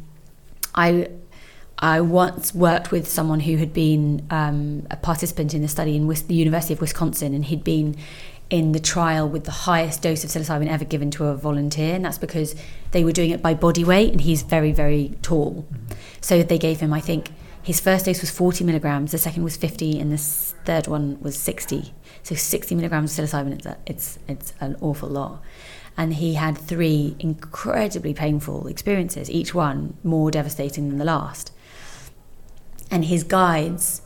I 0.73 1.09
I 1.77 2.01
once 2.01 2.53
worked 2.53 2.91
with 2.91 3.07
someone 3.07 3.41
who 3.41 3.57
had 3.57 3.73
been 3.73 4.25
um, 4.29 4.87
a 4.89 4.95
participant 4.95 5.53
in 5.53 5.63
a 5.63 5.67
study 5.67 5.95
in 5.95 6.07
the 6.07 6.33
University 6.33 6.73
of 6.73 6.81
Wisconsin, 6.81 7.33
and 7.33 7.45
he'd 7.45 7.63
been 7.63 7.97
in 8.49 8.71
the 8.71 8.79
trial 8.79 9.27
with 9.27 9.43
the 9.43 9.51
highest 9.51 10.01
dose 10.01 10.23
of 10.23 10.29
psilocybin 10.29 10.67
ever 10.67 10.85
given 10.85 11.11
to 11.11 11.25
a 11.25 11.35
volunteer, 11.35 11.95
and 11.95 12.05
that's 12.05 12.17
because 12.17 12.55
they 12.91 13.03
were 13.03 13.11
doing 13.11 13.31
it 13.31 13.41
by 13.41 13.53
body 13.53 13.83
weight, 13.83 14.11
and 14.11 14.21
he's 14.21 14.43
very, 14.43 14.71
very 14.71 15.17
tall. 15.21 15.65
So 16.25 16.41
they 16.41 16.57
gave 16.57 16.79
him, 16.79 16.91
I 16.91 17.01
think, 17.01 17.29
his 17.61 17.79
first 17.79 18.05
dose 18.05 18.19
was 18.19 18.31
40 18.31 18.63
milligrams, 18.63 19.11
the 19.11 19.19
second 19.19 19.43
was 19.43 19.55
50, 19.57 19.99
and 19.99 20.11
the 20.11 20.17
third 20.17 20.87
one 20.87 21.21
was 21.21 21.37
60. 21.37 21.93
So 22.23 22.33
60 22.33 22.73
milligrams 22.73 23.19
of 23.19 23.29
psilocybin, 23.29 23.53
it's, 23.53 23.65
a, 23.67 23.77
it's, 23.85 24.19
it's 24.27 24.53
an 24.59 24.75
awful 24.81 25.07
lot. 25.07 25.43
And 25.95 26.15
he 26.15 26.33
had 26.33 26.57
three 26.57 27.15
incredibly 27.19 28.15
painful 28.15 28.65
experiences, 28.65 29.29
each 29.29 29.53
one 29.53 29.97
more 30.03 30.31
devastating 30.31 30.89
than 30.89 30.97
the 30.97 31.05
last. 31.05 31.51
And 32.89 33.05
his 33.05 33.23
guides, 33.23 34.01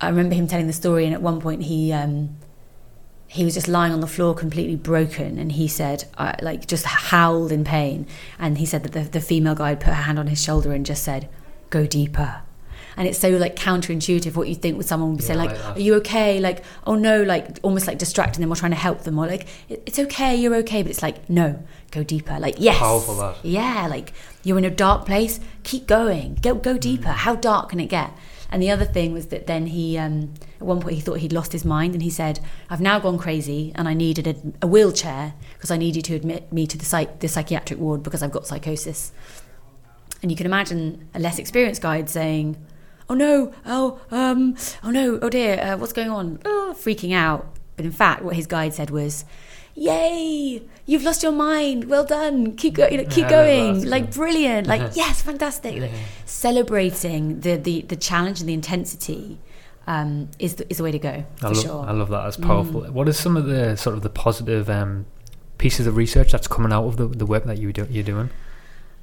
I 0.00 0.08
remember 0.08 0.34
him 0.36 0.46
telling 0.46 0.66
the 0.66 0.72
story, 0.72 1.04
and 1.04 1.12
at 1.12 1.20
one 1.20 1.42
point 1.42 1.64
he 1.64 1.92
um, 1.92 2.38
he 3.34 3.44
was 3.44 3.54
just 3.54 3.66
lying 3.66 3.92
on 3.92 3.98
the 3.98 4.06
floor 4.06 4.32
completely 4.32 4.76
broken 4.76 5.38
and 5.38 5.50
he 5.52 5.66
said 5.66 6.04
uh, 6.18 6.32
like 6.40 6.68
just 6.68 6.84
howled 6.84 7.50
in 7.50 7.64
pain 7.64 8.06
and 8.38 8.58
he 8.58 8.64
said 8.64 8.84
that 8.84 8.92
the, 8.92 9.00
the 9.00 9.20
female 9.20 9.56
guide 9.56 9.80
put 9.80 9.88
her 9.88 10.02
hand 10.02 10.20
on 10.20 10.28
his 10.28 10.40
shoulder 10.40 10.72
and 10.72 10.86
just 10.86 11.02
said 11.02 11.28
go 11.68 11.84
deeper 11.84 12.42
and 12.96 13.08
it's 13.08 13.18
so 13.18 13.30
like 13.30 13.56
counterintuitive 13.56 14.36
what 14.36 14.46
you 14.46 14.54
think 14.54 14.76
with 14.76 14.86
someone 14.86 15.10
would 15.10 15.18
be 15.18 15.24
yeah, 15.24 15.26
saying 15.26 15.38
like, 15.40 15.76
"Are 15.76 15.80
you 15.80 15.94
okay?" 15.94 16.38
Like, 16.38 16.62
"Oh 16.86 16.94
no," 16.94 17.24
like 17.24 17.58
almost 17.62 17.88
like 17.88 17.98
distracting 17.98 18.40
them 18.40 18.52
or 18.52 18.54
trying 18.54 18.70
to 18.70 18.76
help 18.76 19.02
them, 19.02 19.18
or 19.18 19.26
like, 19.26 19.48
"It's 19.68 19.98
okay, 19.98 20.36
you're 20.36 20.54
okay," 20.56 20.82
but 20.82 20.90
it's 20.90 21.02
like, 21.02 21.28
"No, 21.28 21.60
go 21.90 22.04
deeper." 22.04 22.38
Like, 22.38 22.54
yes, 22.58 22.78
powerful 22.78 23.16
that. 23.16 23.44
Yeah, 23.44 23.88
like 23.90 24.12
you're 24.44 24.58
in 24.58 24.64
a 24.64 24.70
dark 24.70 25.06
place, 25.06 25.40
keep 25.64 25.88
going, 25.88 26.38
go 26.40 26.54
go 26.54 26.78
deeper. 26.78 27.08
Mm. 27.08 27.14
How 27.14 27.34
dark 27.34 27.70
can 27.70 27.80
it 27.80 27.86
get? 27.86 28.12
And 28.54 28.62
the 28.62 28.70
other 28.70 28.84
thing 28.84 29.12
was 29.12 29.26
that 29.26 29.48
then 29.48 29.66
he, 29.66 29.98
um, 29.98 30.32
at 30.60 30.62
one 30.64 30.80
point, 30.80 30.94
he 30.94 31.00
thought 31.00 31.18
he'd 31.18 31.32
lost 31.32 31.50
his 31.50 31.64
mind, 31.64 31.92
and 31.92 32.00
he 32.00 32.08
said, 32.08 32.38
"I've 32.70 32.80
now 32.80 33.00
gone 33.00 33.18
crazy, 33.18 33.72
and 33.74 33.88
I 33.88 33.94
needed 33.94 34.28
a, 34.28 34.36
a 34.62 34.68
wheelchair 34.68 35.34
because 35.54 35.72
I 35.72 35.76
need 35.76 35.96
you 35.96 36.02
to 36.02 36.14
admit 36.14 36.52
me 36.52 36.64
to 36.68 36.78
the 36.78 36.84
psych- 36.84 37.18
the 37.18 37.26
psychiatric 37.26 37.80
ward 37.80 38.04
because 38.04 38.22
I've 38.22 38.30
got 38.30 38.46
psychosis." 38.46 39.10
And 40.22 40.30
you 40.30 40.36
can 40.36 40.46
imagine 40.46 41.08
a 41.16 41.18
less 41.18 41.40
experienced 41.40 41.82
guide 41.82 42.08
saying, 42.08 42.56
"Oh 43.08 43.14
no, 43.14 43.52
oh 43.66 43.98
um, 44.12 44.56
oh 44.84 44.92
no, 44.92 45.18
oh 45.20 45.30
dear, 45.30 45.58
uh, 45.60 45.76
what's 45.76 45.92
going 45.92 46.10
on?" 46.10 46.38
Oh, 46.44 46.76
freaking 46.78 47.12
out. 47.12 47.48
But 47.74 47.86
in 47.86 47.90
fact, 47.90 48.22
what 48.22 48.36
his 48.36 48.46
guide 48.46 48.72
said 48.72 48.90
was, 48.90 49.24
"Yay, 49.74 50.62
you've 50.86 51.02
lost 51.02 51.22
your 51.22 51.32
mind. 51.32 51.84
Well 51.84 52.04
done. 52.04 52.56
Keep 52.56 52.74
going. 52.74 52.92
You 52.92 52.98
know, 52.98 53.08
keep 53.10 53.28
going. 53.28 53.88
Like 53.88 54.12
brilliant. 54.12 54.66
Like 54.66 54.92
yes, 54.94 55.22
fantastic. 55.22 55.80
Like, 55.80 55.90
celebrating 56.24 57.40
the, 57.40 57.56
the 57.56 57.82
the 57.82 57.96
challenge 57.96 58.40
and 58.40 58.48
the 58.48 58.54
intensity." 58.54 59.38
Um, 59.86 60.30
is 60.38 60.54
the, 60.54 60.70
is 60.70 60.78
the 60.78 60.82
way 60.82 60.92
to 60.92 60.98
go 60.98 61.26
for 61.36 61.46
I 61.46 61.48
love, 61.50 61.62
sure. 61.62 61.84
I 61.84 61.92
love 61.92 62.08
that. 62.08 62.24
That's 62.24 62.38
powerful. 62.38 62.80
Mm. 62.80 62.90
What 62.92 63.06
are 63.06 63.12
some 63.12 63.36
of 63.36 63.44
the 63.44 63.76
sort 63.76 63.94
of 63.94 64.02
the 64.02 64.08
positive 64.08 64.70
um, 64.70 65.04
pieces 65.58 65.86
of 65.86 65.96
research 65.96 66.32
that's 66.32 66.48
coming 66.48 66.72
out 66.72 66.84
of 66.84 66.96
the, 66.96 67.06
the 67.06 67.26
work 67.26 67.44
that 67.44 67.58
you 67.58 67.70
do, 67.70 67.86
you're 67.90 68.02
doing? 68.02 68.30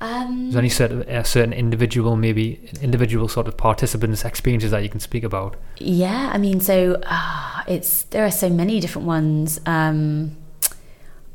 Um, 0.01 0.47
Is 0.47 0.53
there 0.53 0.59
any 0.59 0.69
certain, 0.69 1.03
a 1.03 1.23
certain 1.23 1.53
individual, 1.53 2.15
maybe 2.15 2.67
individual 2.81 3.27
sort 3.27 3.47
of 3.47 3.55
participants' 3.55 4.25
experiences 4.25 4.71
that 4.71 4.81
you 4.81 4.89
can 4.89 4.99
speak 4.99 5.23
about? 5.23 5.55
Yeah, 5.77 6.31
I 6.33 6.39
mean, 6.39 6.59
so 6.59 6.99
uh, 7.05 7.61
it's 7.67 8.03
there 8.03 8.25
are 8.25 8.31
so 8.31 8.49
many 8.49 8.79
different 8.79 9.07
ones. 9.07 9.61
Um, 9.67 10.35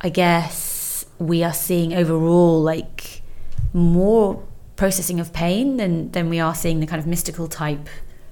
I 0.01 0.09
guess 0.09 1.07
we 1.19 1.43
are 1.43 1.53
seeing 1.55 1.95
overall 1.95 2.63
like 2.63 3.23
more 3.73 4.43
processing 4.77 5.21
of 5.21 5.33
pain 5.33 5.79
than 5.79 6.11
than 6.13 6.29
we 6.29 6.39
are 6.39 6.55
seeing 6.55 6.81
the 6.81 6.87
kind 6.87 7.01
of 7.01 7.07
mystical 7.07 7.49
type 7.49 7.89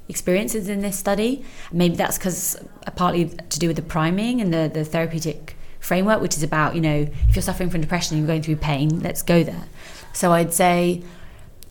experiences 0.09 0.69
in 0.69 0.81
this 0.81 0.99
study. 0.99 1.45
Maybe 1.73 1.97
that's 1.97 2.19
because 2.19 2.57
uh, 2.87 2.91
partly 2.91 3.27
to 3.27 3.59
do 3.59 3.69
with 3.69 3.77
the 3.77 3.83
priming 3.83 4.41
and 4.41 4.53
the 4.53 4.71
the 4.73 4.85
therapeutic 4.85 5.57
framework, 5.81 6.21
which 6.21 6.37
is 6.37 6.43
about 6.43 6.75
you 6.75 6.81
know 6.81 7.09
if 7.29 7.37
you're 7.37 7.43
suffering 7.43 7.71
from 7.71 7.81
depression 7.81 8.17
and 8.17 8.23
you're 8.23 8.33
going 8.33 8.43
through 8.43 8.57
pain, 8.57 9.01
let's 9.01 9.23
go 9.23 9.43
there. 9.43 9.65
So 10.13 10.33
I'd 10.33 10.53
say, 10.53 11.03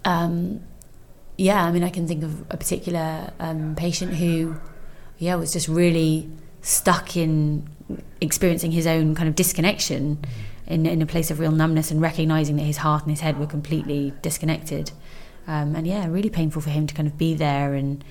um, 0.03 0.61
yeah, 1.37 1.63
I 1.63 1.71
mean, 1.71 1.83
I 1.83 1.89
can 1.89 2.07
think 2.07 2.23
of 2.23 2.41
a 2.51 2.57
particular 2.57 3.31
um, 3.39 3.75
patient 3.75 4.15
who, 4.15 4.57
yeah, 5.17 5.35
was 5.35 5.53
just 5.53 5.67
really 5.67 6.29
stuck 6.63 7.15
in 7.15 7.69
experiencing 8.19 8.71
his 8.71 8.87
own 8.87 9.13
kind 9.13 9.29
of 9.29 9.35
disconnection 9.35 10.17
in, 10.65 10.85
in 10.85 11.01
a 11.01 11.05
place 11.05 11.29
of 11.29 11.39
real 11.39 11.51
numbness 11.51 11.91
and 11.91 12.01
recognizing 12.01 12.55
that 12.55 12.63
his 12.63 12.77
heart 12.77 13.03
and 13.03 13.11
his 13.11 13.19
head 13.19 13.37
were 13.37 13.45
completely 13.45 14.13
disconnected. 14.21 14.91
Um, 15.45 15.75
and 15.75 15.85
yeah, 15.85 16.07
really 16.07 16.29
painful 16.29 16.61
for 16.61 16.69
him 16.69 16.87
to 16.87 16.95
kind 16.95 17.07
of 17.07 17.17
be 17.17 17.35
there 17.35 17.73
and, 17.73 18.03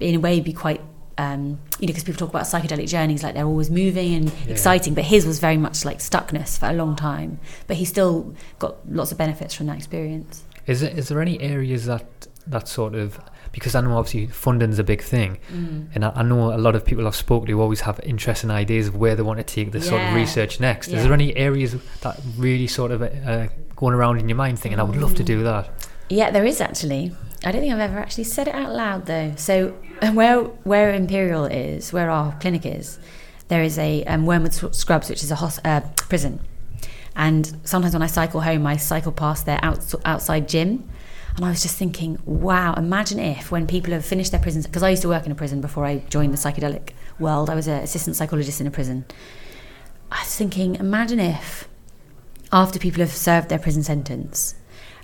in 0.00 0.14
a 0.16 0.18
way, 0.18 0.40
be 0.40 0.52
quite 0.52 0.80
um, 1.18 1.58
you 1.80 1.86
know, 1.86 1.88
because 1.88 2.04
people 2.04 2.18
talk 2.18 2.30
about 2.30 2.44
psychedelic 2.44 2.88
journeys 2.88 3.24
like 3.24 3.34
they're 3.34 3.44
always 3.44 3.70
moving 3.70 4.14
and 4.14 4.32
yeah. 4.46 4.52
exciting, 4.52 4.94
but 4.94 5.04
his 5.04 5.26
was 5.26 5.40
very 5.40 5.56
much 5.56 5.84
like 5.84 5.98
stuckness 5.98 6.56
for 6.56 6.66
a 6.66 6.72
long 6.72 6.94
time. 6.94 7.40
But 7.66 7.76
he 7.76 7.84
still 7.84 8.34
got 8.60 8.88
lots 8.88 9.10
of 9.10 9.18
benefits 9.18 9.52
from 9.52 9.66
that 9.66 9.76
experience. 9.76 10.44
Is 10.66 10.82
it? 10.82 10.96
Is 10.96 11.08
there 11.08 11.20
any 11.20 11.40
areas 11.40 11.86
that 11.86 12.28
that 12.48 12.68
sort 12.68 12.94
of 12.94 13.20
because 13.52 13.74
I 13.74 13.80
know 13.80 13.96
obviously 13.96 14.26
funding 14.26 14.70
is 14.70 14.78
a 14.78 14.84
big 14.84 15.02
thing, 15.02 15.38
mm. 15.50 15.88
and 15.94 16.04
I, 16.04 16.12
I, 16.16 16.22
know 16.22 16.54
a 16.54 16.58
lot 16.58 16.76
of 16.76 16.84
people 16.84 17.06
I've 17.06 17.16
spoken 17.16 17.48
to 17.48 17.60
always 17.60 17.80
have 17.80 17.98
interesting 18.02 18.50
ideas 18.50 18.88
of 18.88 18.96
where 18.96 19.16
they 19.16 19.22
want 19.22 19.38
to 19.38 19.44
take 19.44 19.72
this 19.72 19.84
yeah. 19.84 19.90
sort 19.90 20.02
of 20.02 20.14
research 20.14 20.60
next. 20.60 20.88
Yeah. 20.88 20.98
Is 20.98 21.04
there 21.04 21.12
any 21.12 21.34
areas 21.36 21.74
that 22.02 22.20
really 22.36 22.66
sort 22.66 22.90
of 22.90 23.02
uh, 23.02 23.48
going 23.78 23.94
around 23.94 24.18
in 24.18 24.28
your 24.28 24.36
mind 24.36 24.58
thinking. 24.58 24.78
I 24.78 24.82
would 24.82 24.96
love 24.96 25.14
to 25.14 25.24
do 25.24 25.42
that? 25.44 25.70
Yeah, 26.10 26.30
there 26.30 26.44
is 26.44 26.60
actually. 26.60 27.12
I 27.44 27.52
don't 27.52 27.60
think 27.60 27.72
I've 27.72 27.80
ever 27.80 27.98
actually 27.98 28.24
said 28.24 28.48
it 28.48 28.54
out 28.54 28.74
loud 28.74 29.06
though. 29.06 29.32
So 29.36 29.68
where 30.12 30.42
where 30.42 30.92
Imperial 30.92 31.44
is, 31.44 31.92
where 31.92 32.10
our 32.10 32.36
clinic 32.40 32.66
is, 32.66 32.98
there 33.46 33.62
is 33.62 33.78
a 33.78 34.04
um, 34.04 34.26
Wormwood 34.26 34.52
Scrubs, 34.74 35.08
which 35.08 35.22
is 35.22 35.30
a 35.30 35.36
hos- 35.36 35.60
uh, 35.64 35.80
prison. 35.96 36.40
And 37.14 37.60
sometimes 37.64 37.94
when 37.94 38.02
I 38.02 38.06
cycle 38.06 38.40
home, 38.40 38.66
I 38.66 38.76
cycle 38.76 39.12
past 39.12 39.46
their 39.46 39.58
out- 39.62 39.94
outside 40.04 40.48
gym. 40.48 40.88
And 41.38 41.44
I 41.44 41.50
was 41.50 41.62
just 41.62 41.76
thinking, 41.76 42.18
wow, 42.24 42.74
imagine 42.74 43.20
if 43.20 43.52
when 43.52 43.68
people 43.68 43.92
have 43.92 44.04
finished 44.04 44.32
their 44.32 44.40
prisons, 44.40 44.66
because 44.66 44.82
I 44.82 44.90
used 44.90 45.02
to 45.02 45.08
work 45.08 45.24
in 45.24 45.30
a 45.30 45.36
prison 45.36 45.60
before 45.60 45.84
I 45.86 45.98
joined 46.10 46.34
the 46.34 46.36
psychedelic 46.36 46.90
world, 47.20 47.48
I 47.48 47.54
was 47.54 47.68
an 47.68 47.80
assistant 47.80 48.16
psychologist 48.16 48.60
in 48.60 48.66
a 48.66 48.72
prison. 48.72 49.04
I 50.10 50.18
was 50.22 50.34
thinking, 50.34 50.74
imagine 50.74 51.20
if 51.20 51.68
after 52.50 52.80
people 52.80 52.98
have 52.98 53.12
served 53.12 53.50
their 53.50 53.58
prison 53.60 53.84
sentence 53.84 54.56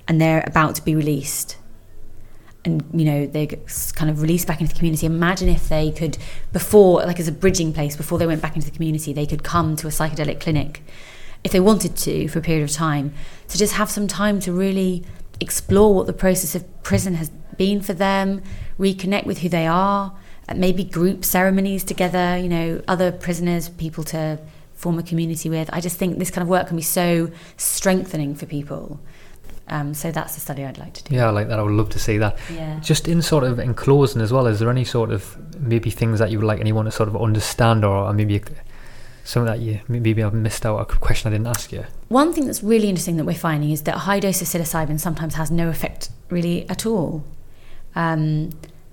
and 0.08 0.20
they're 0.20 0.42
about 0.44 0.74
to 0.74 0.82
be 0.82 0.96
released, 0.96 1.56
and 2.64 2.84
you 2.92 3.04
know 3.04 3.26
they 3.26 3.46
kind 3.94 4.10
of 4.10 4.20
released 4.20 4.48
back 4.48 4.60
into 4.60 4.72
the 4.72 4.78
community 4.78 5.04
imagine 5.04 5.50
if 5.50 5.68
they 5.68 5.90
could 5.90 6.16
before 6.50 7.02
like 7.02 7.20
as 7.20 7.28
a 7.28 7.32
bridging 7.32 7.74
place 7.74 7.94
before 7.94 8.18
they 8.18 8.26
went 8.26 8.40
back 8.40 8.56
into 8.56 8.70
the 8.70 8.74
community 8.74 9.12
they 9.12 9.26
could 9.26 9.44
come 9.44 9.76
to 9.76 9.86
a 9.86 9.90
psychedelic 9.90 10.40
clinic 10.40 10.82
if 11.42 11.52
they 11.52 11.60
wanted 11.60 11.94
to 11.94 12.26
for 12.28 12.38
a 12.38 12.42
period 12.42 12.64
of 12.64 12.70
time 12.70 13.12
to 13.48 13.58
just 13.58 13.74
have 13.74 13.90
some 13.90 14.08
time 14.08 14.40
to 14.40 14.50
really 14.50 15.04
explore 15.40 15.94
what 15.94 16.06
the 16.06 16.12
process 16.12 16.54
of 16.54 16.82
prison 16.82 17.14
has 17.14 17.30
been 17.56 17.80
for 17.80 17.92
them 17.92 18.42
reconnect 18.78 19.26
with 19.26 19.38
who 19.38 19.48
they 19.48 19.66
are 19.66 20.14
maybe 20.54 20.84
group 20.84 21.24
ceremonies 21.24 21.84
together 21.84 22.36
you 22.36 22.48
know 22.48 22.82
other 22.88 23.10
prisoners 23.10 23.68
people 23.68 24.04
to 24.04 24.38
form 24.74 24.98
a 24.98 25.02
community 25.02 25.48
with 25.48 25.70
i 25.72 25.80
just 25.80 25.96
think 25.96 26.18
this 26.18 26.30
kind 26.30 26.42
of 26.42 26.48
work 26.48 26.66
can 26.66 26.76
be 26.76 26.82
so 26.82 27.30
strengthening 27.56 28.34
for 28.34 28.46
people 28.46 29.00
um, 29.68 29.94
so 29.94 30.10
that's 30.10 30.34
the 30.34 30.40
study 30.40 30.64
I'd 30.64 30.78
like 30.78 30.92
to 30.94 31.04
do. 31.04 31.14
Yeah, 31.14 31.26
I 31.26 31.30
like 31.30 31.48
that. 31.48 31.58
I 31.58 31.62
would 31.62 31.72
love 31.72 31.88
to 31.90 31.98
see 31.98 32.18
that. 32.18 32.38
Yeah. 32.52 32.80
Just 32.80 33.08
in 33.08 33.22
sort 33.22 33.44
of 33.44 33.58
in 33.58 33.74
closing 33.74 34.20
as 34.20 34.32
well, 34.32 34.46
is 34.46 34.58
there 34.58 34.68
any 34.68 34.84
sort 34.84 35.10
of 35.10 35.38
maybe 35.58 35.90
things 35.90 36.18
that 36.18 36.30
you 36.30 36.38
would 36.38 36.46
like 36.46 36.60
anyone 36.60 36.84
to 36.84 36.90
sort 36.90 37.08
of 37.08 37.16
understand 37.16 37.84
or, 37.84 37.96
or 37.96 38.12
maybe 38.12 38.42
something 39.24 39.52
that 39.52 39.60
you 39.60 39.80
maybe 39.88 40.22
I've 40.22 40.34
missed 40.34 40.64
out 40.64 40.78
a 40.78 40.84
question 40.84 41.32
I 41.32 41.36
didn't 41.36 41.48
ask 41.48 41.72
you? 41.72 41.84
One 42.08 42.32
thing 42.32 42.46
that's 42.46 42.62
really 42.62 42.88
interesting 42.88 43.16
that 43.16 43.24
we're 43.24 43.34
finding 43.34 43.70
is 43.70 43.82
that 43.82 43.96
a 43.96 44.00
high 44.00 44.20
dose 44.20 44.40
of 44.40 44.48
psilocybin 44.48 45.00
sometimes 45.00 45.34
has 45.34 45.50
no 45.50 45.68
effect 45.68 46.10
really 46.30 46.68
at 46.68 46.86
all. 46.86 47.24
Um, 47.94 48.50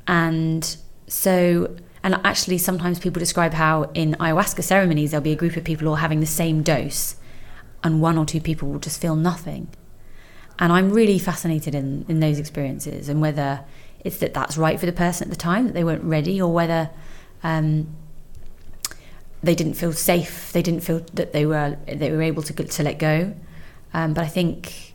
and 0.08 0.78
so 1.08 1.76
and 2.04 2.16
actually 2.24 2.58
sometimes 2.58 3.00
people 3.00 3.20
describe 3.20 3.54
how 3.54 3.84
in 3.94 4.14
ayahuasca 4.16 4.64
ceremonies 4.64 5.12
there'll 5.12 5.24
be 5.24 5.32
a 5.32 5.36
group 5.36 5.56
of 5.56 5.64
people 5.64 5.88
all 5.88 5.96
having 5.96 6.20
the 6.20 6.26
same 6.26 6.64
dose 6.64 7.16
and 7.84 8.02
one 8.02 8.18
or 8.18 8.26
two 8.26 8.42
people 8.42 8.70
will 8.70 8.80
just 8.80 9.00
feel 9.00 9.16
nothing 9.16 9.68
and 10.62 10.72
I'm 10.72 10.92
really 10.92 11.20
fascinated 11.20 11.76
in, 11.76 12.06
in 12.08 12.20
those 12.20 12.40
experiences 12.40 13.10
and 13.10 13.22
whether 13.22 13.66
it's 14.04 14.18
that 14.18 14.34
that's 14.34 14.58
right 14.58 14.80
for 14.80 14.86
the 14.86 14.94
person 14.94 15.28
at 15.28 15.32
the 15.32 15.38
time, 15.38 15.66
that 15.66 15.74
they 15.74 15.84
weren't 15.84 16.04
ready, 16.04 16.42
or 16.42 16.52
whether 16.54 16.90
um, 17.44 17.96
they 19.44 19.56
didn't 19.56 19.74
feel 19.74 19.94
safe, 19.94 20.52
they 20.54 20.62
didn't 20.62 20.82
feel 20.82 21.00
that 21.14 21.34
they 21.34 21.46
were 21.46 21.78
they 21.88 22.12
were 22.12 22.22
able 22.22 22.44
to 22.44 22.54
to 22.54 22.84
let 22.84 23.00
go. 23.00 23.34
Um, 23.94 24.14
but 24.14 24.24
I 24.24 24.28
think, 24.28 24.94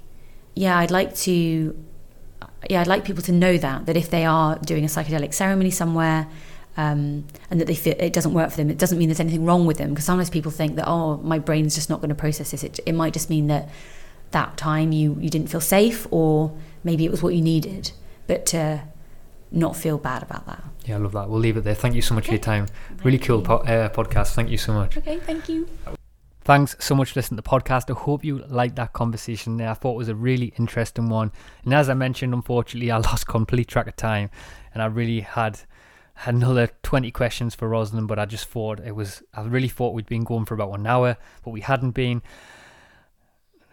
yeah, 0.54 0.78
I'd 0.78 0.90
like 0.90 1.14
to, 1.16 1.84
yeah, 2.70 2.80
I'd 2.80 2.86
like 2.86 3.04
people 3.04 3.22
to 3.24 3.32
know 3.32 3.58
that 3.58 3.86
that 3.86 3.96
if 3.96 4.10
they 4.10 4.24
are 4.24 4.58
doing 4.60 4.84
a 4.84 4.88
psychedelic 4.88 5.34
ceremony 5.34 5.70
somewhere. 5.70 6.28
Um, 6.78 7.24
and 7.50 7.58
that 7.58 7.64
they 7.64 7.74
feel 7.74 7.94
it 7.98 8.12
doesn't 8.12 8.34
work 8.34 8.50
for 8.50 8.58
them. 8.58 8.68
It 8.68 8.76
doesn't 8.76 8.98
mean 8.98 9.08
there's 9.08 9.18
anything 9.18 9.46
wrong 9.46 9.64
with 9.64 9.78
them 9.78 9.88
because 9.88 10.04
sometimes 10.04 10.28
people 10.28 10.52
think 10.52 10.76
that 10.76 10.86
oh 10.86 11.16
my 11.22 11.38
brain's 11.38 11.74
just 11.74 11.88
not 11.88 12.02
going 12.02 12.10
to 12.10 12.14
process 12.14 12.50
this. 12.50 12.62
It, 12.62 12.80
it 12.84 12.92
might 12.92 13.14
just 13.14 13.30
mean 13.30 13.46
that 13.46 13.70
that 14.32 14.58
time 14.58 14.92
you, 14.92 15.16
you 15.18 15.30
didn't 15.30 15.48
feel 15.48 15.62
safe 15.62 16.06
or 16.10 16.52
maybe 16.84 17.06
it 17.06 17.10
was 17.10 17.22
what 17.22 17.34
you 17.34 17.40
needed, 17.40 17.92
but 18.26 18.44
to 18.46 18.82
not 19.56 19.76
feel 19.76 19.98
bad 19.98 20.22
about 20.22 20.46
that. 20.46 20.62
Yeah, 20.84 20.96
I 20.96 20.98
love 20.98 21.12
that. 21.12 21.28
We'll 21.28 21.40
leave 21.40 21.56
it 21.56 21.64
there. 21.64 21.74
Thank 21.74 21.94
you 21.94 22.02
so 22.02 22.14
much 22.14 22.24
okay. 22.24 22.28
for 22.28 22.34
your 22.34 22.42
time. 22.42 22.66
Thank 22.66 23.04
really 23.04 23.18
cool 23.18 23.42
po- 23.42 23.56
uh, 23.56 23.88
podcast. 23.88 24.34
Thank 24.34 24.50
you 24.50 24.58
so 24.58 24.72
much. 24.72 24.96
Okay, 24.96 25.18
thank 25.18 25.48
you. 25.48 25.68
Thanks 26.42 26.76
so 26.78 26.94
much 26.94 27.10
for 27.10 27.18
listening 27.18 27.38
to 27.38 27.42
the 27.42 27.48
podcast. 27.48 27.90
I 27.90 27.98
hope 27.98 28.24
you 28.24 28.38
liked 28.46 28.76
that 28.76 28.92
conversation 28.92 29.56
there. 29.56 29.70
I 29.70 29.74
thought 29.74 29.94
it 29.94 29.98
was 29.98 30.08
a 30.08 30.14
really 30.14 30.52
interesting 30.58 31.08
one. 31.08 31.32
And 31.64 31.74
as 31.74 31.88
I 31.88 31.94
mentioned, 31.94 32.34
unfortunately, 32.34 32.90
I 32.90 32.98
lost 33.10 33.26
complete 33.26 33.66
track 33.66 33.88
of 33.88 33.96
time 33.96 34.30
and 34.72 34.82
I 34.82 34.86
really 34.86 35.20
had 35.20 35.60
another 36.24 36.70
20 36.82 37.10
questions 37.10 37.54
for 37.54 37.68
Rosalind, 37.68 38.06
but 38.06 38.18
I 38.18 38.26
just 38.26 38.46
thought 38.46 38.80
it 38.80 38.94
was, 38.94 39.22
I 39.34 39.42
really 39.42 39.68
thought 39.68 39.92
we'd 39.92 40.06
been 40.06 40.24
going 40.24 40.44
for 40.44 40.54
about 40.54 40.70
one 40.70 40.86
hour, 40.86 41.16
but 41.44 41.50
we 41.50 41.62
hadn't 41.62 41.90
been 41.90 42.22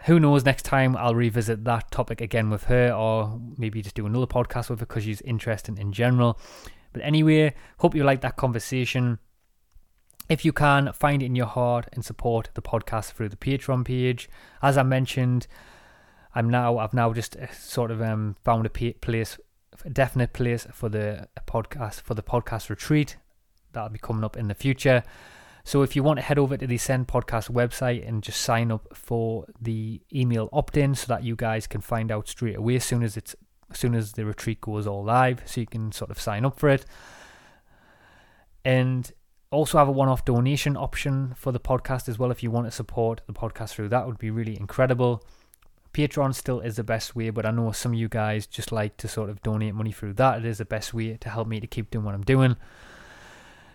who 0.05 0.19
knows 0.19 0.43
next 0.43 0.63
time 0.63 0.97
I'll 0.97 1.15
revisit 1.15 1.63
that 1.63 1.91
topic 1.91 2.19
again 2.19 2.49
with 2.49 2.65
her 2.65 2.91
or 2.93 3.39
maybe 3.57 3.81
just 3.81 3.95
do 3.95 4.05
another 4.05 4.27
podcast 4.27 4.69
with 4.69 4.79
her 4.79 4.85
because 4.85 5.03
she's 5.03 5.21
interesting 5.21 5.77
in 5.77 5.93
general. 5.93 6.39
But 6.91 7.03
anyway, 7.03 7.55
hope 7.79 7.95
you 7.95 8.03
like 8.03 8.21
that 8.21 8.35
conversation. 8.35 9.19
If 10.29 10.45
you 10.45 10.53
can, 10.53 10.91
find 10.93 11.23
it 11.23 11.27
in 11.27 11.35
your 11.35 11.47
heart 11.47 11.87
and 11.93 12.03
support 12.03 12.49
the 12.53 12.61
podcast 12.61 13.13
through 13.13 13.29
the 13.29 13.37
Patreon 13.37 13.85
page. 13.85 14.29
As 14.61 14.77
I 14.77 14.83
mentioned, 14.83 15.47
I'm 16.35 16.49
now 16.49 16.77
I've 16.77 16.93
now 16.93 17.13
just 17.13 17.35
uh, 17.35 17.51
sort 17.51 17.91
of 17.91 18.01
um, 18.01 18.35
found 18.43 18.65
a 18.65 18.69
place 18.69 19.37
a 19.85 19.89
definite 19.89 20.33
place 20.33 20.67
for 20.71 20.89
the 20.89 21.27
podcast 21.47 22.01
for 22.01 22.13
the 22.13 22.23
podcast 22.23 22.69
retreat 22.69 23.17
that'll 23.73 23.89
be 23.89 23.99
coming 23.99 24.23
up 24.23 24.37
in 24.37 24.47
the 24.47 24.55
future. 24.55 25.03
So 25.65 25.81
if 25.81 25.95
you 25.95 26.03
want 26.03 26.17
to 26.17 26.23
head 26.23 26.37
over 26.37 26.57
to 26.57 26.67
the 26.67 26.75
Ascend 26.75 27.07
Podcast 27.07 27.49
website 27.49 28.07
and 28.07 28.21
just 28.21 28.41
sign 28.41 28.71
up 28.71 28.95
for 28.95 29.45
the 29.61 30.01
email 30.13 30.49
opt-in 30.51 30.93
so 30.95 31.07
that 31.07 31.23
you 31.23 31.35
guys 31.35 31.67
can 31.67 31.79
find 31.79 32.11
out 32.11 32.27
straight 32.27 32.57
away 32.57 32.75
as 32.75 32.83
soon 32.83 33.01
as 33.01 33.15
it's 33.15 33.35
as 33.71 33.79
soon 33.79 33.95
as 33.95 34.11
the 34.11 34.25
retreat 34.25 34.61
goes 34.61 34.85
all 34.85 35.03
live, 35.03 35.41
so 35.45 35.61
you 35.61 35.65
can 35.65 35.91
sort 35.91 36.11
of 36.11 36.19
sign 36.19 36.45
up 36.45 36.59
for 36.59 36.69
it. 36.69 36.85
And 38.63 39.11
also 39.49 39.77
have 39.77 39.87
a 39.87 39.91
one-off 39.91 40.25
donation 40.25 40.75
option 40.75 41.33
for 41.35 41.51
the 41.51 41.59
podcast 41.59 42.09
as 42.09 42.19
well 42.19 42.31
if 42.31 42.43
you 42.43 42.51
want 42.51 42.67
to 42.67 42.71
support 42.71 43.21
the 43.27 43.33
podcast 43.33 43.69
through 43.69 43.89
that 43.89 44.05
would 44.05 44.17
be 44.17 44.31
really 44.31 44.57
incredible. 44.57 45.23
Patreon 45.93 46.33
still 46.33 46.59
is 46.59 46.75
the 46.75 46.83
best 46.83 47.15
way, 47.15 47.29
but 47.29 47.45
I 47.45 47.51
know 47.51 47.71
some 47.71 47.93
of 47.93 47.99
you 47.99 48.09
guys 48.09 48.47
just 48.47 48.71
like 48.71 48.97
to 48.97 49.07
sort 49.07 49.29
of 49.29 49.41
donate 49.43 49.75
money 49.75 49.91
through 49.91 50.13
that. 50.13 50.39
It 50.39 50.45
is 50.45 50.57
the 50.57 50.65
best 50.65 50.93
way 50.93 51.17
to 51.17 51.29
help 51.29 51.47
me 51.47 51.59
to 51.59 51.67
keep 51.67 51.91
doing 51.91 52.03
what 52.03 52.15
I'm 52.15 52.23
doing. 52.23 52.57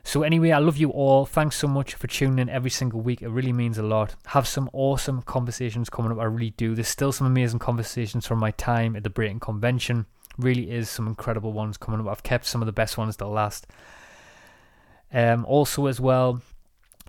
So, 0.08 0.22
anyway, 0.22 0.52
I 0.52 0.58
love 0.58 0.78
you 0.78 0.88
all. 0.88 1.26
Thanks 1.26 1.56
so 1.56 1.68
much 1.68 1.92
for 1.92 2.06
tuning 2.06 2.38
in 2.38 2.48
every 2.48 2.70
single 2.70 3.02
week. 3.02 3.20
It 3.20 3.28
really 3.28 3.52
means 3.52 3.76
a 3.76 3.82
lot. 3.82 4.16
Have 4.28 4.48
some 4.48 4.70
awesome 4.72 5.20
conversations 5.20 5.90
coming 5.90 6.10
up. 6.10 6.18
I 6.18 6.24
really 6.24 6.54
do. 6.56 6.74
There's 6.74 6.88
still 6.88 7.12
some 7.12 7.26
amazing 7.26 7.58
conversations 7.58 8.26
from 8.26 8.38
my 8.38 8.52
time 8.52 8.96
at 8.96 9.02
the 9.02 9.10
Breaking 9.10 9.38
Convention. 9.38 10.06
Really 10.38 10.70
is 10.70 10.88
some 10.88 11.08
incredible 11.08 11.52
ones 11.52 11.76
coming 11.76 12.00
up. 12.00 12.06
I've 12.06 12.22
kept 12.22 12.46
some 12.46 12.62
of 12.62 12.66
the 12.66 12.72
best 12.72 12.96
ones 12.96 13.18
to 13.18 13.26
last. 13.26 13.66
Um, 15.12 15.44
also, 15.44 15.84
as 15.84 16.00
well, 16.00 16.40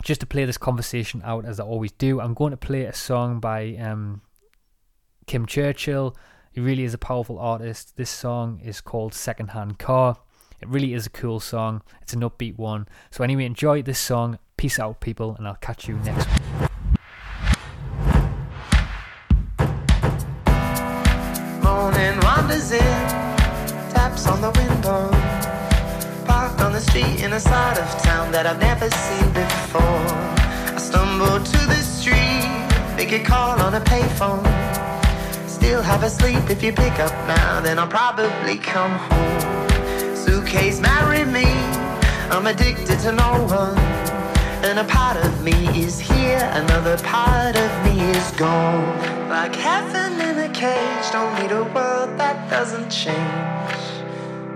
just 0.03 0.19
to 0.19 0.27
play 0.27 0.43
this 0.43 0.57
conversation 0.57 1.21
out 1.23 1.45
as 1.45 1.61
I 1.61 1.63
always 1.63 1.93
do, 1.93 2.19
I'm 2.19 2.33
going 2.33 2.51
to 2.51 2.57
play 2.57 2.83
a 2.83 2.91
song 2.91 3.39
by 3.39 3.77
um, 3.77 4.23
Kim 5.25 5.45
Churchill. 5.45 6.17
He 6.51 6.59
really 6.59 6.83
is 6.83 6.93
a 6.93 6.97
powerful 6.97 7.39
artist. 7.39 7.95
This 7.95 8.09
song 8.09 8.59
is 8.61 8.81
called 8.81 9.13
Secondhand 9.13 9.79
Car. 9.79 10.17
It 10.61 10.67
really 10.67 10.93
is 10.93 11.05
a 11.05 11.09
cool 11.09 11.39
song. 11.39 11.81
It's 12.01 12.13
an 12.13 12.21
upbeat 12.21 12.57
one. 12.57 12.87
So 13.11 13.23
anyway, 13.23 13.45
enjoy 13.45 13.81
this 13.81 13.99
song. 13.99 14.39
Peace 14.57 14.77
out, 14.77 14.99
people, 14.99 15.35
and 15.37 15.47
I'll 15.47 15.55
catch 15.55 15.87
you 15.87 15.95
next 15.99 16.27
week. 16.27 16.69
Morning 21.63 22.19
wanders 22.23 22.71
in, 22.73 22.79
taps 23.93 24.27
on 24.27 24.41
the 24.41 24.51
window. 24.51 25.09
Parked 26.25 26.59
on 26.61 26.73
the 26.73 26.81
street 26.81 27.23
in 27.23 27.31
a 27.31 27.39
side 27.39 27.77
of 27.77 28.01
town 28.01 28.33
that 28.33 28.45
I've 28.45 28.59
never 28.59 28.89
seen 28.89 29.31
before. 29.31 29.81
I 29.81 30.77
stumble 30.77 31.39
to 31.41 31.67
the 31.67 31.81
street, 31.81 32.97
make 32.97 33.13
a 33.13 33.23
call 33.23 33.61
on 33.61 33.75
a 33.75 33.81
payphone. 33.81 34.43
Still 35.47 35.81
have 35.81 36.03
a 36.03 36.09
sleep 36.09 36.49
if 36.49 36.61
you 36.61 36.73
pick 36.73 36.99
up 36.99 37.13
now, 37.27 37.61
then 37.61 37.79
I'll 37.79 37.87
probably 37.87 38.57
come 38.57 38.91
home 38.91 39.59
suitcase, 40.49 40.79
marry 40.79 41.25
me. 41.25 41.45
I'm 42.31 42.47
addicted 42.47 42.99
to 42.99 43.11
no 43.11 43.45
one. 43.45 43.77
And 44.65 44.79
a 44.79 44.83
part 44.83 45.17
of 45.17 45.43
me 45.43 45.53
is 45.79 45.99
here, 45.99 46.49
another 46.53 46.97
part 46.97 47.55
of 47.55 47.85
me 47.85 48.01
is 48.01 48.31
gone. 48.31 49.29
Like 49.29 49.55
heaven 49.55 50.19
in 50.19 50.37
a 50.39 50.53
cage, 50.53 51.11
don't 51.11 51.33
need 51.41 51.51
a 51.51 51.63
world 51.63 52.17
that 52.19 52.49
doesn't 52.49 52.89
change. 52.89 53.79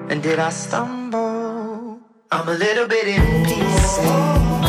And 0.10 0.22
did 0.22 0.39
I 0.39 0.50
stumble? 0.50 2.00
I'm 2.32 2.48
a 2.48 2.54
little 2.54 2.88
bit 2.88 3.08
in 3.08 3.46
pieces. 3.46 4.62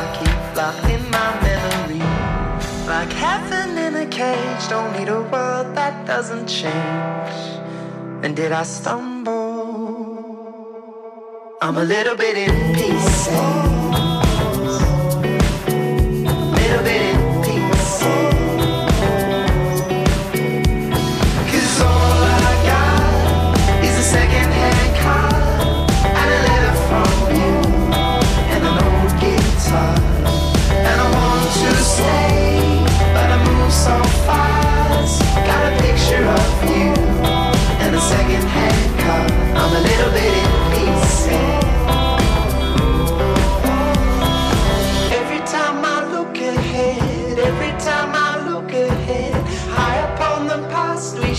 I 0.00 0.06
keep 0.18 0.56
locked 0.56 0.84
in 0.84 1.02
my 1.10 1.30
memory. 1.42 2.04
Like 2.86 3.12
heaven 3.12 3.76
in 3.76 3.96
a 3.96 4.06
cage, 4.06 4.68
don't 4.68 4.92
need 4.96 5.08
a 5.08 5.22
world 5.22 5.74
that 5.74 6.06
doesn't 6.06 6.46
change. 6.46 7.38
And 8.22 8.36
did 8.36 8.52
I 8.52 8.62
stumble? 8.62 9.88
I'm 11.60 11.76
a 11.76 11.84
little 11.84 12.14
bit 12.14 12.36
in 12.36 12.74
pieces. 12.74 14.17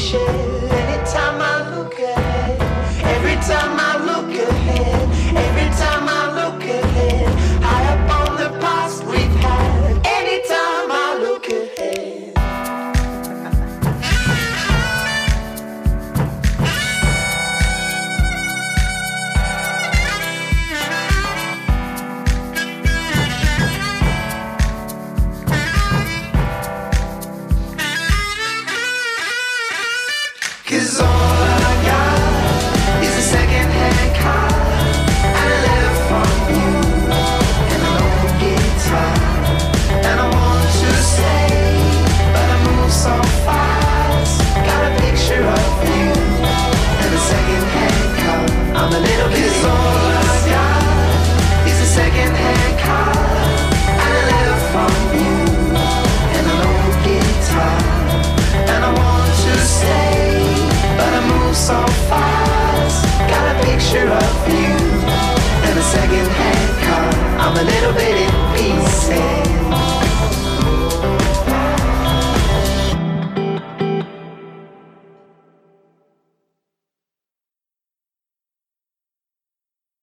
So 0.09 0.38